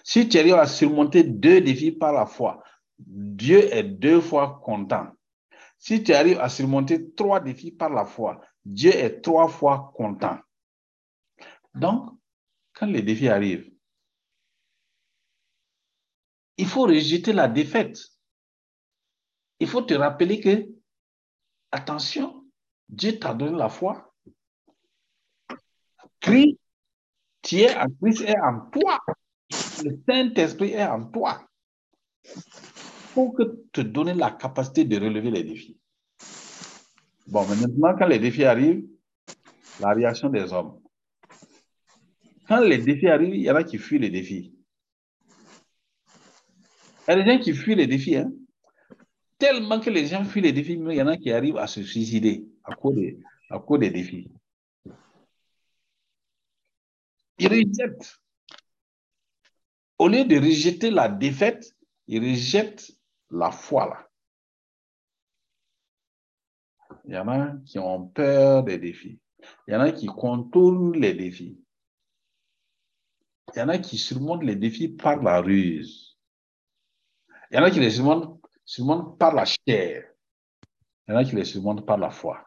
Si 0.02 0.28
tu 0.28 0.36
arrives 0.36 0.54
à 0.54 0.66
surmonter 0.66 1.22
deux 1.22 1.60
défis 1.60 1.92
par 1.92 2.12
la 2.12 2.26
foi, 2.26 2.60
Dieu 2.98 3.72
est 3.72 3.84
deux 3.84 4.20
fois 4.20 4.60
content. 4.64 5.12
Si 5.78 6.02
tu 6.02 6.12
arrives 6.12 6.40
à 6.40 6.48
surmonter 6.48 7.12
trois 7.12 7.38
défis 7.38 7.70
par 7.70 7.90
la 7.90 8.04
foi, 8.04 8.40
Dieu 8.64 8.90
est 8.90 9.20
trois 9.20 9.46
fois 9.46 9.92
content. 9.94 10.40
Donc, 11.76 12.18
quand 12.72 12.86
les 12.86 13.02
défis 13.02 13.28
arrivent, 13.28 13.70
il 16.56 16.66
faut 16.66 16.82
rejeter 16.82 17.32
la 17.32 17.46
défaite. 17.46 17.96
Il 19.60 19.68
faut 19.68 19.82
te 19.82 19.94
rappeler 19.94 20.40
que, 20.40 20.68
attention, 21.70 22.38
Dieu 22.90 23.18
t'a 23.18 23.34
donné 23.34 23.56
la 23.56 23.68
foi. 23.68 24.12
Christ, 26.20 26.58
tu 27.40 27.56
es 27.58 27.74
en 27.74 27.86
Christ 28.02 28.22
est 28.22 28.38
en 28.38 28.68
toi. 28.70 28.98
Le 29.84 29.98
Saint-Esprit 30.08 30.72
est 30.72 30.84
en 30.84 31.04
toi. 31.06 31.46
Pour 33.14 33.34
que 33.34 33.42
te 33.72 33.80
donner 33.80 34.14
la 34.14 34.32
capacité 34.32 34.84
de 34.84 34.98
relever 34.98 35.30
les 35.30 35.44
défis. 35.44 35.78
Bon, 37.26 37.46
maintenant, 37.46 37.96
quand 37.96 38.06
les 38.06 38.18
défis 38.18 38.44
arrivent, 38.44 38.84
la 39.78 39.92
réaction 39.92 40.28
des 40.28 40.52
hommes. 40.52 40.80
Quand 42.48 42.60
les 42.60 42.78
défis 42.78 43.08
arrivent, 43.08 43.34
il 43.34 43.42
y 43.42 43.50
en 43.50 43.54
a 43.54 43.64
qui 43.64 43.78
fuient 43.78 44.00
les 44.00 44.10
défis. 44.10 44.52
Il 47.06 47.10
y 47.10 47.12
a 47.12 47.22
des 47.22 47.24
gens 47.24 47.38
qui 47.38 47.54
fuient 47.54 47.76
les 47.76 47.86
défis. 47.86 48.16
Hein? 48.16 48.32
Tellement 49.40 49.80
que 49.80 49.90
les 49.90 50.06
gens 50.06 50.24
fuient 50.24 50.42
les 50.42 50.52
défis, 50.52 50.76
mais 50.76 50.94
il 50.94 50.98
y 50.98 51.02
en 51.02 51.08
a 51.08 51.16
qui 51.16 51.32
arrivent 51.32 51.56
à 51.56 51.66
se 51.66 51.82
suicider 51.82 52.46
à 52.62 52.74
cause 52.74 52.94
des, 52.94 53.18
à 53.48 53.58
cause 53.58 53.80
des 53.80 53.90
défis. 53.90 54.30
Ils 57.38 57.48
rejettent. 57.48 58.20
Au 59.98 60.08
lieu 60.08 60.24
de 60.26 60.36
rejeter 60.36 60.90
la 60.90 61.08
défaite, 61.08 61.74
ils 62.06 62.20
rejettent 62.20 62.92
la 63.30 63.50
foi. 63.50 63.88
Là. 63.88 64.10
Il 67.06 67.14
y 67.14 67.18
en 67.18 67.28
a 67.28 67.56
qui 67.64 67.78
ont 67.78 68.08
peur 68.08 68.62
des 68.62 68.76
défis. 68.76 69.18
Il 69.66 69.72
y 69.72 69.76
en 69.76 69.80
a 69.80 69.90
qui 69.90 70.06
contournent 70.06 70.98
les 70.98 71.14
défis. 71.14 71.58
Il 73.54 73.58
y 73.58 73.62
en 73.62 73.68
a 73.70 73.78
qui 73.78 73.96
surmontent 73.96 74.44
les 74.44 74.56
défis 74.56 74.88
par 74.88 75.22
la 75.22 75.40
ruse. 75.40 76.18
Il 77.50 77.56
y 77.56 77.58
en 77.58 77.64
a 77.64 77.70
qui 77.70 77.80
les 77.80 77.90
surmontent, 77.90 78.29
surmontent 78.70 79.16
par 79.16 79.34
la 79.34 79.44
chair. 79.44 80.12
Il 81.08 81.12
y 81.12 81.14
en 81.14 81.16
a 81.16 81.24
qui 81.24 81.34
les 81.34 81.44
surmontent 81.44 81.82
par 81.82 81.98
la 81.98 82.10
foi. 82.10 82.46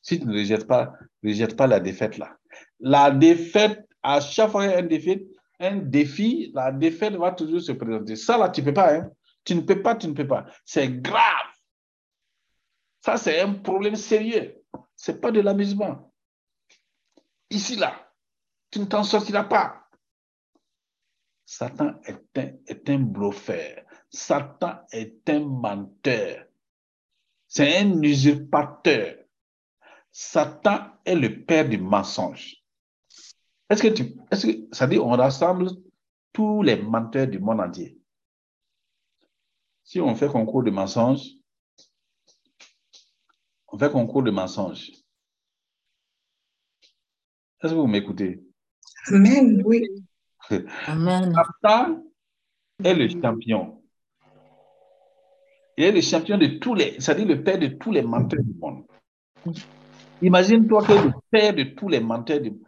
Si 0.00 0.20
tu 0.20 0.26
ne 0.26 0.32
rejettes 0.32 0.68
pas, 0.68 0.94
rejette 1.24 1.56
pas 1.56 1.66
la 1.66 1.80
défaite 1.80 2.18
là. 2.18 2.36
La 2.78 3.10
défaite, 3.10 3.84
à 4.00 4.20
chaque 4.20 4.52
fois 4.52 4.62
qu'il 4.62 4.70
y 4.70 4.74
a 4.74 4.78
un 4.78 4.86
défi, 4.86 5.28
un 5.58 5.76
défi, 5.76 6.52
la 6.54 6.70
défaite 6.70 7.14
va 7.14 7.32
toujours 7.32 7.60
se 7.60 7.72
présenter. 7.72 8.14
Ça 8.14 8.38
là, 8.38 8.48
tu 8.48 8.60
ne 8.60 8.66
peux 8.66 8.74
pas. 8.74 8.94
Hein? 8.94 9.10
Tu 9.44 9.56
ne 9.56 9.62
peux 9.62 9.82
pas, 9.82 9.96
tu 9.96 10.06
ne 10.06 10.12
peux 10.12 10.28
pas. 10.28 10.46
C'est 10.64 10.88
grave. 11.02 11.50
Ça, 13.04 13.16
c'est 13.16 13.40
un 13.40 13.54
problème 13.54 13.96
sérieux. 13.96 14.62
Ce 14.94 15.10
n'est 15.10 15.18
pas 15.18 15.32
de 15.32 15.40
l'amusement. 15.40 16.12
Ici, 17.50 17.74
là, 17.74 18.12
tu 18.70 18.78
ne 18.78 18.84
t'en 18.84 19.02
sortiras 19.02 19.44
pas. 19.44 19.77
Satan 21.50 21.94
est 22.04 22.38
un, 22.38 22.52
est 22.66 22.90
un 22.90 22.98
bluffeur. 22.98 23.82
Satan 24.10 24.80
est 24.92 25.26
un 25.30 25.40
menteur. 25.40 26.44
C'est 27.46 27.78
un 27.78 28.02
usurpateur. 28.02 29.16
Satan 30.12 30.90
est 31.06 31.14
le 31.14 31.42
père 31.46 31.66
du 31.66 31.78
mensonge. 31.78 32.62
Est-ce 33.70 33.82
que 33.82 33.88
tu, 33.88 34.14
est-ce 34.30 34.46
que, 34.46 34.68
ça 34.72 34.86
dit, 34.86 34.98
on 34.98 35.08
rassemble 35.08 35.70
tous 36.34 36.62
les 36.62 36.76
menteurs 36.76 37.26
du 37.26 37.38
monde 37.38 37.60
entier. 37.60 37.98
Si 39.84 40.02
on 40.02 40.14
fait 40.14 40.28
concours 40.28 40.62
de 40.62 40.70
mensonges, 40.70 41.30
on 43.68 43.78
fait 43.78 43.90
concours 43.90 44.22
de 44.22 44.30
mensonges. 44.30 44.92
Est-ce 47.62 47.72
que 47.72 47.78
vous 47.78 47.86
m'écoutez? 47.86 48.44
Amen. 49.06 49.62
Oui. 49.64 49.97
Amen. 50.86 51.34
Satan 51.34 52.04
est 52.82 52.94
le 52.94 53.08
champion. 53.08 53.82
Il 55.76 55.84
est 55.84 55.92
le 55.92 56.00
champion 56.00 56.38
de 56.38 56.58
tous 56.58 56.74
les, 56.74 56.96
c'est-à-dire 56.98 57.26
le 57.26 57.42
père 57.42 57.58
de 57.58 57.68
tous 57.68 57.92
les 57.92 58.02
menteurs 58.02 58.42
du 58.42 58.54
monde. 58.58 58.84
Imagine-toi 60.20 60.84
que 60.84 60.92
le 60.92 61.12
père 61.30 61.54
de 61.54 61.62
tous 61.64 61.88
les 61.88 62.00
menteurs 62.00 62.40
du 62.40 62.50
monde. 62.50 62.62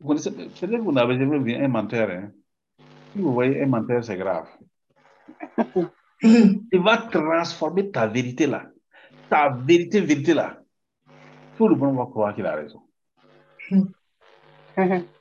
Vous 0.00 0.08
connaissez, 0.08 0.30
peut-être 0.30 0.70
que 0.70 0.76
vous 0.76 0.92
n'avez 0.92 1.18
jamais 1.18 1.38
vu 1.38 1.54
un 1.54 1.68
menteur. 1.68 2.10
Hein? 2.10 2.30
Si 3.12 3.18
vous 3.18 3.32
voyez 3.32 3.62
un 3.62 3.66
menteur, 3.66 4.04
c'est 4.04 4.16
grave. 4.16 4.46
Il 6.22 6.80
va 6.80 6.98
transformer 6.98 7.90
ta 7.90 8.06
vérité 8.06 8.46
là. 8.46 8.66
Ta 9.28 9.50
vérité, 9.50 10.00
vérité 10.00 10.34
là. 10.34 10.58
Tout 11.56 11.68
le 11.68 11.76
monde 11.76 11.96
va 11.96 12.04
croire 12.04 12.34
qu'il 12.34 12.46
a 12.46 12.54
raison. 12.54 12.82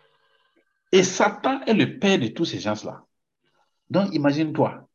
Et 0.91 1.03
Satan 1.03 1.61
est 1.65 1.73
le 1.73 1.99
père 1.99 2.17
de 2.19 2.27
tous 2.27 2.45
ces 2.45 2.59
gens-là. 2.59 3.03
Donc, 3.89 4.13
imagine-toi, 4.13 4.87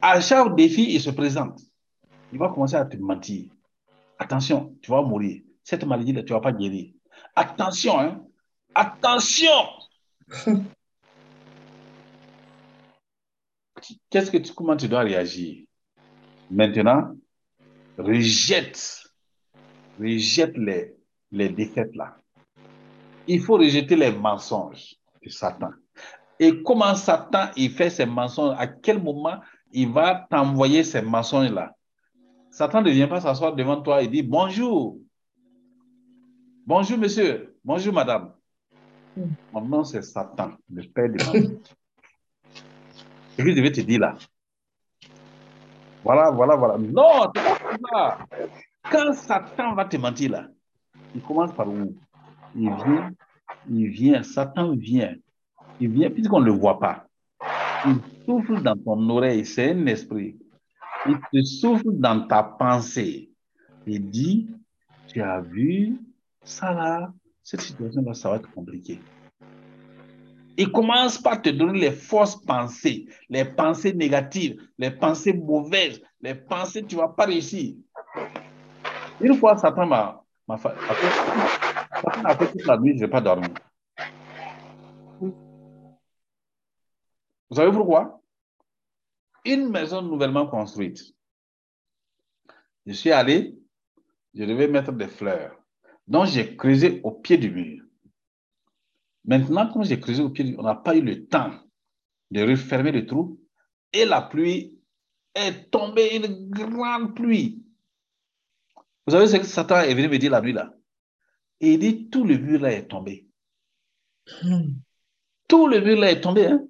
à 0.00 0.20
chaque 0.20 0.54
défi, 0.56 0.94
il 0.94 1.00
se 1.00 1.10
présente. 1.10 1.60
Il 2.32 2.38
va 2.38 2.48
commencer 2.48 2.76
à 2.76 2.84
te 2.84 2.96
mentir. 2.96 3.50
Attention, 4.18 4.76
tu 4.82 4.90
vas 4.90 5.02
mourir. 5.02 5.42
Cette 5.62 5.84
maladie-là, 5.84 6.22
tu 6.22 6.32
ne 6.32 6.38
vas 6.38 6.42
pas 6.42 6.52
guérir. 6.52 6.92
Attention, 7.34 7.98
hein. 7.98 8.22
Attention. 8.74 9.48
Qu'est-ce 14.10 14.30
que 14.30 14.38
tu, 14.38 14.52
comment 14.52 14.76
tu 14.76 14.88
dois 14.88 15.00
réagir? 15.00 15.64
Maintenant, 16.50 17.14
rejette, 17.96 19.04
rejette 19.98 20.56
les, 20.56 20.94
les 21.30 21.48
défaites 21.48 21.94
là. 21.94 22.18
Il 23.26 23.40
faut 23.42 23.56
rejeter 23.56 23.96
les 23.96 24.12
mensonges 24.12 24.97
Satan. 25.30 25.70
Et 26.38 26.62
comment 26.62 26.94
Satan 26.94 27.48
il 27.56 27.70
fait 27.70 27.90
ces 27.90 28.06
mensonges, 28.06 28.54
à 28.58 28.66
quel 28.66 29.02
moment 29.02 29.40
il 29.72 29.92
va 29.92 30.26
t'envoyer 30.30 30.84
ces 30.84 31.02
mensonges-là? 31.02 31.72
Satan 32.50 32.82
ne 32.82 32.90
vient 32.90 33.08
pas 33.08 33.20
s'asseoir 33.20 33.54
devant 33.54 33.80
toi 33.80 34.02
et 34.02 34.08
dit 34.08 34.22
bonjour. 34.22 34.98
Bonjour 36.66 36.98
monsieur, 36.98 37.56
bonjour 37.64 37.92
madame. 37.92 38.32
Mon 39.52 39.60
nom 39.60 39.84
c'est 39.84 40.02
Satan, 40.02 40.52
le 40.72 40.82
père 40.84 41.08
des 41.08 41.24
mensonges. 41.24 41.58
Et 43.36 43.42
puis 43.42 43.56
je 43.56 43.62
vais 43.62 43.72
te 43.72 43.80
dire 43.80 44.00
là. 44.00 44.14
Voilà, 46.04 46.30
voilà, 46.30 46.56
voilà. 46.56 46.78
Non, 46.78 47.30
c'est 47.34 47.42
pas 47.42 47.58
ça. 47.92 48.18
Quand 48.90 49.12
Satan 49.12 49.74
va 49.74 49.84
te 49.84 49.96
mentir 49.96 50.30
là, 50.30 50.46
il 51.14 51.20
commence 51.20 51.52
par 51.52 51.68
où? 51.68 51.94
Il 52.54 52.72
vient, 52.74 53.10
il 53.70 53.88
vient, 53.88 54.22
Satan 54.22 54.74
vient. 54.74 55.14
Il 55.80 55.90
vient 55.90 56.10
puisqu'on 56.10 56.40
ne 56.40 56.46
le 56.46 56.52
voit 56.52 56.78
pas. 56.78 57.06
Il 57.86 57.96
souffle 58.24 58.62
dans 58.62 58.76
ton 58.76 59.08
oreille, 59.10 59.44
c'est 59.44 59.70
un 59.72 59.86
esprit. 59.86 60.36
Il 61.06 61.18
te 61.32 61.42
souffle 61.44 61.92
dans 61.92 62.26
ta 62.26 62.42
pensée. 62.42 63.30
Il 63.86 64.10
dit, 64.10 64.48
tu 65.06 65.22
as 65.22 65.40
vu 65.40 65.96
ça 66.42 66.72
là, 66.72 67.12
cette 67.42 67.60
situation-là, 67.60 68.14
ça 68.14 68.30
va 68.30 68.36
être 68.36 68.50
compliqué. 68.52 69.00
Il 70.56 70.72
commence 70.72 71.18
par 71.18 71.40
te 71.40 71.50
donner 71.50 71.78
les 71.78 71.90
fausses 71.92 72.36
pensées, 72.36 73.06
les 73.30 73.44
pensées 73.44 73.94
négatives, 73.94 74.60
les 74.76 74.90
pensées 74.90 75.32
mauvaises, 75.32 76.00
les 76.20 76.34
pensées 76.34 76.84
tu 76.84 76.96
ne 76.96 77.00
vas 77.02 77.08
pas 77.08 77.26
réussir. 77.26 77.76
Une 79.20 79.36
fois, 79.36 79.56
Satan 79.56 79.86
m'a 79.86 80.56
fait, 80.58 80.70
Satan 82.08 82.24
a 82.24 82.36
fait 82.36 82.52
toute 82.52 82.66
la 82.66 82.78
nuit, 82.78 82.96
je 82.96 83.04
n'ai 83.04 83.10
pas 83.10 83.20
dormi. 83.20 83.48
Vous 85.20 85.34
savez 87.56 87.72
pourquoi? 87.72 88.22
Une 89.44 89.70
maison 89.70 90.02
nouvellement 90.02 90.46
construite. 90.46 91.00
Je 92.86 92.92
suis 92.92 93.10
allé, 93.10 93.58
je 94.34 94.44
devais 94.44 94.68
mettre 94.68 94.92
des 94.92 95.08
fleurs. 95.08 95.56
Donc, 96.06 96.26
j'ai 96.26 96.56
creusé 96.56 97.00
au 97.04 97.12
pied 97.12 97.38
du 97.38 97.50
mur. 97.50 97.84
Maintenant, 99.24 99.70
comme 99.70 99.84
j'ai 99.84 100.00
creusé 100.00 100.22
au 100.22 100.30
pied 100.30 100.44
du 100.44 100.52
mur, 100.52 100.60
on 100.60 100.64
n'a 100.64 100.74
pas 100.74 100.96
eu 100.96 101.02
le 101.02 101.26
temps 101.26 101.52
de 102.30 102.42
refermer 102.42 102.92
le 102.92 103.06
trou 103.06 103.40
et 103.92 104.04
la 104.04 104.22
pluie 104.22 104.78
est 105.34 105.70
tombée, 105.70 106.16
une 106.16 106.50
grande 106.50 107.14
pluie. 107.14 107.62
Vous 109.06 109.12
savez 109.12 109.26
ce 109.26 109.36
que 109.36 109.44
Satan 109.44 109.80
est 109.80 109.94
venu 109.94 110.08
me 110.08 110.18
dire 110.18 110.32
la 110.32 110.40
nuit 110.40 110.52
là? 110.52 110.72
Et 111.60 111.74
il 111.74 111.78
dit, 111.78 112.08
tout 112.08 112.24
le 112.24 112.38
mur 112.38 112.60
là 112.60 112.72
est 112.72 112.86
tombé. 112.86 113.26
Tout 115.48 115.66
le 115.66 115.80
mur 115.80 115.98
là 115.98 116.12
est 116.12 116.20
tombé, 116.20 116.46
hein? 116.46 116.66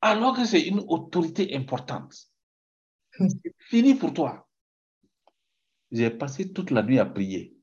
alors 0.00 0.34
que 0.34 0.44
c'est 0.44 0.62
une 0.62 0.80
autorité 0.88 1.54
importante. 1.54 2.30
C'est 3.12 3.54
fini 3.58 3.94
pour 3.94 4.14
toi. 4.14 4.48
J'ai 5.92 6.10
passé 6.10 6.52
toute 6.52 6.70
la 6.70 6.82
nuit 6.82 6.98
à 6.98 7.04
prier. 7.04 7.54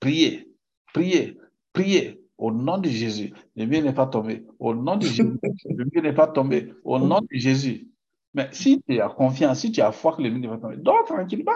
Prier, 0.00 0.52
prier, 0.92 1.38
prier. 1.72 2.20
Au 2.36 2.50
nom 2.50 2.78
de 2.78 2.88
Jésus, 2.88 3.32
le 3.54 3.64
mur 3.64 3.80
n'est 3.82 3.94
pas 3.94 4.08
tombé. 4.08 4.44
Au 4.58 4.74
nom 4.74 4.96
de 4.96 5.06
Jésus, 5.06 5.38
le 5.70 5.84
mur 5.84 6.02
n'est 6.02 6.12
pas 6.12 6.26
tombé. 6.26 6.74
Au 6.82 6.98
nom 6.98 7.20
de 7.20 7.28
Jésus. 7.30 7.88
Mais 8.34 8.48
si 8.52 8.82
tu 8.82 9.00
as 9.00 9.08
confiance, 9.08 9.60
si 9.60 9.70
tu 9.70 9.80
as 9.80 9.92
foi 9.92 10.16
que 10.16 10.22
le 10.22 10.30
mur 10.30 10.40
n'est 10.40 10.48
pas 10.48 10.58
tombé, 10.58 10.76
dors 10.76 11.04
tranquillement. 11.04 11.52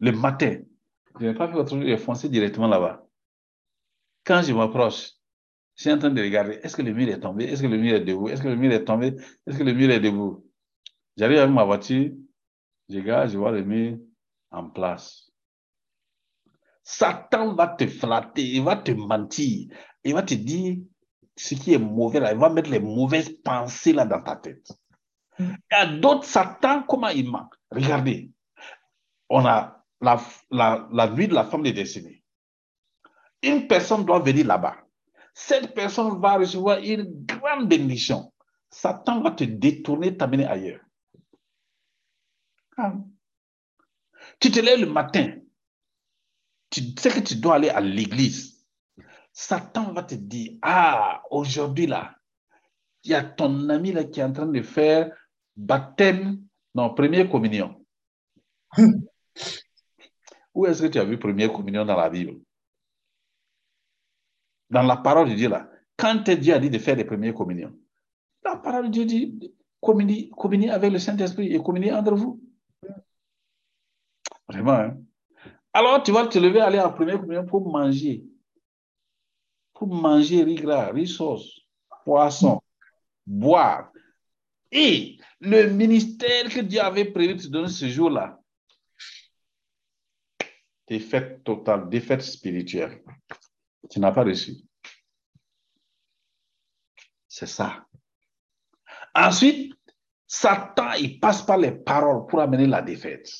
Le 0.00 0.10
matin, 0.10 0.58
je 1.20 1.26
n'ai 1.26 1.34
pas 1.34 1.48
fait 1.48 1.54
autre 1.54 1.70
chose, 1.70 1.84
j'ai 1.84 1.96
foncé 1.96 2.28
directement 2.28 2.68
là-bas. 2.68 3.06
Quand 4.24 4.42
je 4.42 4.52
m'approche, 4.52 5.12
je 5.76 5.82
suis 5.82 5.92
en 5.92 5.98
train 5.98 6.10
de 6.10 6.20
regarder, 6.20 6.54
est-ce 6.62 6.76
que 6.76 6.82
le 6.82 6.92
mur 6.92 7.08
est 7.08 7.20
tombé? 7.20 7.44
Est-ce 7.44 7.62
que 7.62 7.66
le 7.66 7.76
mur 7.76 7.94
est 7.94 8.00
debout? 8.00 8.28
Est-ce 8.28 8.42
que 8.42 8.48
le 8.48 8.56
mur 8.56 8.72
est 8.72 8.84
tombé? 8.84 9.14
Est-ce 9.46 9.58
que 9.58 9.62
le 9.62 9.72
mur 9.72 9.90
est 9.90 10.00
debout? 10.00 10.46
J'arrive 11.16 11.38
avec 11.38 11.54
ma 11.54 11.64
voiture, 11.64 12.12
je 12.88 12.98
regarde, 12.98 13.30
je 13.30 13.38
vois 13.38 13.52
le 13.52 13.64
mur 13.64 13.98
en 14.50 14.70
place. 14.70 15.30
Satan 16.82 17.54
va 17.54 17.68
te 17.68 17.86
flatter, 17.86 18.42
il 18.42 18.62
va 18.62 18.76
te 18.76 18.92
mentir, 18.92 19.68
il 20.04 20.14
va 20.14 20.22
te 20.22 20.34
dire 20.34 20.78
ce 21.36 21.54
qui 21.54 21.74
est 21.74 21.78
mauvais 21.78 22.20
là, 22.20 22.32
il 22.32 22.38
va 22.38 22.48
mettre 22.48 22.70
les 22.70 22.80
mauvaises 22.80 23.30
pensées 23.44 23.92
là 23.92 24.06
dans 24.06 24.22
ta 24.22 24.36
tête. 24.36 24.68
Il 25.38 25.46
y 25.72 25.74
a 25.74 25.86
d'autres 25.86 26.24
Satan, 26.24 26.82
comment 26.84 27.08
il 27.08 27.30
ment? 27.30 27.50
Regardez, 27.70 28.30
on 29.28 29.44
a 29.44 29.75
la, 30.00 30.20
la, 30.50 30.88
la 30.92 31.06
vie 31.06 31.28
de 31.28 31.34
la 31.34 31.44
femme 31.44 31.62
de 31.62 31.70
destinée. 31.70 32.22
Une 33.42 33.66
personne 33.66 34.04
doit 34.04 34.20
venir 34.20 34.46
là-bas 34.46 34.76
cette 35.38 35.74
personne 35.74 36.18
va 36.18 36.38
recevoir 36.38 36.78
une 36.78 37.26
grande 37.26 37.68
bénédiction. 37.68 38.32
Satan 38.70 39.20
va 39.20 39.32
te 39.32 39.44
détourner, 39.44 40.16
t'amener 40.16 40.46
ailleurs. 40.46 40.80
Tu 44.40 44.50
te 44.50 44.60
lèves 44.60 44.80
le 44.80 44.86
matin, 44.86 45.34
tu 46.70 46.80
sais 46.98 47.10
que 47.10 47.20
tu 47.20 47.36
dois 47.36 47.56
aller 47.56 47.68
à 47.68 47.82
l'église. 47.82 48.66
Satan 49.30 49.92
va 49.92 50.02
te 50.04 50.14
dire, 50.14 50.56
ah, 50.62 51.22
aujourd'hui 51.30 51.86
là, 51.86 52.16
il 53.04 53.10
y 53.10 53.14
a 53.14 53.22
ton 53.22 53.68
ami 53.68 53.92
là 53.92 54.04
qui 54.04 54.20
est 54.20 54.24
en 54.24 54.32
train 54.32 54.46
de 54.46 54.62
faire 54.62 55.14
baptême, 55.54 56.40
non, 56.74 56.94
première 56.94 57.28
communion. 57.28 57.84
Où 60.56 60.66
est-ce 60.66 60.82
que 60.82 60.88
tu 60.88 60.98
as 60.98 61.04
vu 61.04 61.18
première 61.18 61.52
communion 61.52 61.84
dans 61.84 61.96
la 61.96 62.10
Bible? 62.10 62.40
dans 64.70 64.82
la 64.82 64.96
parole 64.96 65.30
de 65.30 65.34
Dieu 65.34 65.48
là, 65.48 65.70
quand 65.96 66.28
Dieu 66.28 66.54
a 66.54 66.58
dit 66.58 66.70
de 66.70 66.78
faire 66.78 66.96
les 66.96 67.04
premières 67.04 67.34
communions, 67.34 67.72
la 68.44 68.56
parole 68.56 68.86
de 68.86 68.90
Dieu 68.90 69.04
dit 69.04 69.54
communier, 69.80 70.28
communier 70.30 70.70
avec 70.70 70.92
le 70.92 70.98
Saint-Esprit 70.98 71.54
et 71.54 71.62
communier 71.62 71.92
entre 71.92 72.14
vous. 72.14 72.42
Vraiment. 74.48 74.72
Hein? 74.72 74.96
Alors 75.72 76.02
tu 76.02 76.12
vas 76.12 76.26
te 76.26 76.38
lever, 76.38 76.60
aller 76.60 76.80
en 76.80 76.92
première 76.92 77.20
communion 77.20 77.46
pour 77.46 77.70
manger. 77.70 78.24
Pour 79.74 79.88
manger 79.88 80.42
riz 80.42 80.54
gras, 80.56 80.90
riz 80.90 81.06
sauce, 81.06 81.60
poisson, 82.04 82.60
boire. 83.26 83.92
Et 84.72 85.18
le 85.40 85.70
ministère 85.70 86.48
que 86.48 86.60
Dieu 86.60 86.80
avait 86.80 87.04
prévu 87.04 87.34
de 87.34 87.42
te 87.42 87.48
donner 87.48 87.68
ce 87.68 87.86
jour-là, 87.86 88.40
défaite 90.86 91.42
totale, 91.44 91.88
défaite 91.88 92.22
spirituelle. 92.22 93.02
Tu 93.90 94.00
n'as 94.00 94.12
pas 94.12 94.24
reçu. 94.24 94.56
C'est 97.28 97.46
ça. 97.46 97.86
Ensuite, 99.14 99.74
Satan, 100.26 100.92
il 100.92 101.20
passe 101.20 101.42
par 101.42 101.58
les 101.58 101.72
paroles 101.72 102.26
pour 102.26 102.40
amener 102.40 102.66
la 102.66 102.82
défaite. 102.82 103.30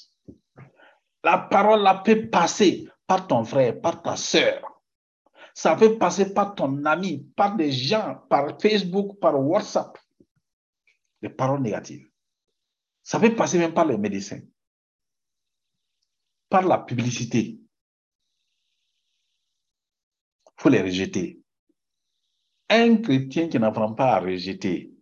La 1.25 1.39
parole 1.39 1.83
la 1.83 1.95
peut 1.97 2.29
passer 2.31 2.89
par 3.07 3.27
ton 3.27 3.45
frère, 3.45 3.81
par 3.81 4.03
ta 4.03 4.17
soeur. 4.17 4.63
Ça 5.55 5.75
peut 5.75 5.99
passer 5.99 6.35
par 6.35 6.55
ton 6.55 6.85
ami, 6.85 7.27
par 7.35 7.57
des 7.57 7.73
gens, 7.73 8.23
par 8.29 8.61
Facebook, 8.61 9.19
par 9.19 9.41
WhatsApp. 9.41 9.99
Les 11.23 11.31
paroles 11.31 11.63
négatives. 11.63 12.09
Ça 13.03 13.19
peut 13.19 13.35
passer 13.35 13.59
même 13.59 13.73
par 13.73 13.87
les 13.87 13.97
médecins, 13.97 14.41
par 16.49 16.63
la 16.63 16.79
publicité. 16.79 17.61
Il 20.47 20.63
faut 20.63 20.69
les 20.69 20.83
rejeter. 20.83 21.43
Un 22.69 22.97
chrétien 22.97 23.49
qui 23.49 23.59
n'apprend 23.59 23.95
pas 23.95 24.15
à 24.15 24.21
rejeter, 24.21 24.93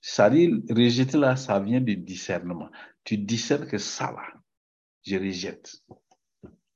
ça 0.00 0.30
dit, 0.30 0.48
rejeter 0.70 1.18
là, 1.18 1.36
ça 1.36 1.60
vient 1.60 1.80
du 1.80 1.96
discernement. 1.96 2.70
Tu 3.04 3.18
discernes 3.18 3.68
que 3.68 3.78
ça 3.78 4.12
là, 4.12 4.26
je 5.04 5.16
rejette. 5.16 5.82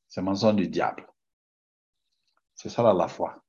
C'est 0.09 0.23
mensonge 0.23 0.57
du 0.57 0.69
diable. 0.69 1.07
C'est 2.55 2.69
ça 2.69 2.83
là 2.83 2.93
la 2.93 3.09
foi. 3.09 3.45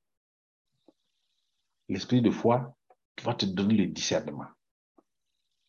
L'esprit 1.88 2.20
de 2.20 2.30
foi 2.30 2.76
va 3.22 3.34
te 3.34 3.46
donner 3.46 3.74
le 3.74 3.86
discernement. 3.86 4.48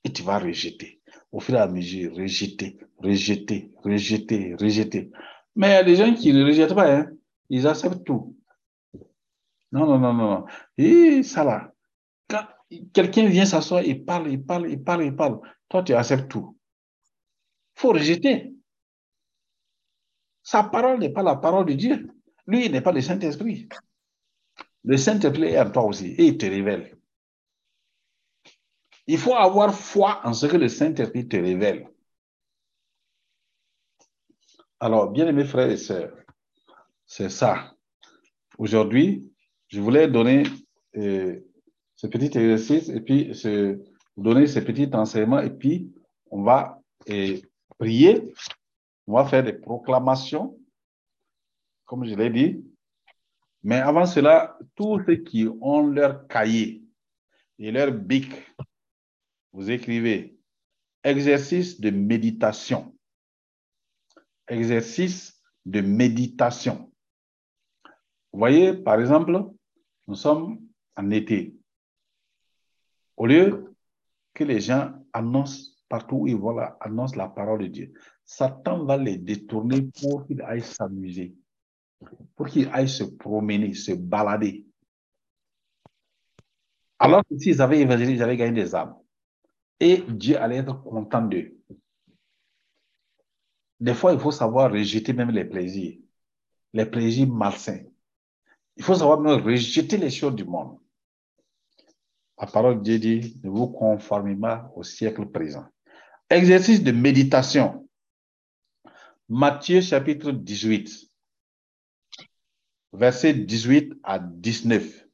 Et 0.03 0.11
tu 0.11 0.23
vas 0.23 0.39
rejeter. 0.39 0.98
Au 1.31 1.39
fur 1.39 1.55
et 1.55 1.59
à 1.59 1.67
mesure, 1.67 2.15
rejeter, 2.15 2.77
rejeter, 2.97 3.71
rejeter, 3.83 4.55
rejeter. 4.55 5.11
Mais 5.55 5.67
il 5.67 5.71
y 5.71 5.75
a 5.75 5.83
des 5.83 5.95
gens 5.95 6.13
qui 6.13 6.33
ne 6.33 6.43
rejettent 6.43 6.73
pas, 6.73 6.91
hein. 6.91 7.11
ils 7.49 7.67
acceptent 7.67 8.03
tout. 8.03 8.35
Non, 9.71 9.85
non, 9.85 9.99
non, 9.99 10.13
non. 10.13 10.45
Et 10.77 11.21
ça 11.21 11.43
là, 11.43 11.73
quand 12.27 12.45
quelqu'un 12.93 13.27
vient 13.27 13.45
s'asseoir 13.45 13.83
et 13.83 13.95
parle, 13.95 14.31
il 14.31 14.43
parle, 14.43 14.69
il 14.71 14.83
parle, 14.83 15.03
il 15.05 15.15
parle, 15.15 15.39
toi 15.67 15.83
tu 15.83 15.93
acceptes 15.93 16.29
tout. 16.29 16.57
Il 17.77 17.81
faut 17.81 17.91
rejeter. 17.91 18.53
Sa 20.43 20.63
parole 20.63 20.99
n'est 20.99 21.11
pas 21.11 21.21
la 21.21 21.35
parole 21.35 21.65
de 21.65 21.73
Dieu. 21.73 22.09
Lui, 22.47 22.65
il 22.65 22.71
n'est 22.71 22.81
pas 22.81 22.91
le 22.91 23.01
Saint-Esprit. 23.01 23.69
Le 24.83 24.97
Saint-Esprit 24.97 25.49
est 25.49 25.59
en 25.59 25.69
toi 25.69 25.83
aussi 25.83 26.07
et 26.07 26.25
il 26.25 26.37
te 26.37 26.47
révèle. 26.47 26.98
Il 29.11 29.17
faut 29.17 29.33
avoir 29.33 29.73
foi 29.73 30.21
en 30.23 30.33
ce 30.33 30.45
que 30.45 30.55
le 30.55 30.69
Saint-Esprit 30.69 31.27
te 31.27 31.35
révèle. 31.35 31.89
Alors, 34.79 35.09
bien 35.09 35.27
aimés 35.27 35.45
frères 35.45 35.71
et 35.71 35.77
sœurs, 35.77 36.15
c'est 37.07 37.29
ça. 37.29 37.73
Aujourd'hui, 38.59 39.27
je 39.67 39.81
voulais 39.81 40.07
donner 40.07 40.43
euh, 40.95 41.39
ce 41.95 42.05
petit 42.05 42.37
exercice 42.37 42.89
et 42.89 43.01
puis 43.01 43.33
se, 43.33 43.79
donner 44.15 44.45
ce 44.45 44.59
petit 44.59 44.87
enseignement 44.93 45.39
et 45.39 45.49
puis 45.49 45.91
on 46.29 46.43
va 46.43 46.79
euh, 47.09 47.39
prier, 47.79 48.31
on 49.07 49.13
va 49.13 49.25
faire 49.25 49.43
des 49.43 49.53
proclamations, 49.53 50.55
comme 51.85 52.05
je 52.05 52.13
l'ai 52.13 52.29
dit. 52.29 52.63
Mais 53.63 53.77
avant 53.77 54.05
cela, 54.05 54.55
tous 54.75 55.01
ceux 55.07 55.15
qui 55.15 55.47
ont 55.61 55.87
leur 55.87 56.27
cahier 56.27 56.83
et 57.57 57.71
leur 57.71 57.91
bic, 57.91 58.31
vous 59.53 59.71
écrivez 59.71 60.37
exercice 61.03 61.79
de 61.79 61.89
méditation. 61.89 62.95
Exercice 64.47 65.41
de 65.65 65.81
méditation. 65.81 66.91
Vous 68.31 68.39
voyez, 68.39 68.73
par 68.73 68.99
exemple, 68.99 69.31
nous 70.07 70.15
sommes 70.15 70.59
en 70.95 71.09
été. 71.11 71.55
Au 73.17 73.25
lieu 73.25 73.75
que 74.33 74.43
les 74.43 74.59
gens 74.59 74.93
annoncent 75.13 75.71
partout 75.89 76.17
où 76.17 76.27
ils 76.27 76.35
vont, 76.35 76.57
annoncent 76.79 77.15
la 77.15 77.27
parole 77.27 77.63
de 77.63 77.67
Dieu, 77.67 77.93
Satan 78.23 78.85
va 78.85 78.97
les 78.97 79.17
détourner 79.17 79.89
pour 79.99 80.25
qu'ils 80.25 80.41
aillent 80.43 80.61
s'amuser, 80.61 81.35
pour 82.35 82.47
qu'ils 82.47 82.69
aillent 82.69 82.87
se 82.87 83.03
promener, 83.03 83.73
se 83.73 83.93
balader. 83.93 84.65
Alors 86.99 87.23
que 87.25 87.37
s'ils 87.37 87.61
avaient 87.61 87.79
évangélisé, 87.79 88.13
ils 88.13 88.23
avaient 88.23 88.37
gagné 88.37 88.63
des 88.63 88.75
âmes. 88.75 88.95
Et 89.79 90.03
Dieu 90.07 90.37
allait 90.37 90.57
être 90.57 90.83
content 90.83 91.21
d'eux. 91.21 91.57
Des 93.79 93.93
fois, 93.93 94.13
il 94.13 94.19
faut 94.19 94.31
savoir 94.31 94.71
rejeter 94.71 95.13
même 95.13 95.31
les 95.31 95.45
plaisirs, 95.45 95.97
les 96.73 96.85
plaisirs 96.85 97.27
malsains. 97.27 97.85
Il 98.75 98.83
faut 98.83 98.95
savoir 98.95 99.19
rejeter 99.43 99.97
les 99.97 100.09
choses 100.09 100.35
du 100.35 100.43
monde. 100.43 100.79
La 102.37 102.47
parole 102.47 102.77
de 102.77 102.83
Dieu 102.83 102.99
dit, 102.99 103.39
ne 103.43 103.49
vous 103.49 103.67
conformez 103.67 104.35
pas 104.35 104.71
au 104.75 104.83
siècle 104.83 105.25
présent. 105.25 105.65
Exercice 106.29 106.83
de 106.83 106.91
méditation. 106.91 107.87
Matthieu 109.27 109.81
chapitre 109.81 110.31
18, 110.31 111.09
verset 112.93 113.33
18 113.33 113.93
à 114.03 114.19
19. 114.19 115.05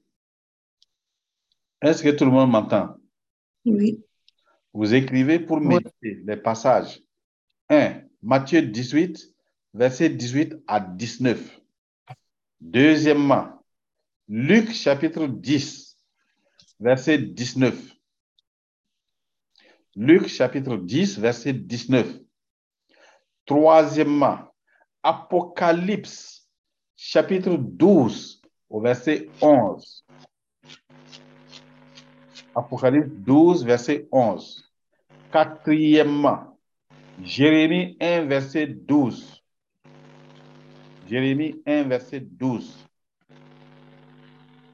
Est-ce 1.82 2.03
que 2.03 2.09
tout 2.09 2.26
le 2.26 2.32
monde 2.32 2.51
m'entend? 2.51 2.95
Oui. 3.66 4.01
Vous 4.76 4.94
écrivez 4.94 5.40
pour 5.40 5.62
méditer 5.62 6.22
les 6.26 6.36
passages. 6.36 7.02
1. 7.70 8.02
Matthieu 8.22 8.62
18, 8.62 9.34
verset 9.74 10.10
18 10.10 10.58
à 10.68 10.82
19. 10.82 11.62
Deuxièmement, 12.60 13.64
Luc 14.28 14.74
chapitre 14.74 15.28
10, 15.28 15.98
verset 16.82 17.20
19. 17.20 17.90
Luc 19.96 20.28
chapitre 20.28 20.76
10, 20.76 21.20
verset 21.20 21.54
19. 21.54 22.20
Troisièmement, 23.46 24.40
Apocalypse 25.04 26.50
chapitre 26.98 27.56
12 27.56 28.42
au 28.70 28.82
verset 28.82 29.30
11. 29.42 30.06
Apocalypse 32.54 33.08
12, 33.08 33.64
verset 33.64 34.10
11. 34.12 34.64
Quatrièmement, 35.36 36.58
Jérémie 37.22 37.98
1, 38.00 38.24
verset 38.24 38.68
12. 38.68 39.44
Jérémie 41.10 41.62
1, 41.66 41.84
verset 41.90 42.22
12. 42.22 42.88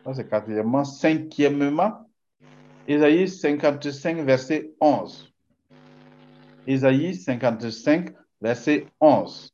Ça, 0.04 0.14
c'est 0.14 0.30
quatrièmement. 0.30 0.84
Cinquièmement, 0.84 2.08
Ésaïe 2.88 3.28
55, 3.28 4.18
verset 4.18 4.72
11. 4.80 5.34
Ésaïe 6.68 7.16
55, 7.16 8.10
verset 8.40 8.86
11. 9.00 9.52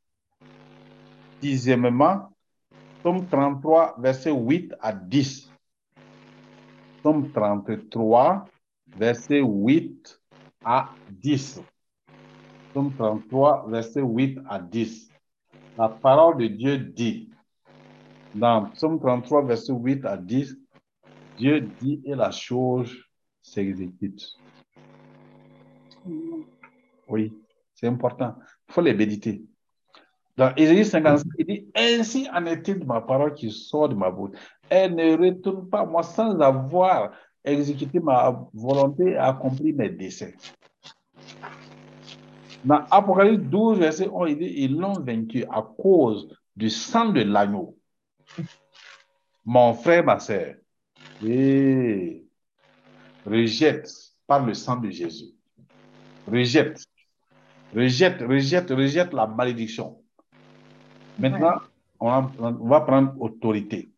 Dixièmement, 1.39 2.35
Somme 3.01 3.25
33, 3.27 3.95
verset 3.97 4.31
8 4.31 4.73
à 4.81 4.91
10. 4.91 5.53
Somme 7.01 7.31
33, 7.31 8.43
verset 8.97 9.39
8 9.39 10.16
à 10.67 10.89
10. 11.09 11.61
Somme 12.73 12.93
33, 12.93 13.69
verset 13.69 14.01
8 14.01 14.39
à 14.49 14.59
10. 14.59 15.09
La 15.77 15.87
parole 15.87 16.37
de 16.37 16.47
Dieu 16.47 16.77
dit, 16.77 17.29
dans 18.35 18.65
Psaume 18.71 18.99
33, 18.99 19.45
verset 19.45 19.71
8 19.71 20.05
à 20.05 20.17
10, 20.17 20.57
Dieu 21.37 21.61
dit 21.61 22.01
et 22.03 22.15
la 22.15 22.31
chose 22.31 22.93
s'exécute. 23.41 24.21
Oui, 27.07 27.33
c'est 27.73 27.87
important. 27.87 28.35
Il 28.67 28.73
faut 28.73 28.81
les 28.81 28.93
méditer. 28.93 29.43
Dans 30.35 30.53
Ésaïe 30.55 30.83
55, 30.83 31.25
il 31.39 31.45
dit 31.45 31.67
Ainsi 31.75 32.27
en 32.33 32.45
est-il 32.45 32.79
de 32.79 32.85
ma 32.85 32.99
parole 32.99 33.33
qui 33.33 33.51
sort 33.51 33.87
de 33.87 33.95
ma 33.95 34.11
bouche. 34.11 34.31
Elle 34.69 34.95
ne 34.95 35.17
retourne 35.17 35.69
pas 35.69 35.85
moi 35.85 36.03
sans 36.03 36.37
avoir 36.41 37.11
exécuté 37.47 37.99
ma 37.99 38.47
volonté 38.53 39.11
et 39.11 39.17
accompli 39.17 39.73
mes 39.73 39.89
desseins. 39.89 40.31
Dans 42.63 42.83
Apocalypse 42.89 43.43
12, 43.43 43.79
verset 43.79 44.09
11, 44.11 44.31
il 44.31 44.37
dit 44.37 44.53
Ils 44.57 44.75
l'ont 44.75 44.99
vaincu 44.99 45.45
à 45.49 45.61
cause 45.61 46.27
du 46.55 46.69
sang 46.69 47.09
de 47.09 47.21
l'agneau. 47.21 47.77
Mon 49.45 49.73
frère, 49.73 50.03
ma 50.03 50.19
soeur, 50.19 50.55
et 51.25 52.25
rejette 53.25 53.89
par 54.25 54.45
le 54.45 54.53
sang 54.53 54.77
de 54.77 54.89
Jésus. 54.89 55.33
Rejette. 56.27 56.83
Rejette, 57.73 58.21
rejette, 58.21 58.69
rejette 58.71 59.13
la 59.13 59.27
malédiction. 59.27 60.01
Maintenant, 61.19 61.55
on, 61.99 62.09
va, 62.09 62.31
on 62.39 62.67
va 62.67 62.81
prendre 62.81 63.21
autorité. 63.21 63.91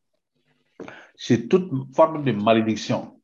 C'est 1.15 1.47
toute 1.47 1.71
forme 1.93 2.23
de 2.23 2.31
malédiction. 2.31 3.18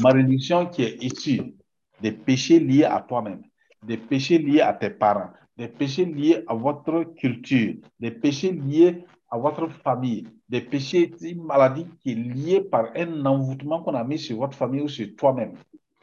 Malédiction 0.00 0.66
qui 0.66 0.82
est 0.82 1.02
issue 1.02 1.54
des 2.00 2.12
péchés 2.12 2.58
liés 2.60 2.84
à 2.84 3.00
toi-même, 3.00 3.42
des 3.82 3.96
péchés 3.96 4.38
liés 4.38 4.60
à 4.60 4.72
tes 4.72 4.90
parents, 4.90 5.30
des 5.56 5.68
péchés 5.68 6.04
liés 6.04 6.42
à 6.46 6.54
votre 6.54 7.04
culture, 7.14 7.74
des 8.00 8.10
péchés 8.10 8.52
liés 8.52 9.04
à 9.30 9.38
votre 9.38 9.68
famille, 9.68 10.26
des 10.48 10.60
péchés, 10.60 11.12
une 11.20 11.44
maladie 11.44 11.86
qui 12.00 12.12
est 12.12 12.14
liée 12.14 12.60
par 12.60 12.86
un 12.96 13.24
envoûtement 13.26 13.82
qu'on 13.82 13.94
a 13.94 14.04
mis 14.04 14.18
sur 14.18 14.38
votre 14.38 14.56
famille 14.56 14.82
ou 14.82 14.88
sur 14.88 15.06
toi-même. 15.16 15.54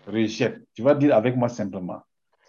Rejette. 0.08 0.62
Tu 0.74 0.82
vas 0.82 0.96
dire 0.96 1.16
avec 1.16 1.36
moi 1.36 1.50
simplement, 1.50 2.02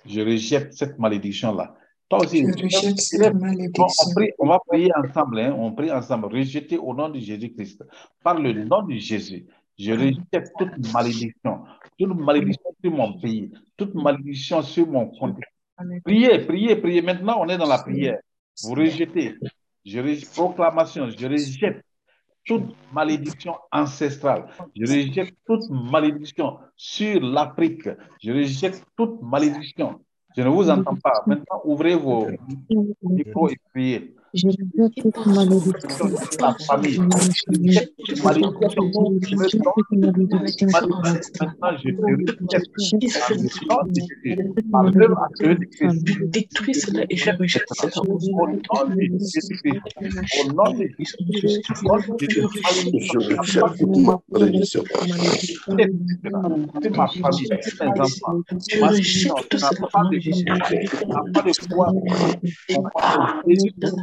je 0.06 0.20
rejette 0.20 0.72
cette 0.72 0.98
malédiction-là. 0.98 1.74
Toi 2.08 2.20
aussi, 2.20 2.44
Je 2.46 2.62
rejette 2.62 2.98
cette 2.98 3.34
malédiction. 3.34 3.84
on, 4.10 4.14
prie- 4.14 4.32
on 4.38 4.46
va 4.46 4.58
prier 4.66 4.90
ensemble, 4.96 5.38
hein, 5.40 5.54
on 5.58 5.72
prie 5.72 5.92
ensemble, 5.92 6.26
rejeter 6.26 6.78
au 6.78 6.94
nom 6.94 7.08
de 7.08 7.18
Jésus-Christ. 7.18 7.84
Par 8.22 8.38
le 8.38 8.52
nom 8.64 8.82
de 8.82 8.94
Jésus, 8.94 9.46
je 9.80 9.92
rejette 9.92 10.52
toute 10.58 10.92
malédiction, 10.92 11.64
toute 11.98 12.14
malédiction 12.18 12.70
sur 12.82 12.92
mon 12.92 13.18
pays, 13.18 13.50
toute 13.76 13.94
malédiction 13.94 14.62
sur 14.62 14.86
mon 14.86 15.06
compte. 15.06 15.38
Priez, 16.04 16.38
priez, 16.46 16.76
priez. 16.76 17.00
Maintenant, 17.00 17.36
on 17.40 17.48
est 17.48 17.56
dans 17.56 17.66
la 17.66 17.78
prière. 17.78 18.18
Vous 18.62 18.74
rejetez. 18.74 19.36
Je 19.86 19.98
rejette, 19.98 20.30
proclamation, 20.34 21.08
je 21.08 21.26
rejette 21.26 21.82
toute 22.44 22.74
malédiction 22.92 23.54
ancestrale. 23.72 24.46
Je 24.76 24.82
rejette 24.82 25.34
toute 25.46 25.70
malédiction 25.70 26.58
sur 26.76 27.20
l'Afrique. 27.22 27.88
Je 28.22 28.32
rejette 28.32 28.84
toute 28.96 29.22
malédiction. 29.22 30.00
Je 30.36 30.42
ne 30.42 30.48
vous 30.48 30.68
entends 30.68 30.96
pas. 30.96 31.22
Maintenant, 31.26 31.62
ouvrez 31.64 31.94
vos 31.94 32.28
micros 33.02 33.48
et 33.48 33.56
priez. 33.72 34.14
Je 34.32 34.46
rejette 34.46 34.94
toute 34.94 35.26
malédiction. 35.26 36.06
La 36.40 36.54
famille. 36.66 36.94
Je 36.94 38.14
toute 38.14 38.22
malédiction. 44.70 45.90
Détruis 46.28 46.74
cela 46.74 47.02
et 47.10 47.16
je 47.16 47.30
rejette 47.30 47.64
cela 47.72 47.92
au 48.06 48.18
nom 48.18 48.46
de. 50.74 50.86
Je 51.00 51.18
rejette 51.26 51.62
toute 53.78 53.96
malédiction. 54.30 54.84
C'est 56.82 56.96
ma 56.96 57.08
famille. 57.08 57.48
Je 58.68 58.78
rejette 58.80 59.40
tout 59.50 59.58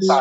cela 0.01 0.16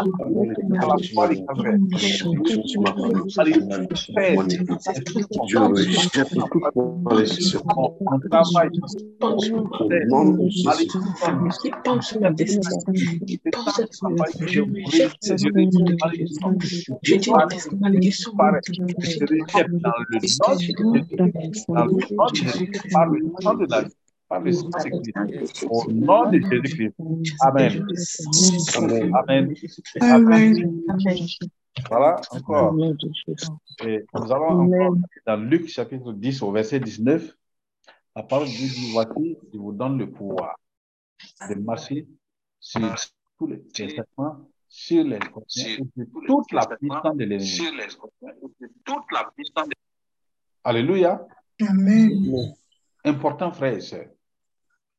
Je 14.47 14.61
rejette 14.61 15.13
cette 15.21 15.45
malédiction. 15.45 16.59
Je 17.03 17.15
dis 17.17 17.31
à 17.31 17.47
cette 17.51 17.73
malédiction. 17.81 18.33
Je 19.01 19.21
rejette 19.25 19.73
dans 19.83 19.93
le 20.09 20.19
Jésus. 20.21 20.39
Dans 21.69 21.85
le 21.85 22.01
Jésus. 22.35 22.71
Par 22.93 23.07
le 23.07 23.19
sang 23.41 23.55
de 23.55 23.67
la 23.71 23.83
vie. 23.83 24.06
Par 24.29 24.41
le 24.41 24.53
sang 24.53 24.69
de 24.69 25.39
Christ. 25.39 25.67
Au 25.71 25.91
nom 25.91 26.31
de 26.31 26.41
Jésus-Christ. 26.41 26.95
Amen. 27.41 27.87
Amen. 29.15 29.55
Amen. 30.01 30.81
Voilà, 31.89 32.21
encore. 32.31 32.77
Et 33.85 34.05
nous 34.15 34.33
allons 34.33 34.63
encore 34.63 34.97
dans 35.27 35.37
Luc 35.37 35.69
chapitre 35.69 36.13
10 36.13 36.43
au 36.43 36.51
verset 36.51 36.81
19. 36.81 37.37
La 38.17 38.23
parole 38.23 38.47
dit, 38.47 38.93
voici, 38.93 39.37
je 39.53 39.59
vous 39.59 39.73
donne 39.73 39.99
le 39.99 40.11
pouvoir 40.11 40.57
de 41.49 41.55
marcher 41.57 42.09
sur 42.59 42.95
tous 43.39 43.47
les 43.47 43.63
serpents, 43.75 44.49
sur 44.67 45.05
les 45.05 45.19
scorpions 45.19 45.87
sur 45.95 46.07
toute 46.27 46.53
la 46.53 46.67
puissance 46.67 47.17
de 47.17 47.25
l'ennemi. 47.25 47.59
toute 48.85 49.13
la 49.13 49.31
puissance 49.37 49.69
de 49.69 49.75
Alléluia. 50.65 51.27
Amen. 51.61 52.55
Important, 53.05 53.53
frère 53.53 53.75
et 53.75 53.81
sœur. 53.81 54.07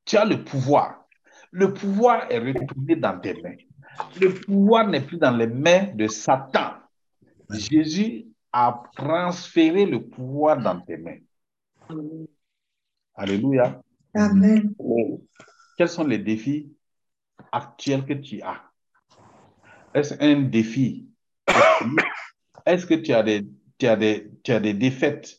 Tu 0.08 0.16
as 0.16 0.24
le 0.24 0.42
pouvoir. 0.42 1.06
Le 1.52 1.74
pouvoir 1.74 2.32
est 2.32 2.40
retourné 2.40 2.96
dans 2.96 3.20
tes 3.20 3.34
mains. 3.42 3.58
Le 4.22 4.34
pouvoir 4.34 4.88
n'est 4.88 5.02
plus 5.02 5.18
dans 5.18 5.36
les 5.36 5.48
mains 5.48 5.94
de 5.94 6.08
Satan. 6.08 6.76
Jésus 7.52 8.26
a 8.54 8.84
transféré 8.96 9.86
le 9.86 10.08
pouvoir 10.08 10.58
dans 10.62 10.80
tes 10.80 10.96
mains. 10.96 11.20
Alléluia. 13.16 13.82
Amen. 14.16 14.74
Quels 15.78 15.90
sont 15.90 16.06
les 16.06 16.20
défis 16.20 16.72
actuels 17.52 18.06
que 18.06 18.14
tu 18.14 18.42
as? 18.42 18.62
Est-ce 19.94 20.14
un 20.22 20.42
défi? 20.44 21.10
Est-ce 22.66 22.86
que 22.86 22.94
tu 22.94 23.12
as 23.12 23.24
des, 23.24 23.46
tu 23.78 23.88
as 23.88 23.98
des, 23.98 24.32
tu 24.42 24.54
as 24.54 24.60
des 24.62 24.74
défaites 24.74 25.38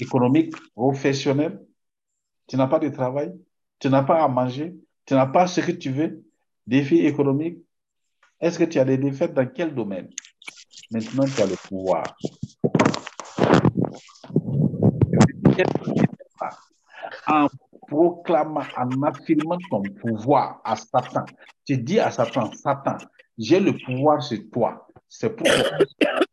économiques, 0.00 0.54
professionnelles? 0.74 1.60
Tu 2.46 2.56
n'as 2.56 2.66
pas 2.66 2.78
de 2.78 2.88
travail? 2.88 3.32
Tu 3.78 3.88
n'as 3.88 4.02
pas 4.02 4.22
à 4.22 4.28
manger? 4.28 4.74
Tu 5.06 5.14
n'as 5.14 5.26
pas 5.26 5.46
ce 5.46 5.60
que 5.60 5.72
tu 5.72 5.90
veux? 5.90 6.22
Défis 6.66 7.06
économiques? 7.06 7.58
Est-ce 8.40 8.58
que 8.58 8.64
tu 8.64 8.78
as 8.78 8.84
des 8.84 8.98
défaites 8.98 9.32
dans 9.32 9.46
quel 9.46 9.74
domaine? 9.74 10.10
Maintenant, 10.90 11.24
tu 11.24 11.40
as 11.40 11.46
le 11.46 11.56
pouvoir. 11.68 12.04
En 17.26 17.48
proclamant, 17.86 18.62
en 18.76 19.02
affirmant 19.02 19.58
ton 19.70 19.82
pouvoir 19.82 20.60
à 20.64 20.76
Satan, 20.76 21.24
tu 21.64 21.78
dis 21.78 22.00
à 22.00 22.10
Satan, 22.10 22.52
Satan, 22.52 22.98
j'ai 23.38 23.60
le 23.60 23.72
pouvoir 23.72 24.22
sur 24.22 24.38
toi. 24.50 24.86
C'est 25.08 25.34
pourquoi 25.34 25.78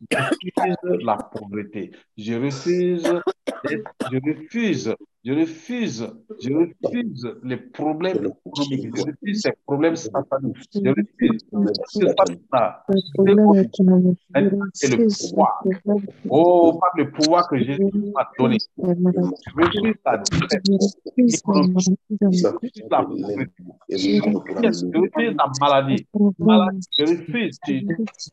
je 0.09 0.17
refuse 0.17 1.03
la 1.03 1.17
pauvreté. 1.17 1.91
Je 2.17 2.33
refuse, 2.33 3.21
je 3.65 4.17
refuse, 4.17 4.95
je 5.23 5.33
refuse, 5.33 6.07
je 6.39 6.49
refuse 6.51 7.31
les 7.43 7.57
problèmes 7.57 8.25
économiques. 8.45 8.95
Je 8.95 9.03
refuse 9.03 9.41
ces 9.41 9.51
problèmes 9.67 9.95
sataniques. 9.95 10.57
Je 10.73 10.89
refuse. 10.89 11.41
C'est 14.73 14.89
le 14.89 14.97
pouvoir. 15.07 15.63
Oh, 16.27 16.79
par 16.79 16.91
le 16.97 17.11
pouvoir 17.11 17.47
que 17.49 17.57
Jésus 17.59 17.91
m'a 18.15 18.27
donné. 18.39 18.57
Je 18.77 18.83
refuse 19.55 19.95
la 20.05 20.17
défaite 20.17 20.63
économique. 21.17 21.77
Je 22.31 22.47
refuse 22.47 22.83
la 22.89 23.03
pauvreté. 23.03 23.47
Je 23.89 24.97
refuse 24.97 25.35
la 25.37 25.51
maladie. 25.61 26.07
Je 26.97 27.03
refuse. 27.05 27.59
Tu 27.63 27.85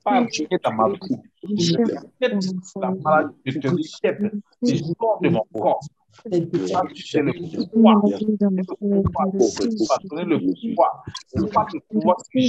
pas 0.02 0.20
appliquer 0.20 0.58
ta 0.58 0.70
maladie. 0.70 1.16
Je 1.42 1.76
rejette 1.76 2.54
la 2.80 2.90
maladie. 2.92 3.34
Je 3.44 3.58
te 3.58 3.68
rejette. 3.68 4.32
Tu 4.64 4.78
sors 4.78 5.20
de 5.20 5.28
mon 5.28 5.44
corps. 5.52 5.80
C'est 6.12 6.40
le 6.40 6.46
pouvoir. 6.48 6.84
C'est 6.94 7.22
le 7.22 7.32
pouvoir. 7.70 8.02
Le 11.34 11.46
pouvoir 11.90 12.16
que 12.32 12.40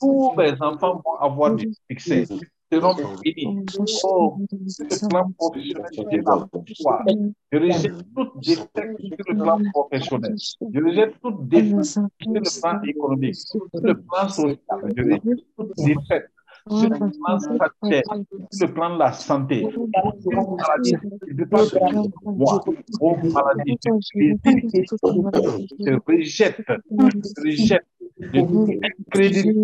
Tous 0.00 0.32
mes 0.36 0.52
enfants 0.60 1.02
vont 1.04 1.16
avoir 1.20 1.54
du 1.54 1.72
succès. 1.90 2.26
Seront 2.72 2.94
bénis. 3.22 3.64
Oh, 4.04 4.38
ce 4.68 5.06
plan 5.08 5.30
professionnel, 5.38 5.86
c'est 5.92 6.02
la 6.02 6.46
pouvoir. 6.46 7.04
Je 7.52 7.58
rejette 7.58 8.14
toute 8.16 8.40
défaite 8.42 8.98
sur 8.98 9.24
le 9.28 9.34
plan 9.36 9.58
professionnel. 9.72 10.34
Je 10.72 10.80
rejette 10.82 11.20
toute 11.20 11.48
défaite 11.48 11.84
sur 11.84 12.00
le 12.32 12.60
plan 12.60 12.82
économique, 12.82 13.34
sur 13.36 13.68
le 13.74 13.94
plan 14.02 14.28
social. 14.28 14.58
Je 14.96 15.02
rejette 15.02 15.22
toute 15.56 15.76
défaite 15.76 16.30
le 16.66 16.88
plan 18.72 18.94
de 18.94 18.98
la 18.98 19.12
santé. 19.12 19.68
Je 19.70 19.78
ne 21.32 21.44
pas 21.44 21.62
moi. 22.24 22.64
Oh, 23.00 23.16
maladie, 23.22 23.76
je 23.84 23.90
rejette, 26.06 26.62
je 26.66 26.72
rejette, 27.42 27.86
je 28.18 28.40
crédit, 29.10 29.62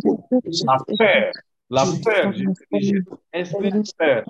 la 0.66 0.76
peur, 0.98 1.32
la 1.70 1.86
peur, 2.04 2.32
je 2.34 2.44
rejette, 2.72 3.04
esprit 3.32 3.70
de 3.70 3.82
peur, 3.96 4.24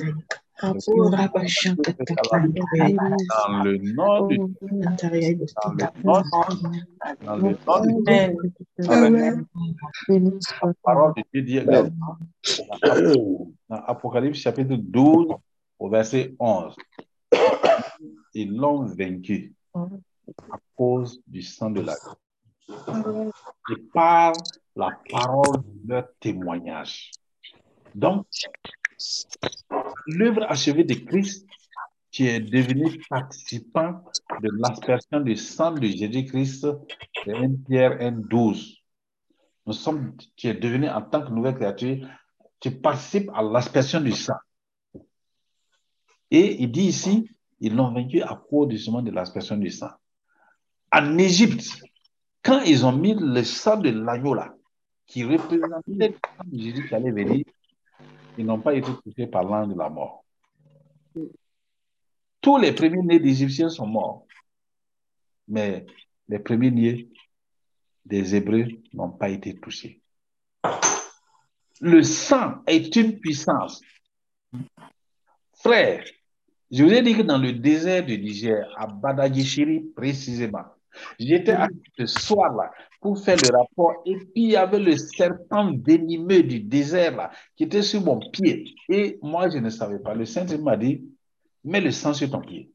you. 0.00 0.45
Dans 0.62 0.72
le 3.62 3.76
nom 3.94 4.26
de 4.26 4.36
dans 8.78 8.96
le 9.00 9.08
nom. 9.08 9.44
La 10.62 10.72
parole 10.82 11.12
de 11.16 11.22
Dieu 11.32 11.42
dit 11.42 11.60
dans 11.60 11.90
Apocalypse 13.68 14.38
chapitre 14.38 14.76
12 14.76 15.34
au 15.78 15.88
verset 15.90 16.34
11. 16.38 16.74
Ils 18.34 18.56
l'ont 18.56 18.84
vaincu 18.84 19.54
à 19.74 19.88
cause 20.74 21.20
du 21.26 21.42
sang 21.42 21.70
de 21.70 21.80
la 21.80 21.94
vie. 21.94 22.16
Je 23.68 23.74
parle 23.92 24.36
la 24.74 24.90
parole 25.10 25.62
de 25.84 25.92
leur 25.92 26.08
témoignage. 26.20 27.10
Donc, 27.94 28.26
l'œuvre 30.06 30.44
achevée 30.48 30.84
de 30.84 30.94
Christ, 30.94 31.46
tu 32.10 32.24
es 32.24 32.40
devenu 32.40 32.98
participant 33.10 34.02
de 34.42 34.48
l'aspersion 34.58 35.20
du 35.20 35.36
sang 35.36 35.72
de 35.72 35.86
Jésus-Christ, 35.86 36.64
de 36.64 37.34
1 37.34 37.64
Pierre 37.66 37.98
1, 38.00 38.12
12. 38.12 38.82
Nous 39.66 39.72
sommes, 39.72 40.16
tu 40.36 40.46
es 40.46 40.54
devenu 40.54 40.88
en 40.88 41.02
tant 41.02 41.24
que 41.24 41.30
nouvelle 41.30 41.56
créature, 41.56 42.08
tu 42.60 42.70
participes 42.70 43.30
à 43.34 43.42
l'aspersion 43.42 44.00
du 44.00 44.12
sang. 44.12 44.36
Et 46.30 46.62
il 46.62 46.70
dit 46.70 46.84
ici, 46.84 47.28
ils 47.60 47.74
l'ont 47.74 47.92
vaincu 47.92 48.22
à 48.22 48.40
cause 48.48 48.70
justement 48.70 49.02
de 49.02 49.10
l'aspersion 49.10 49.56
du 49.56 49.70
sang. 49.70 49.90
En 50.92 51.18
Égypte, 51.18 51.82
quand 52.42 52.60
ils 52.62 52.86
ont 52.86 52.92
mis 52.92 53.14
le 53.14 53.42
sang 53.44 53.76
de 53.76 53.90
l'agneau 53.90 54.34
là, 54.34 54.54
qui 55.06 55.24
représentait 55.24 55.82
le 55.86 56.06
sang 56.12 56.44
de 56.46 56.58
Jésus 56.58 56.88
qui 56.88 56.94
allait 56.94 57.10
venir, 57.10 57.44
ils 58.38 58.44
n'ont 58.46 58.60
pas 58.60 58.74
été 58.74 58.90
touchés 59.04 59.26
par 59.26 59.44
l'ange 59.44 59.68
de 59.72 59.78
la 59.78 59.88
mort. 59.88 60.24
Tous 62.40 62.58
les 62.58 62.72
premiers-nés 62.72 63.18
d'Égyptiens 63.18 63.68
sont 63.68 63.86
morts, 63.86 64.26
mais 65.48 65.86
les 66.28 66.38
premiers-nés 66.38 67.08
des 68.04 68.36
Hébreux 68.36 68.66
n'ont 68.92 69.10
pas 69.10 69.28
été 69.28 69.54
touchés. 69.56 70.00
Le 71.80 72.02
sang 72.02 72.62
est 72.66 72.94
une 72.96 73.18
puissance. 73.18 73.80
Frère, 75.54 76.04
je 76.70 76.84
vous 76.84 76.92
ai 76.92 77.02
dit 77.02 77.14
que 77.16 77.22
dans 77.22 77.38
le 77.38 77.52
désert 77.52 78.04
du 78.04 78.18
Niger, 78.18 78.72
à 78.76 78.86
Badagishiri 78.86 79.80
précisément, 79.94 80.64
j'étais 81.18 81.52
à 81.52 81.68
ce 81.98 82.06
soir-là 82.06 82.70
pour 83.00 83.18
faire 83.18 83.38
le 83.38 83.50
rapport 83.50 84.02
et 84.04 84.16
puis 84.16 84.30
il 84.34 84.50
y 84.50 84.56
avait 84.56 84.78
le 84.78 84.96
serpent 84.96 85.72
venimeux 85.76 86.42
du 86.42 86.60
désert 86.60 87.16
là 87.16 87.30
qui 87.56 87.64
était 87.64 87.82
sur 87.82 88.02
mon 88.02 88.20
pied. 88.30 88.64
Et 88.88 89.18
moi, 89.22 89.48
je 89.48 89.58
ne 89.58 89.70
savais 89.70 89.98
pas. 89.98 90.14
Le 90.14 90.24
Saint 90.24 90.46
m'a 90.58 90.76
dit, 90.76 91.04
mets 91.64 91.80
le 91.80 91.90
sang 91.90 92.14
sur 92.14 92.30
ton 92.30 92.40
pied. 92.40 92.70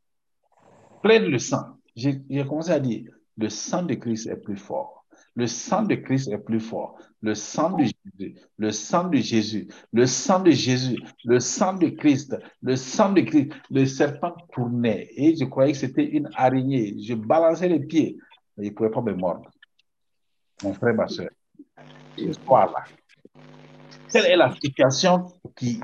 Prenne 1.03 1.25
le 1.25 1.39
sang. 1.39 1.77
J'ai 1.95 2.21
commencé 2.47 2.71
à 2.71 2.79
dire, 2.79 3.11
le 3.37 3.49
sang 3.49 3.83
de 3.83 3.95
Christ 3.95 4.27
est 4.27 4.37
plus 4.37 4.57
fort. 4.57 5.00
Le 5.35 5.47
sang 5.47 5.83
de 5.83 5.95
Christ 5.95 6.27
est 6.29 6.37
plus 6.37 6.59
fort. 6.59 6.97
Le 7.21 7.35
sang 7.35 7.77
de 7.77 7.83
Jésus, 7.83 8.35
le 8.57 8.71
sang 8.71 9.07
de 9.07 9.17
Jésus, 9.17 9.67
le 9.93 10.05
sang 10.05 10.41
de 10.41 10.51
Jésus, 10.51 10.97
le 11.23 11.39
sang 11.39 11.73
de 11.75 11.87
Christ, 11.89 12.37
le 12.61 12.75
sang 12.75 13.13
de 13.13 13.21
Christ. 13.21 13.53
Le 13.69 13.85
serpent 13.85 14.35
tournait. 14.51 15.09
Et 15.15 15.35
je 15.35 15.45
croyais 15.45 15.71
que 15.71 15.77
c'était 15.77 16.05
une 16.05 16.29
araignée. 16.35 16.95
Je 17.01 17.13
balançais 17.13 17.69
les 17.69 17.79
pieds, 17.79 18.17
mais 18.57 18.65
il 18.65 18.69
ne 18.71 18.75
pouvait 18.75 18.89
pas 18.89 19.01
me 19.01 19.13
mordre. 19.13 19.49
Mon 20.63 20.73
frère, 20.73 20.93
ma 20.93 21.07
soeur, 21.07 21.29
ce 22.17 22.33
soir-là, 22.33 22.83
quelle 24.11 24.25
est 24.25 24.35
la 24.35 24.53
situation 24.61 25.31
qui 25.55 25.79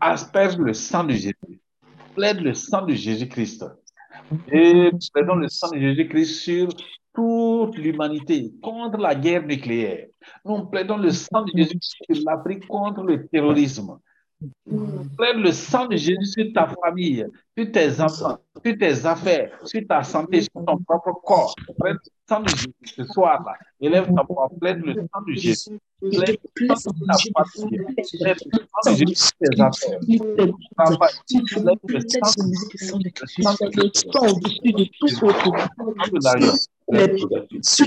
asperge 0.00 0.56
le 0.56 0.72
sang 0.72 1.04
de 1.04 1.12
Jésus, 1.12 1.60
plaide 2.14 2.40
le 2.40 2.54
sang 2.54 2.82
de 2.82 2.94
Jésus-Christ 2.94 3.64
et 4.50 4.90
plaidons 5.12 5.36
le 5.36 5.48
sang 5.48 5.70
de 5.70 5.78
Jésus-Christ 5.78 6.40
sur 6.40 6.68
toute 7.14 7.76
l'humanité 7.78 8.52
contre 8.62 8.98
la 8.98 9.14
guerre 9.14 9.46
nucléaire. 9.46 10.06
Nous 10.44 10.66
plaidons 10.66 10.98
le 10.98 11.10
sang 11.10 11.42
de 11.42 11.52
Jésus 11.56 11.78
sur 11.80 12.16
l'Afrique 12.26 12.66
contre 12.66 13.02
le 13.02 13.26
terrorisme. 13.28 13.98
Plaide 15.16 15.38
le 15.38 15.50
sang 15.52 15.86
de 15.86 15.96
Jésus 15.96 16.26
sur 16.26 16.44
ta 16.52 16.68
famille, 16.82 17.26
sur 17.56 17.72
tes 17.72 18.00
enfants, 18.00 18.38
sur 18.62 18.76
tes 18.78 19.06
affaires, 19.06 19.58
sur 19.64 19.80
ta 19.88 20.02
santé, 20.02 20.42
sur 20.42 20.64
ton 20.66 20.76
propre 20.78 21.12
corps. 21.24 21.54
Plaide 21.80 21.96
le 22.04 22.10
sang 22.28 22.40
de 22.40 22.48
Jésus 22.48 22.74
ce 22.84 23.04
soir-là. 23.04 23.54
Élève 23.80 24.12
ta 24.14 24.22
voix, 24.28 24.50
plaide 24.60 24.84
le 24.84 24.92
sang 24.94 25.22
de 25.26 25.32
Jésus. 25.32 25.78
Plaide 26.00 26.38
le 26.54 26.74
sang 26.74 26.90
de 26.90 27.06
ta 27.06 27.14
famille. 27.16 27.80
Plaide 28.20 28.38
le 28.52 28.58
sang 28.68 28.90
de 28.90 28.96
Jésus 28.96 29.16
sur 29.16 29.32
tes 29.40 29.62
affaires. 29.62 30.00
Le 30.02 30.14
sang 30.74 30.90
de 30.92 31.08
Jésus. 31.28 31.46
Le 33.74 33.90
sang 33.94 34.26
au-dessus 34.26 34.72
de 34.72 34.84
tout 34.98 35.24
autre. 35.24 35.48
Sur 37.62 37.86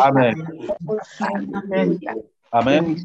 Amen. 0.00 0.34
Amen. 2.52 2.96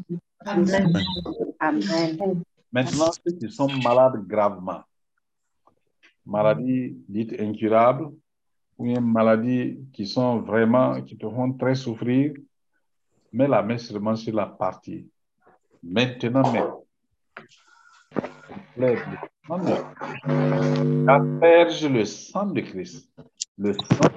Amen. 1.60 2.42
Maintenant, 2.72 3.12
ceux 3.12 3.32
qui 3.32 3.50
sont 3.50 3.68
malades 3.82 4.26
gravement, 4.26 4.82
maladies 6.26 6.96
dites 7.08 7.34
incurables, 7.40 8.10
ou 8.76 8.84
bien 8.84 9.00
maladies 9.00 9.78
qui 9.92 10.06
sont 10.06 10.40
vraiment, 10.40 11.00
qui 11.02 11.16
te 11.16 11.28
font 11.28 11.52
très 11.52 11.74
souffrir, 11.74 12.34
mets 13.32 13.48
la 13.48 13.62
main 13.62 13.78
seulement 13.78 14.16
sur 14.16 14.34
la 14.34 14.46
partie. 14.46 15.08
Maintenant, 15.82 16.83
J'asperge 21.06 21.86
le 21.88 22.04
sang 22.04 22.46
de 22.46 22.60
Christ. 22.60 23.10
Le 23.58 23.72
sang. 23.72 24.10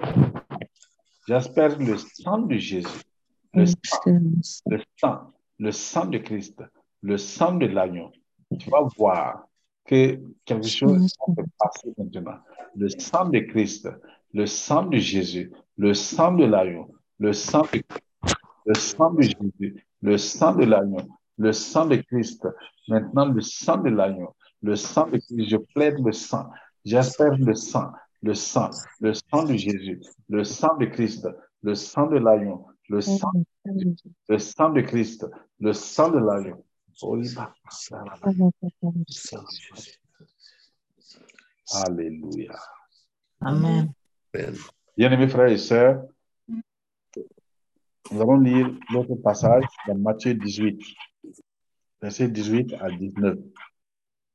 J'asperge 1.28 1.78
le 1.80 1.98
sang 1.98 2.40
de 2.40 2.58
Jésus. 2.58 3.02
Le 3.54 3.66
sang, 3.66 3.76
le 4.66 4.80
sang, 4.98 5.34
le 5.60 5.72
sang 5.72 6.06
de 6.06 6.18
Christ, 6.20 6.64
le 7.02 7.18
sang 7.18 7.56
de 7.56 7.66
l'agneau. 7.66 8.12
Tu 8.60 8.70
vas 8.70 8.88
voir 8.98 9.48
que 9.86 10.20
quelque 10.46 10.68
chose 10.68 11.14
va 11.28 11.36
se 11.36 11.42
passer 11.58 11.94
maintenant. 11.98 12.40
Le 12.76 12.90
sang 12.90 13.30
de 13.30 13.40
Christ, 13.40 13.90
le 14.34 14.46
sang 14.46 14.86
de 14.86 14.98
Jésus, 14.98 15.52
le 15.78 15.94
sang 15.94 16.34
de 16.34 16.46
l'agneau, 16.46 16.96
le 17.20 17.34
sang 17.34 17.64
de 17.74 17.82
le 18.68 18.74
sang 18.74 19.12
de 19.14 19.22
Jésus, 19.22 19.88
le 20.02 20.18
sang 20.18 20.54
de 20.54 20.66
l'agneau, 20.66 21.08
le 21.38 21.52
sang 21.54 21.86
de 21.86 21.98
Christ, 21.98 22.48
maintenant 22.88 23.26
le 23.26 23.42
sang 23.42 23.78
de 23.78 23.90
l'agneau, 23.90 24.36
le 24.62 24.76
sang 24.76 25.08
de 25.08 25.18
Christ, 25.18 25.50
je 25.50 25.58
plaide 25.58 26.00
le 26.04 26.12
sang, 26.12 26.50
j'espère 26.86 27.38
le 27.38 27.54
sang, 27.54 27.92
le 28.22 28.34
sang, 28.34 28.70
le 29.00 29.14
sang 29.14 29.44
de 29.44 29.54
Jésus, 29.54 30.02
le 30.30 30.44
sang 30.44 30.76
de 30.78 30.86
Christ, 30.86 31.28
le 31.64 31.76
sang 31.76 32.08
de 32.08 32.18
l'agneau, 32.18 32.68
le 32.90 33.02
sang, 33.02 33.32
le 33.66 34.38
sang 34.40 34.70
de 34.72 34.82
Christ, 34.82 35.26
le 35.60 35.74
sang 35.74 36.10
de 36.10 36.20
l'agneau. 36.20 36.64
Alléluia. 41.72 42.58
Amen. 43.42 43.92
Bien-aimés 44.96 45.28
frères 45.28 45.52
et 45.52 45.58
sœurs, 45.58 46.02
Nous 48.10 48.22
allons 48.22 48.40
lire 48.40 48.72
l'autre 48.92 49.16
passage 49.16 49.66
dans 49.88 49.96
Matthieu 49.96 50.34
18, 50.34 50.82
versets 52.02 52.30
18 52.30 52.76
à 52.80 52.90
19. 52.92 53.38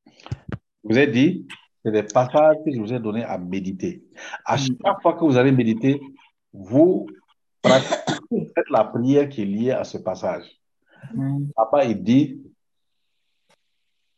Je 0.06 0.88
vous 0.88 0.98
ai 0.98 1.06
dit, 1.06 1.46
c'est 1.84 1.92
des 1.92 2.02
passages 2.02 2.56
que 2.64 2.72
je 2.72 2.78
vous 2.78 2.92
ai 2.92 2.98
donnés 2.98 3.24
à 3.24 3.38
méditer. 3.38 4.04
À 4.44 4.56
chaque 4.56 5.02
fois 5.02 5.14
que 5.14 5.24
vous 5.24 5.36
allez 5.36 5.52
méditer, 5.52 6.00
vous 6.52 7.06
pratiquez, 7.60 8.52
faites 8.54 8.70
la 8.70 8.84
prière 8.84 9.28
qui 9.28 9.42
est 9.42 9.46
liée 9.46 9.70
à 9.70 9.84
ce 9.84 9.98
passage. 9.98 10.44
Papa, 11.54 11.84
il 11.84 12.02
dit, 12.02 12.40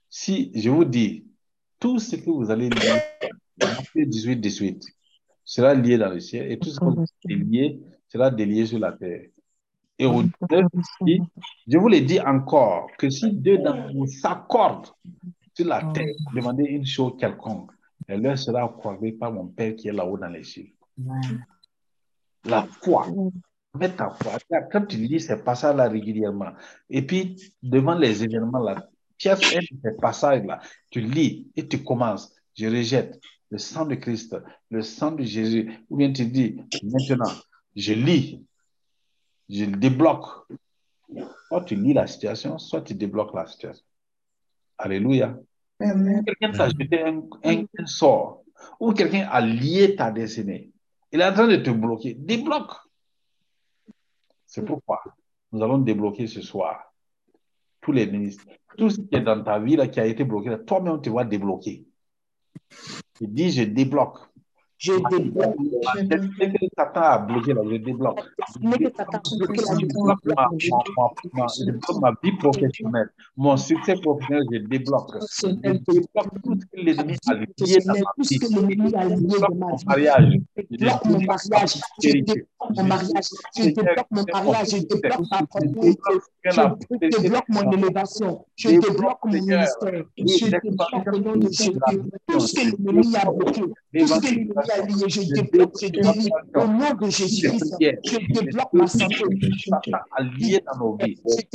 si 0.09 0.51
je 0.55 0.71
vous 0.71 0.85
dis, 0.85 1.27
tout 1.79 1.99
ce 1.99 2.17
que 2.17 2.31
vous 2.31 2.51
allez 2.51 2.71
lire, 2.71 3.01
Matthieu 3.61 4.07
18, 4.07 4.37
18, 4.37 4.87
sera 5.45 5.75
lié 5.75 5.99
dans 5.99 6.09
le 6.09 6.21
ciel 6.21 6.51
et 6.51 6.59
tout 6.59 6.71
ce 6.71 6.81
que 6.81 6.85
vous 6.85 7.05
allez 7.25 7.37
lier 7.37 7.81
sera 8.09 8.31
délié 8.31 8.67
sur 8.67 8.79
la 8.79 8.93
terre. 8.93 9.29
Et 9.99 10.07
au 10.07 10.23
19, 10.23 10.65
il 11.07 11.07
dit, 11.07 11.23
je 11.69 11.79
vous 11.79 11.89
le 11.89 12.01
dis 12.01 12.21
encore, 12.21 12.89
que 12.99 13.09
si 13.11 13.31
deux 13.33 13.59
d'entre 13.59 13.93
vous 13.93 14.07
s'accordent 14.07 14.89
sur 15.55 15.67
la 15.67 15.83
terre, 15.93 16.15
demandez 16.35 16.65
une 16.65 16.87
chose 16.87 17.13
quelconque, 17.19 17.71
elle 18.09 18.23
leur 18.23 18.39
sera 18.39 18.65
accordée 18.65 19.13
par 19.13 19.33
mon 19.33 19.47
Père 19.47 19.77
qui 19.77 19.89
est 19.89 19.93
là-haut 19.93 20.19
dans 20.19 20.29
les 20.29 20.45
cieux. 20.45 20.73
La 22.45 22.67
foi. 22.83 23.07
Mets 23.79 23.91
ta 23.91 24.11
foi. 24.11 24.39
Quand 24.71 24.87
tu 24.87 24.97
lis 24.99 25.21
ces 25.21 25.43
passages-là 25.43 25.89
régulièrement, 25.89 26.53
et 26.91 27.03
puis 27.03 27.37
devant 27.63 27.95
les 27.95 28.23
événements-là, 28.23 28.89
de 29.25 29.31
ces 29.31 29.97
passages-là, 30.01 30.61
tu 30.91 31.01
lis 31.01 31.49
et 31.57 31.67
tu 31.67 31.83
commences. 31.83 32.35
Je 32.57 32.67
rejette 32.67 33.21
le 33.51 33.59
sang 33.59 33.87
de 33.87 33.95
Christ, 33.95 34.37
le 34.71 34.83
sang 34.83 35.13
de 35.13 35.23
Jésus. 35.23 35.73
Ou 35.89 35.97
bien 35.97 36.13
tu 36.13 36.27
dis, 36.27 36.61
maintenant, 36.83 37.33
je 37.75 37.95
lis, 37.95 38.45
je 39.49 39.65
débloque. 39.65 40.27
Soit 41.49 41.65
tu 41.65 41.77
lis 41.77 41.93
la 41.93 42.07
situation, 42.07 42.59
soit 42.59 42.83
tu 42.83 42.95
débloques 42.95 43.35
la 43.35 43.47
situation. 43.47 43.85
Alléluia. 44.79 45.37
Quelqu'un 45.79 46.53
t'a 46.53 46.69
jeté 46.69 47.03
un, 47.03 47.23
un- 47.45 47.65
un 47.79 47.87
sort, 47.87 48.43
ou 48.81 48.93
quelqu'un 48.93 49.29
a 49.31 49.41
lié 49.41 49.97
ta 49.97 50.11
destinée. 50.11 50.71
Il 51.13 51.21
est 51.21 51.25
en 51.27 51.33
train 51.33 51.47
de 51.49 51.57
te 51.57 51.71
bloquer. 51.71 52.15
Débloque. 52.15 52.73
C'est 54.47 54.65
pourquoi 54.65 55.03
nous 55.53 55.63
allons 55.63 55.79
débloquer 55.79 56.27
ce 56.27 56.41
soir 56.43 56.93
tous 57.81 57.93
les 57.93 58.07
ministres. 58.07 58.45
Tout 58.77 58.91
ce 58.91 59.01
qui 59.01 59.15
est 59.15 59.21
dans 59.21 59.43
ta 59.45 59.59
vie 59.61 59.77
là, 59.77 59.87
qui 59.87 60.01
a 60.01 60.07
été 60.07 60.25
bloqué, 60.25 60.57
toi-même, 60.67 61.01
tu 61.01 61.11
vas 61.11 61.25
débloquer. 61.25 61.85
Tu 63.15 63.27
dis, 63.29 63.51
je 63.53 63.63
débloque. 63.63 64.19
Je 64.85 64.93
débloque. 65.17 65.57
Ce 65.95 66.01
que 66.45 66.67
Satan 66.77 67.01
a 67.01 67.19
bloqué, 67.19 67.55
là, 67.55 67.63
je 67.65 67.77
débloque. 67.77 68.21
Je 68.55 68.59
ma, 72.01 72.13
vie 72.23 72.33
professionnelle, 72.33 73.09
mon 73.35 73.57
succès 73.57 73.95
professionnel, 73.95 74.45
je 74.53 74.59
débloque. 74.59 75.11
Je 75.41 75.47
débloque 75.47 76.43
tout 76.43 76.55
ce 76.61 76.67
que 76.67 76.77
l'ennemi 76.77 77.17
a 77.27 77.35
lié 77.35 77.47
dans 77.87 77.95
ma 77.95 78.13
vie. 78.19 78.29
Je 78.29 78.39
débloque 79.17 79.55
mon 79.55 79.77
mariage. 79.87 80.39
Je 80.59 80.77
débloque 80.77 81.05
mon 81.07 81.21
mariage. 81.21 81.81
Mon 82.77 82.85
mariage. 82.85 83.25
Je 83.57 83.63
débloque 83.65 84.07
mon 84.11 84.25
mariage. 84.33 84.69
Je 84.71 84.79
débloque 84.79 85.27
ma 85.31 85.43
propriété. 85.47 86.01
Je 86.45 86.61
débloque 87.19 87.49
mon 87.49 87.71
élévation. 87.73 88.45
Je 88.57 88.69
débloque 88.71 89.19
mon 89.25 89.33
ministère. 89.33 90.05
Je 90.19 90.45
débloque 90.51 91.07
au 91.13 91.19
nom 91.19 91.37
de 91.37 91.49
Jésus. 91.51 91.73
Tout 92.29 92.41
ce 92.41 92.55
que 92.55 92.61
l'ennemi 92.61 93.17
a 93.17 93.25
bloqué. 93.31 93.63
Tout 93.63 94.07
ce 94.07 94.21
que 94.21 94.27
l'ennemi 94.27 94.71
a 94.73 94.81
lié. 94.87 95.09
Je 95.09 95.21
débloque. 95.33 95.75
Je. 95.81 95.87
Au 96.59 96.67
nom 96.67 96.95
de 97.01 97.11
Jésus-Christ. 97.11 97.77
Je 97.81 98.19
débloque 98.33 98.73
ma 98.73 98.87
santé. 98.87 99.17
Je 99.17 99.25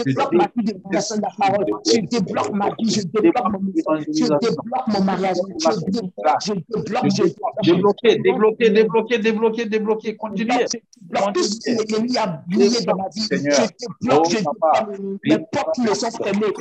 débloque 0.03 0.33
ma 0.33 0.47
vie 0.55 0.63
de 0.63 0.73
la 0.93 1.01
parole. 1.37 1.65
Je 1.85 1.99
débloque 2.01 2.51
ma 2.53 2.69
vie. 2.77 2.89
Je 2.91 3.01
débloque 3.01 3.49
mon 3.51 3.59
ministère. 3.59 3.99
Je 3.99 4.27
débloque 4.39 4.87
mon 4.87 5.01
mariage. 5.03 5.37
Je 5.57 5.69
débloque. 5.85 6.11
Je 6.41 6.53
débloque. 6.53 7.09
Je 7.09 7.23
débloque. 7.23 7.55
Débloquer, 7.63 8.19
débloquer, 8.19 8.69
débloquer, 8.69 9.17
débloquer, 9.19 9.65
débloquer. 9.65 10.15
Continuez. 10.15 10.65
Débloque 11.01 11.33
tout 11.33 11.43
ce 11.43 11.59
que 11.59 11.91
l'ennemi 11.91 12.17
a 12.17 12.43
brûlé 12.47 12.69
dans 12.85 12.95
ma 12.95 13.09
vie. 13.13 13.21
Seigneur. 13.21 13.55
Je 13.55 13.67
débloque, 13.79 14.19
Oh, 14.19 14.23
je 14.29 14.37
débloque. 14.37 15.19
Les 15.23 15.37
portes 15.51 15.77
me 15.79 15.93
sont 15.93 16.11
fermées 16.11 16.51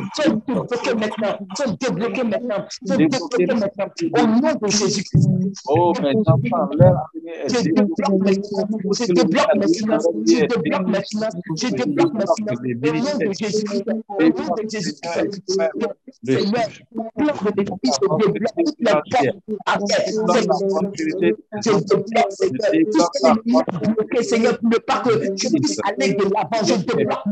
maintenant. 0.95 1.39
Sont 1.57 1.77
débloquées 1.81 2.25
maintenant. 2.25 2.65
Maintenant. 2.87 3.89
Au 4.19 4.27
nom 4.27 4.55
de 4.61 4.69
Jésus-Christ. 4.69 5.29
Oh, 5.67 5.93
leur 6.01 6.11
avenir 6.27 6.57
est 7.27 7.49
Je 7.49 7.61
débloque 7.63 8.09
maintenant. 8.21 8.69
Je 8.99 9.05
débloque 9.07 9.55
finances. 9.73 10.07
Je 10.27 10.47
débloque. 10.47 11.37
Je 11.57 11.69
mes 11.69 11.85
finances. 11.85 12.39
Au 12.39 12.93
nom 12.93 13.17
de 13.27 13.33
Jésus-Christ. 13.35 13.85
Au 14.09 14.23
nom 14.23 14.49
de 14.57 14.69
Jésus-Christ. 14.69 14.99
Seigneur, 16.25 16.69
de 17.45 17.51
bénéfices, 17.53 17.99
je 18.03 18.27
débloque 18.27 18.53
toutes 18.65 18.79
les 18.79 18.93
portes. 18.93 19.39
Je 21.65 21.71
débloque, 21.71 22.33
Seigneur, 22.33 22.71
tout 22.93 23.01
ce 23.01 23.07
que 23.13 23.21
l'ennemi 23.27 23.57
a 23.59 23.89
bloqué, 23.89 24.23
Seigneur, 24.29 24.59
ne 24.63 24.79
pas 24.79 25.01
que 25.01 25.11
je 25.37 25.49
puisse 25.49 25.79
aller 25.85 26.15
de 26.15 26.25
l'avant. 26.25 26.65
Je 26.65 26.75
maintenant. 26.75 27.23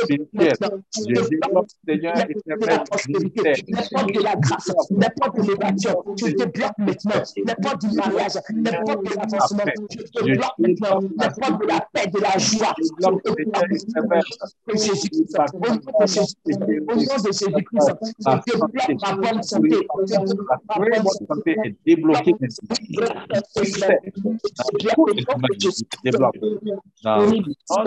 Je 0.00 0.06
débloque 0.06 0.28
maintenant. 0.34 0.70
Je 0.96 1.02
Je 1.08 1.28
développe, 1.28 1.68
Seigneur, 1.86 2.14
de 2.16 2.66
la 2.66 2.78
prospérité, 2.80 3.42
les 3.66 3.74
portes 3.90 4.12
de 4.12 4.22
la 4.22 4.36
grâce, 4.36 4.70
les 4.90 5.08
portes 5.18 5.36
de 5.36 5.42
l'évasion. 5.50 6.02
Je 6.18 6.26
débloque 6.26 6.78
maintenant 6.78 7.22
les 7.36 7.54
portes 7.62 7.80
du 7.80 7.96
mariage, 7.96 8.32
les 8.54 8.72
portes 8.84 9.04
de 9.04 9.14
l'avancement. 9.16 9.64
Je 9.90 10.22
débloque 10.22 10.58
maintenant 10.58 11.00
les 11.00 11.28
portes 11.40 11.60
de 11.62 11.66
la 11.66 11.88
paix, 11.92 12.06
de 12.08 12.20
la 12.20 12.38
joie. 12.38 12.74
Je 14.68 14.76
Jésus-Christ. 14.76 15.36
Au 15.54 15.68
nom 15.68 15.76
de 15.76 16.06
Jésus-Christ. 16.06 16.60
Au 16.88 16.94
nom 16.94 17.16
de 17.16 17.32
Jésus-Christ. 17.32 17.90
Je 18.18 18.52
débloque 18.52 18.92
ma 19.02 19.12
bonne 19.16 19.42
santé. 19.42 19.76
Je 20.06 20.14
ma 20.18 20.76
bonne 20.76 21.06
santé. 21.28 21.56
est 21.64 21.76
débloquée 21.86 22.34
maintenant. 22.40 22.66
Débloque. 26.10 26.36
Dans 27.02 27.16
le 27.20 27.26
nom 27.26 27.42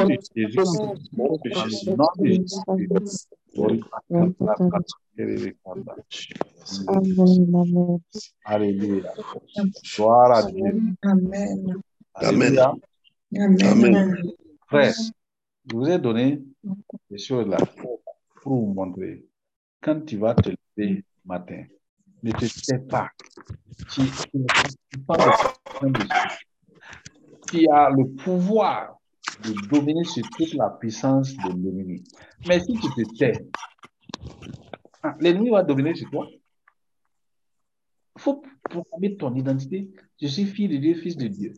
de 0.06 1.50
Jésus. 1.50 1.86
Dans 1.96 1.96
le 1.96 1.96
nom 1.96 2.10
de 2.20 2.30
Jésus. 5.16 5.56
Alléluia. 8.46 9.14
Gloire 9.96 10.32
à 10.32 10.44
Dieu. 10.52 10.82
Amen. 11.04 11.82
Alléluia. 12.16 12.74
Amen. 13.36 14.18
Frère, 14.68 14.94
je 15.66 15.76
vous 15.76 15.88
ai 15.88 16.00
donné 16.00 16.42
des 17.10 17.18
choses 17.18 17.48
là 17.48 17.58
pour 17.76 18.02
vous 18.46 18.74
montrer. 18.74 19.26
Quand 19.82 20.06
tu 20.06 20.18
vas 20.18 20.34
te 20.36 20.50
lever 20.78 21.04
matin, 21.26 21.64
ne 22.22 22.32
te 22.32 22.46
tais 22.66 22.80
pas. 22.80 23.10
Tu, 23.92 24.02
tu, 24.06 24.46
tu 24.90 25.00
parles 25.00 25.32
de 25.82 25.90
Tu 27.54 27.70
as 27.70 27.92
le 27.92 28.10
pouvoir 28.10 28.98
de 29.44 29.54
dominer 29.68 30.04
sur 30.06 30.28
toute 30.36 30.56
la 30.56 30.72
puissance 30.72 31.36
de 31.36 31.50
l'ennemi. 31.50 32.04
Mais 32.48 32.60
si 32.60 32.74
tu 32.74 32.88
te 32.90 33.16
tais, 33.16 33.46
ah, 35.04 35.16
l'ennemi 35.20 35.52
va 35.52 35.62
dominer 35.62 35.94
sur 35.94 36.10
toi. 36.10 36.28
Il 38.16 38.22
faut 38.22 38.42
proclamer 38.64 39.18
ton 39.18 39.36
identité. 39.36 39.88
Je 40.20 40.26
suis 40.26 40.46
fille 40.46 40.68
de 40.68 40.78
Dieu, 40.78 40.96
fils 40.96 41.16
de 41.16 41.28
Dieu, 41.28 41.54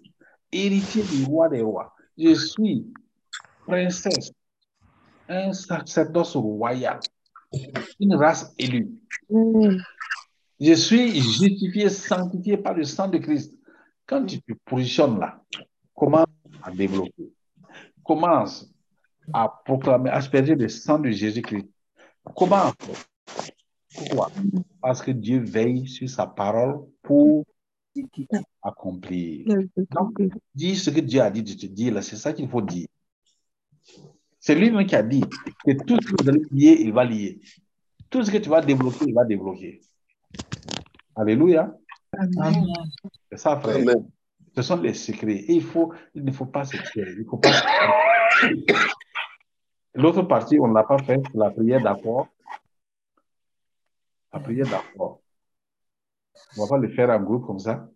héritier 0.52 1.02
du 1.02 1.24
roi 1.24 1.48
des 1.48 1.62
rois. 1.62 1.96
Je 2.18 2.34
suis 2.34 2.88
princesse, 3.66 4.34
un 5.30 5.54
sacerdoce 5.54 6.36
royal, 6.36 7.00
une 8.02 8.16
race 8.16 8.54
élue. 8.58 8.92
Je 10.60 10.74
suis 10.74 11.22
justifié, 11.22 11.88
sanctifié 11.88 12.58
par 12.58 12.74
le 12.74 12.84
sang 12.84 13.08
de 13.08 13.18
Christ. 13.18 13.58
Quand 14.06 14.26
tu 14.26 14.42
te 14.42 14.52
positionnes 14.66 15.20
là, 15.20 15.42
à 16.66 16.72
développer. 16.72 17.32
Commence 18.04 18.70
à 19.34 19.62
proclamer, 19.66 20.10
à 20.10 20.16
asperger 20.16 20.56
le 20.56 20.68
sang 20.68 21.00
de 21.00 21.10
Jésus-Christ. 21.10 21.68
Comment 22.36 22.72
Pourquoi? 23.94 24.32
Parce 24.82 25.02
que 25.02 25.12
Dieu 25.12 25.40
veille 25.40 25.88
sur 25.88 26.10
sa 26.10 26.26
parole 26.28 26.86
pour 27.02 27.46
accomplir. 28.62 29.46
Donc, 29.92 30.22
dis 30.54 30.76
ce 30.76 30.90
que 30.90 31.00
Dieu 31.00 31.22
a 31.22 31.30
dit 31.30 31.44
de 31.44 31.54
te 31.54 31.66
dire, 31.68 31.94
là, 31.94 32.02
c'est 32.02 32.18
ça 32.18 32.34
qu'il 32.34 32.50
faut 32.50 32.62
dire. 32.62 32.88
C'est 34.40 34.56
lui-même 34.56 34.86
qui 34.86 34.96
a 34.96 35.04
dit 35.04 35.24
que 35.66 35.72
tout 35.86 35.98
ce 36.02 36.08
que 36.08 36.24
vous 36.24 36.30
allez 36.30 36.42
lier, 36.52 36.78
il 36.82 36.94
va 36.94 37.04
lier. 37.04 37.40
Tout 38.10 38.24
ce 38.24 38.32
que 38.32 38.38
tu 38.38 38.50
vas 38.50 38.62
débloquer, 38.62 39.06
il 39.08 39.14
va 39.14 39.24
débloquer. 39.24 39.82
Alléluia. 41.16 41.76
Amen. 42.38 42.66
C'est 43.32 43.38
ça, 43.38 43.60
frère. 43.60 43.78
Amen. 43.78 44.08
Ce 44.56 44.62
sont 44.62 44.78
les 44.82 44.94
secrets. 44.94 45.36
Et 45.36 45.54
il, 45.54 45.64
faut, 45.64 45.94
il 46.14 46.24
ne 46.24 46.32
faut 46.32 46.46
pas 46.46 46.66
se. 46.66 46.78
Il 46.96 47.26
faut 47.30 47.38
pas. 47.38 47.52
L'autre 49.94 50.24
partie, 50.24 50.60
on 50.60 50.68
ne 50.68 50.74
l'a 50.74 50.84
pas 50.84 50.98
fait, 51.00 51.22
c'est 51.32 51.38
la 51.38 51.52
prière 51.52 51.82
d'accord. 51.82 52.28
La 54.34 54.40
prière 54.40 54.68
d'accord. 54.68 55.22
On 56.58 56.62
ne 56.62 56.68
va 56.68 56.76
pas 56.76 56.82
le 56.82 56.90
faire 56.90 57.10
en 57.10 57.20
groupe 57.22 57.46
comme 57.46 57.60
ça. 57.60 57.90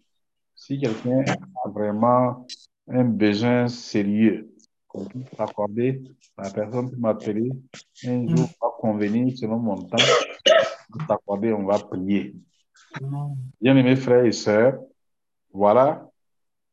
Si 0.55 0.80
quelqu'un 0.80 1.24
a 1.64 1.70
vraiment 1.70 2.45
un 2.88 3.03
besoin 3.03 3.68
sérieux 3.68 4.49
qu'on 4.89 5.05
puisse 5.05 5.30
s'accorder. 5.38 6.01
La 6.38 6.49
personne 6.49 6.89
qui 6.89 6.95
m'a 6.97 7.10
appelé, 7.10 7.51
un 8.05 8.28
jour, 8.28 8.49
on 8.62 8.68
va 8.68 8.74
convenir 8.80 9.38
selon 9.38 9.60
mon 9.60 9.76
temps, 9.84 9.97
de 9.97 11.05
s'accorder, 11.07 11.53
on 11.53 11.66
va 11.66 11.80
prier. 11.80 12.36
Bien-aimés 13.62 13.95
frères 13.95 14.26
et 14.26 14.32
sœurs, 14.32 14.80
voilà, 15.53 16.09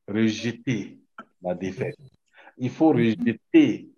rejeter 0.09 0.99
la 1.43 1.55
défaite. 1.55 1.97
Il 2.59 2.71
faut 2.71 2.89
rejeter 2.89 3.91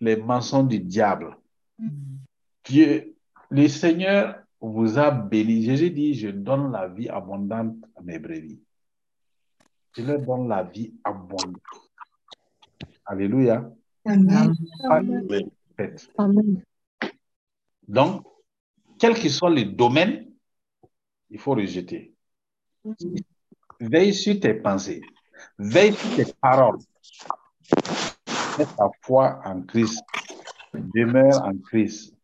les 0.00 0.16
mensonges 0.16 0.68
du 0.68 0.80
diable. 0.80 1.36
Dieu, 2.64 3.14
le 3.50 3.68
Seigneur 3.68 4.42
vous 4.60 4.98
a 4.98 5.10
béni. 5.10 5.62
Jésus 5.62 5.90
dit, 5.90 6.14
je 6.14 6.28
donne 6.28 6.72
la 6.72 6.88
vie 6.88 7.08
abondante 7.08 7.76
à 7.96 8.02
mes 8.02 8.18
brebis. 8.18 8.60
Je 9.96 10.02
leur 10.02 10.20
donne 10.20 10.48
la 10.48 10.62
vie 10.62 10.94
abondante. 11.04 11.56
Alléluia. 13.04 13.70
Amen. 14.04 14.54
Amen. 16.16 16.62
Donc, 17.86 18.24
quel 18.98 19.14
que 19.14 19.28
soit 19.28 19.50
le 19.50 19.64
domaine, 19.64 20.30
il 21.30 21.38
faut 21.38 21.54
rejeter. 21.54 22.14
Veille 23.80 24.14
sur 24.14 24.38
tes 24.38 24.54
pensées. 24.54 25.00
Veille 25.58 25.94
sur 25.94 26.16
tes 26.16 26.32
paroles. 26.40 26.78
Mets 28.58 28.66
ta 28.76 28.90
foi 29.02 29.40
en 29.44 29.62
Christ. 29.62 30.02
Demeure 30.72 31.42
en 31.44 31.56
Christ. 31.58 32.14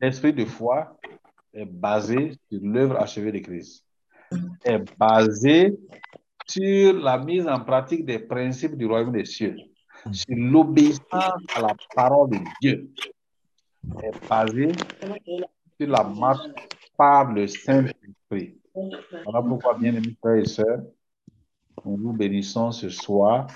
L'esprit 0.00 0.32
de 0.32 0.44
foi 0.44 0.96
est 1.52 1.64
basé 1.64 2.38
sur 2.50 2.60
l'œuvre 2.62 2.96
achevée 3.00 3.32
de 3.32 3.38
Christ. 3.38 3.84
Est 4.64 4.84
basé 4.96 5.76
sur 6.46 6.94
la 6.94 7.18
mise 7.18 7.46
en 7.46 7.60
pratique 7.60 8.04
des 8.04 8.18
principes 8.20 8.76
du 8.76 8.86
royaume 8.86 9.12
des 9.12 9.24
cieux, 9.24 9.56
sur 10.12 10.36
l'obéissance 10.36 11.42
à 11.54 11.60
la 11.60 11.74
parole 11.94 12.30
de 12.30 12.38
Dieu. 12.60 12.90
Est 14.02 14.28
basé 14.28 14.72
sur 15.80 15.88
la 15.88 16.04
marche 16.04 16.46
par 16.96 17.32
le 17.32 17.48
Saint-Esprit. 17.48 18.59
Voilà 19.24 19.42
pourquoi, 19.42 19.74
bien 19.74 19.94
aimés 19.94 20.16
frères 20.20 20.36
et 20.36 20.46
sœurs, 20.46 20.80
nous 21.84 21.96
vous 21.96 22.12
bénissons 22.12 22.72
ce 22.72 22.88
soir 22.88 23.46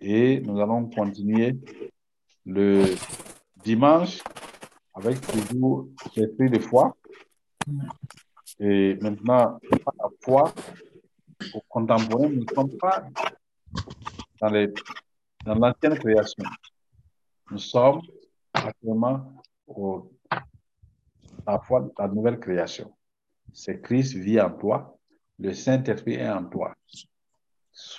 et 0.00 0.40
nous 0.40 0.60
allons 0.60 0.88
continuer 0.88 1.56
le 2.44 2.84
dimanche 3.62 4.22
avec 4.94 5.20
toujours 5.20 5.88
l'esprit 6.16 6.50
de 6.50 6.58
foi. 6.58 6.96
Et 8.58 8.96
maintenant, 9.00 9.58
la 9.70 10.08
foi 10.20 10.52
au 11.54 11.60
contemporain, 11.68 12.28
nous 12.28 12.44
ne 12.44 12.54
sommes 12.54 12.76
pas 12.76 13.04
dans, 14.40 14.72
dans 15.44 15.54
l'ancienne 15.54 15.98
création. 15.98 16.44
Nous 17.50 17.58
sommes 17.58 18.02
actuellement 18.52 19.32
au, 19.66 20.10
la 21.46 21.58
foi 21.60 21.80
de 21.80 21.92
la 21.98 22.08
nouvelle 22.08 22.38
création. 22.38 22.92
C'est 23.52 23.80
Christ 23.82 24.14
vit 24.14 24.40
en 24.40 24.50
toi, 24.50 24.96
le 25.38 25.52
Saint-Esprit 25.52 26.14
est 26.14 26.28
en 26.28 26.44
toi. 26.44 26.74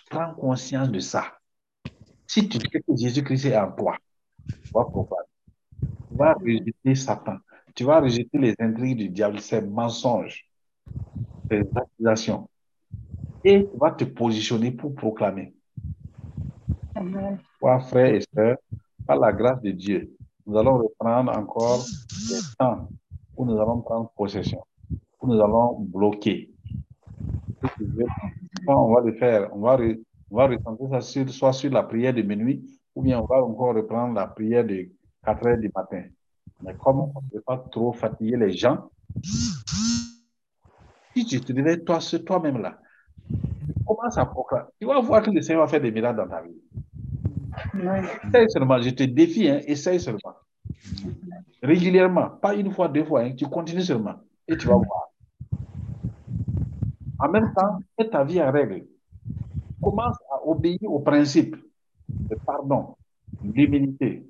Prends 0.10 0.34
conscience 0.36 0.89
de 0.91 1.00
ça. 1.00 1.38
Si 2.28 2.47
tu 2.47 2.60
sais 2.60 2.82
que 2.82 2.95
Jésus-Christ 2.95 3.45
est 3.45 3.58
en 3.58 3.72
toi, 3.72 3.97
tu 4.38 4.72
vas 4.74 4.86
pourquoi 4.86 5.18
tu 6.10 6.16
vas 6.18 6.34
rejeter 6.34 6.95
Satan. 6.95 7.38
Tu 7.76 7.84
vas 7.84 8.02
rejeter 8.02 8.38
les 8.38 8.56
intrigues 8.60 8.97
du 8.97 9.10
diable, 9.10 9.39
ses 9.39 9.62
mensonges, 9.62 10.45
ses 11.50 11.64
accusations. 11.76 12.50
Et 13.43 13.68
tu 13.70 13.78
vas 13.78 13.91
te 13.91 14.04
positionner 14.04 14.72
pour 14.72 14.93
proclamer. 14.95 15.54
Toi, 17.60 17.80
frères 17.82 18.14
et 18.14 18.22
sœurs, 18.34 18.58
par 19.06 19.18
la 19.18 19.32
grâce 19.32 19.62
de 19.62 19.72
Dieu, 19.72 20.12
nous 20.45 20.58
allons 20.58 20.78
reprendre 20.78 21.36
encore 21.38 21.84
des 22.30 22.39
temps 22.58 22.89
où 23.36 23.45
nous 23.45 23.60
allons 23.60 23.82
prendre 23.82 24.10
possession, 24.12 24.62
où 25.22 25.28
nous 25.28 25.42
allons 25.42 25.80
bloquer. 25.80 26.52
On 28.68 28.94
va 28.94 29.02
le 29.02 29.14
faire, 29.14 29.50
on 29.56 29.60
va, 29.60 29.78
on 30.32 30.38
va 30.88 31.02
ça 31.02 31.02
sur, 31.02 31.30
soit 31.30 31.54
sur 31.54 31.72
la 31.72 31.84
prière 31.84 32.14
de 32.14 32.22
minuit, 32.22 32.64
ou 32.96 33.02
bien 33.02 33.20
on 33.20 33.26
va 33.26 33.44
encore 33.44 33.76
reprendre 33.76 34.14
la 34.14 34.28
prière 34.28 34.66
de 34.66 34.90
4 35.26 35.48
heures 35.48 35.58
du 35.58 35.72
matin. 35.76 36.04
Mais 36.62 36.74
comme 36.76 37.00
on 37.00 37.08
ne 37.08 37.36
veut 37.36 37.42
pas 37.42 37.58
trop 37.72 37.92
fatiguer 37.94 38.38
les 38.38 38.52
gens, 38.52 38.90
si 41.16 41.26
tu 41.26 41.42
te 41.42 41.54
réveilles 41.54 41.84
toi, 41.84 42.00
toi-même 42.26 42.62
là, 42.62 42.80
commence 43.86 44.18
à 44.18 44.26
proclamer. 44.26 44.70
Tu 44.80 44.86
vas 44.88 45.00
voir 45.02 45.22
que 45.22 45.32
le 45.32 45.42
Seigneur 45.42 45.64
va 45.64 45.68
faire 45.68 45.82
des 45.82 45.92
miracles 45.92 46.18
dans 46.18 46.28
ta 46.28 46.42
vie. 46.42 46.62
Essaye 48.28 48.50
seulement, 48.50 48.82
je 48.82 48.92
te 48.92 49.04
défie, 49.04 49.50
hein, 49.50 49.60
essaye 49.66 50.00
seulement. 50.00 50.36
Régulièrement, 51.62 52.30
pas 52.30 52.56
une 52.56 52.72
fois, 52.72 52.88
deux 52.88 53.04
fois, 53.04 53.22
hein, 53.22 53.34
tu 53.36 53.46
continues 53.48 53.82
seulement 53.82 54.16
et 54.48 54.56
tu 54.56 54.68
vas 54.68 54.76
voir. 54.76 55.09
En 57.20 57.30
même 57.30 57.54
temps, 57.54 57.80
mets 57.98 58.10
ta 58.10 58.24
vie 58.24 58.42
en 58.42 58.52
règle. 58.52 58.88
Commence 59.82 60.18
à 60.32 60.46
obéir 60.48 60.84
aux 60.84 61.00
principes 61.00 61.56
de 62.08 62.36
pardon, 62.36 62.96
l'humilité, 63.44 64.26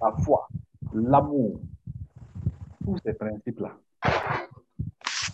la 0.00 0.12
foi, 0.22 0.48
l'amour, 0.92 1.60
tous 2.84 2.98
ces 3.04 3.14
principes-là. 3.14 3.76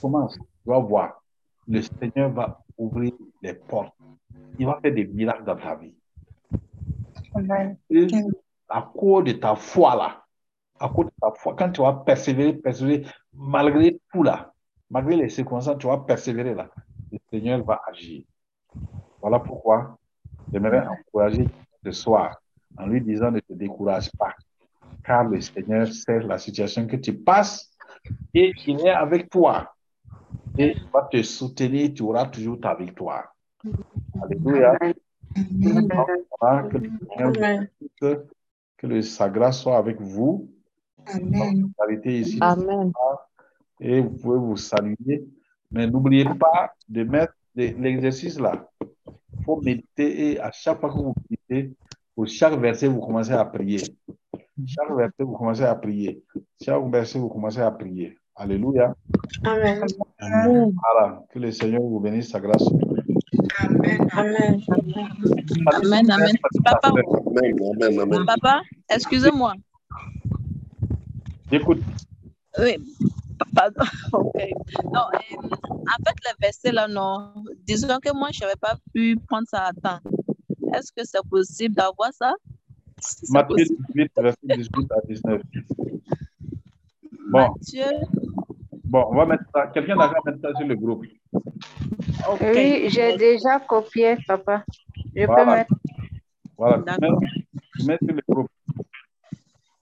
Commence, 0.00 0.36
tu 0.36 0.42
vas 0.66 0.78
voir. 0.78 1.22
Le 1.66 1.82
Seigneur 1.82 2.30
va 2.30 2.60
ouvrir 2.78 3.12
les 3.42 3.54
portes. 3.54 3.94
Il 4.58 4.66
va 4.66 4.78
faire 4.80 4.94
des 4.94 5.06
miracles 5.06 5.44
dans 5.44 5.56
ta 5.56 5.74
vie. 5.76 5.94
Et 7.90 8.08
à 8.68 8.82
cause 8.94 9.24
de 9.24 9.32
ta 9.32 9.56
foi 9.56 9.96
là, 9.96 10.24
à 10.78 10.88
cause 10.88 11.06
de 11.06 11.12
ta 11.20 11.32
foi, 11.32 11.54
quand 11.56 11.70
tu 11.70 11.80
vas 11.80 11.92
persévérer, 11.92 12.52
persévérer, 12.54 13.06
malgré 13.32 14.00
tout 14.12 14.22
là, 14.22 14.53
malgré 14.90 15.16
les 15.16 15.28
circonstances, 15.28 15.78
tu 15.78 15.86
vas 15.86 15.98
persévérer 15.98 16.54
là, 16.54 16.68
le 17.10 17.18
Seigneur 17.30 17.64
va 17.64 17.80
agir. 17.86 18.24
Voilà 19.20 19.40
pourquoi 19.40 19.98
j'aimerais 20.52 20.86
encourager 20.86 21.46
ce 21.84 21.92
soir 21.92 22.40
en 22.76 22.86
lui 22.86 23.00
disant 23.00 23.30
ne 23.30 23.40
te 23.40 23.52
décourage 23.52 24.10
pas, 24.18 24.34
car 25.04 25.24
le 25.24 25.40
Seigneur 25.40 25.86
sait 25.86 26.20
la 26.20 26.38
situation 26.38 26.86
que 26.86 26.96
tu 26.96 27.14
passes 27.14 27.70
et 28.34 28.52
il 28.66 28.80
est 28.80 28.90
avec 28.90 29.30
toi. 29.30 29.72
Et 30.58 30.76
il 30.76 30.88
va 30.92 31.08
te 31.10 31.22
soutenir, 31.22 31.92
tu 31.94 32.02
auras 32.02 32.26
toujours 32.26 32.60
ta 32.60 32.74
victoire. 32.74 33.34
Alléluia. 34.22 34.76
Que, 34.78 34.94
le 36.78 36.90
Seigneur 37.08 37.32
que 38.76 38.86
le- 38.86 39.02
sa 39.02 39.28
grâce 39.28 39.62
soit 39.62 39.78
avec 39.78 40.00
vous. 40.00 40.50
Amen. 41.06 41.70
Amen. 42.42 42.92
Et 43.80 44.00
vous 44.00 44.10
pouvez 44.10 44.38
vous 44.38 44.56
saluer. 44.56 45.24
Mais 45.70 45.86
n'oubliez 45.86 46.24
pas 46.24 46.72
de 46.88 47.02
mettre 47.04 47.34
l'exercice 47.56 48.38
là. 48.38 48.68
Il 48.80 49.44
faut 49.44 49.60
méditer 49.60 50.32
et 50.32 50.40
à 50.40 50.50
chaque 50.52 50.80
fois 50.80 50.90
que 50.90 50.98
vous 50.98 51.14
méditez, 51.30 51.74
pour 52.14 52.26
chaque 52.28 52.58
verset, 52.60 52.86
vous 52.86 53.00
commencez 53.00 53.32
à 53.32 53.44
prier. 53.44 53.82
Chaque 54.66 54.92
verset, 54.92 55.24
vous 55.24 55.32
commencez 55.36 55.64
à 55.64 55.74
prier. 55.74 56.22
Chaque 56.64 56.84
verset, 56.90 57.18
vous 57.18 57.28
commencez 57.28 57.60
à 57.60 57.70
prier. 57.72 58.16
Alléluia. 58.36 58.94
Amen. 59.44 59.84
Voilà. 60.20 61.22
Que 61.30 61.38
le 61.40 61.50
Seigneur 61.50 61.82
vous 61.82 61.98
bénisse 62.00 62.30
sa 62.30 62.40
grâce. 62.40 62.64
Amen. 63.58 64.08
Amen. 64.12 64.60
Amen, 65.74 66.10
amen. 66.10 66.34
Papa, 66.64 66.88
Amen, 66.88 67.56
amen, 67.82 68.00
amen. 68.00 68.26
papa, 68.26 68.62
excusez-moi. 68.88 69.54
J'écoute. 71.50 71.82
Oui, 72.58 72.76
pardon. 73.54 73.84
Ok. 74.12 74.34
Non, 74.84 75.00
euh, 75.14 75.36
en 75.36 75.98
fait, 76.04 76.16
le 76.24 76.32
verset 76.40 76.72
là, 76.72 76.86
non. 76.88 77.34
Disons 77.66 77.98
que 78.02 78.12
moi, 78.14 78.28
je 78.32 78.40
n'avais 78.40 78.56
pas 78.56 78.76
pu 78.92 79.16
prendre 79.28 79.46
ça 79.48 79.64
à 79.66 79.72
temps. 79.72 80.00
Est-ce 80.74 80.92
que 80.92 81.04
c'est 81.04 81.26
possible 81.28 81.74
d'avoir 81.74 82.12
ça? 82.12 82.32
Si 83.00 83.26
c'est 83.26 83.32
Matthieu 83.32 83.56
possible. 83.56 83.84
18, 83.94 84.12
verset 84.16 84.38
18 84.44 84.92
à 84.92 85.00
19. 85.06 85.42
Bon, 87.30 87.54
bon, 88.84 89.04
on 89.10 89.16
va 89.16 89.26
mettre 89.26 89.44
ça. 89.54 89.66
Quelqu'un 89.68 89.98
a 89.98 90.08
mettre 90.24 90.40
ça 90.40 90.54
sur 90.56 90.66
le 90.66 90.76
groupe. 90.76 91.04
Oui, 92.40 92.88
j'ai 92.90 93.16
déjà 93.16 93.58
copié, 93.60 94.16
papa. 94.26 94.64
Je 95.14 95.20
peux 95.20 95.26
Voilà. 95.26 95.56
mettre. 95.56 95.74
Voilà. 96.56 96.76
Mets, 97.00 97.08
mets 97.84 97.98
sur 97.98 98.14
le 98.14 98.22
groupe. 98.28 98.50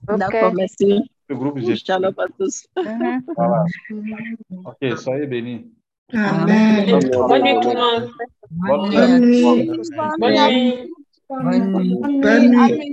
D'accord, 0.01 0.53
merci. 0.53 1.11
Le 1.29 1.35
groupe, 1.35 1.59
j'ai. 1.59 1.75
Shalom 1.75 2.13
à 2.17 2.25
tous. 2.37 2.67
Mhm. 2.77 3.21
Voilà. 3.37 3.63
Ok, 4.65 4.97
soyez 4.97 5.27
bénis. 5.27 5.71
Amen. 6.13 6.85
Bonne 6.89 7.43
nuit 7.43 7.55
tout 7.61 7.69
le 7.69 7.79
monde. 7.79 8.09
Bonne 8.51 8.89
Bonne 8.91 9.19
nuit. 9.21 9.43
Bonne 9.43 10.33
nuit. 10.33 10.89
Bonne 11.29 11.49
nuit. 11.49 12.19
Bonne 12.21 12.51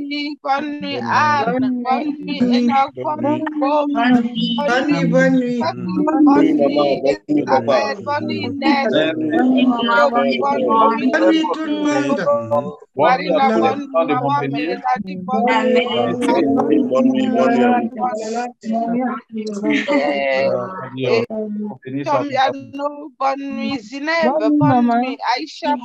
nuit, 0.08 0.38
bonne 0.42 0.80
nuit, 0.80 0.98
Anne. 1.02 1.82
Bonne 1.82 2.14
nuit, 2.20 2.40
Enoch. 2.40 2.94
Bonne 2.96 3.20
nuit, 3.20 3.44
Bob. 3.60 3.86
Bonne 3.92 4.22
nuit. 4.22 4.56
Bonne 4.56 4.86
nuit. 4.86 5.04
Bonne 5.10 5.36
nuit. 5.40 5.60
Bonne 5.60 5.80
Oui, 5.86 6.04
maman, 6.04 6.36
nuit, 6.40 6.54
bonne 7.02 7.18
nuit, 7.28 7.44
papa. 7.44 7.76
Elisabeth. 7.92 8.04
Bonne 8.04 8.26
nuit, 8.28 8.48
Ned. 8.48 8.88
Bonne 8.92 9.50
nuit 9.52 9.66
tout 11.52 11.66
le 11.66 11.72
monde. 11.82 12.20
Bonne 12.50 12.70
Marina, 13.00 13.48
Tomiano, 22.04 23.10
Bonmi, 23.18 23.78
Zineb, 23.78 24.32
nuit. 24.40 25.18
Aisha, 25.36 25.76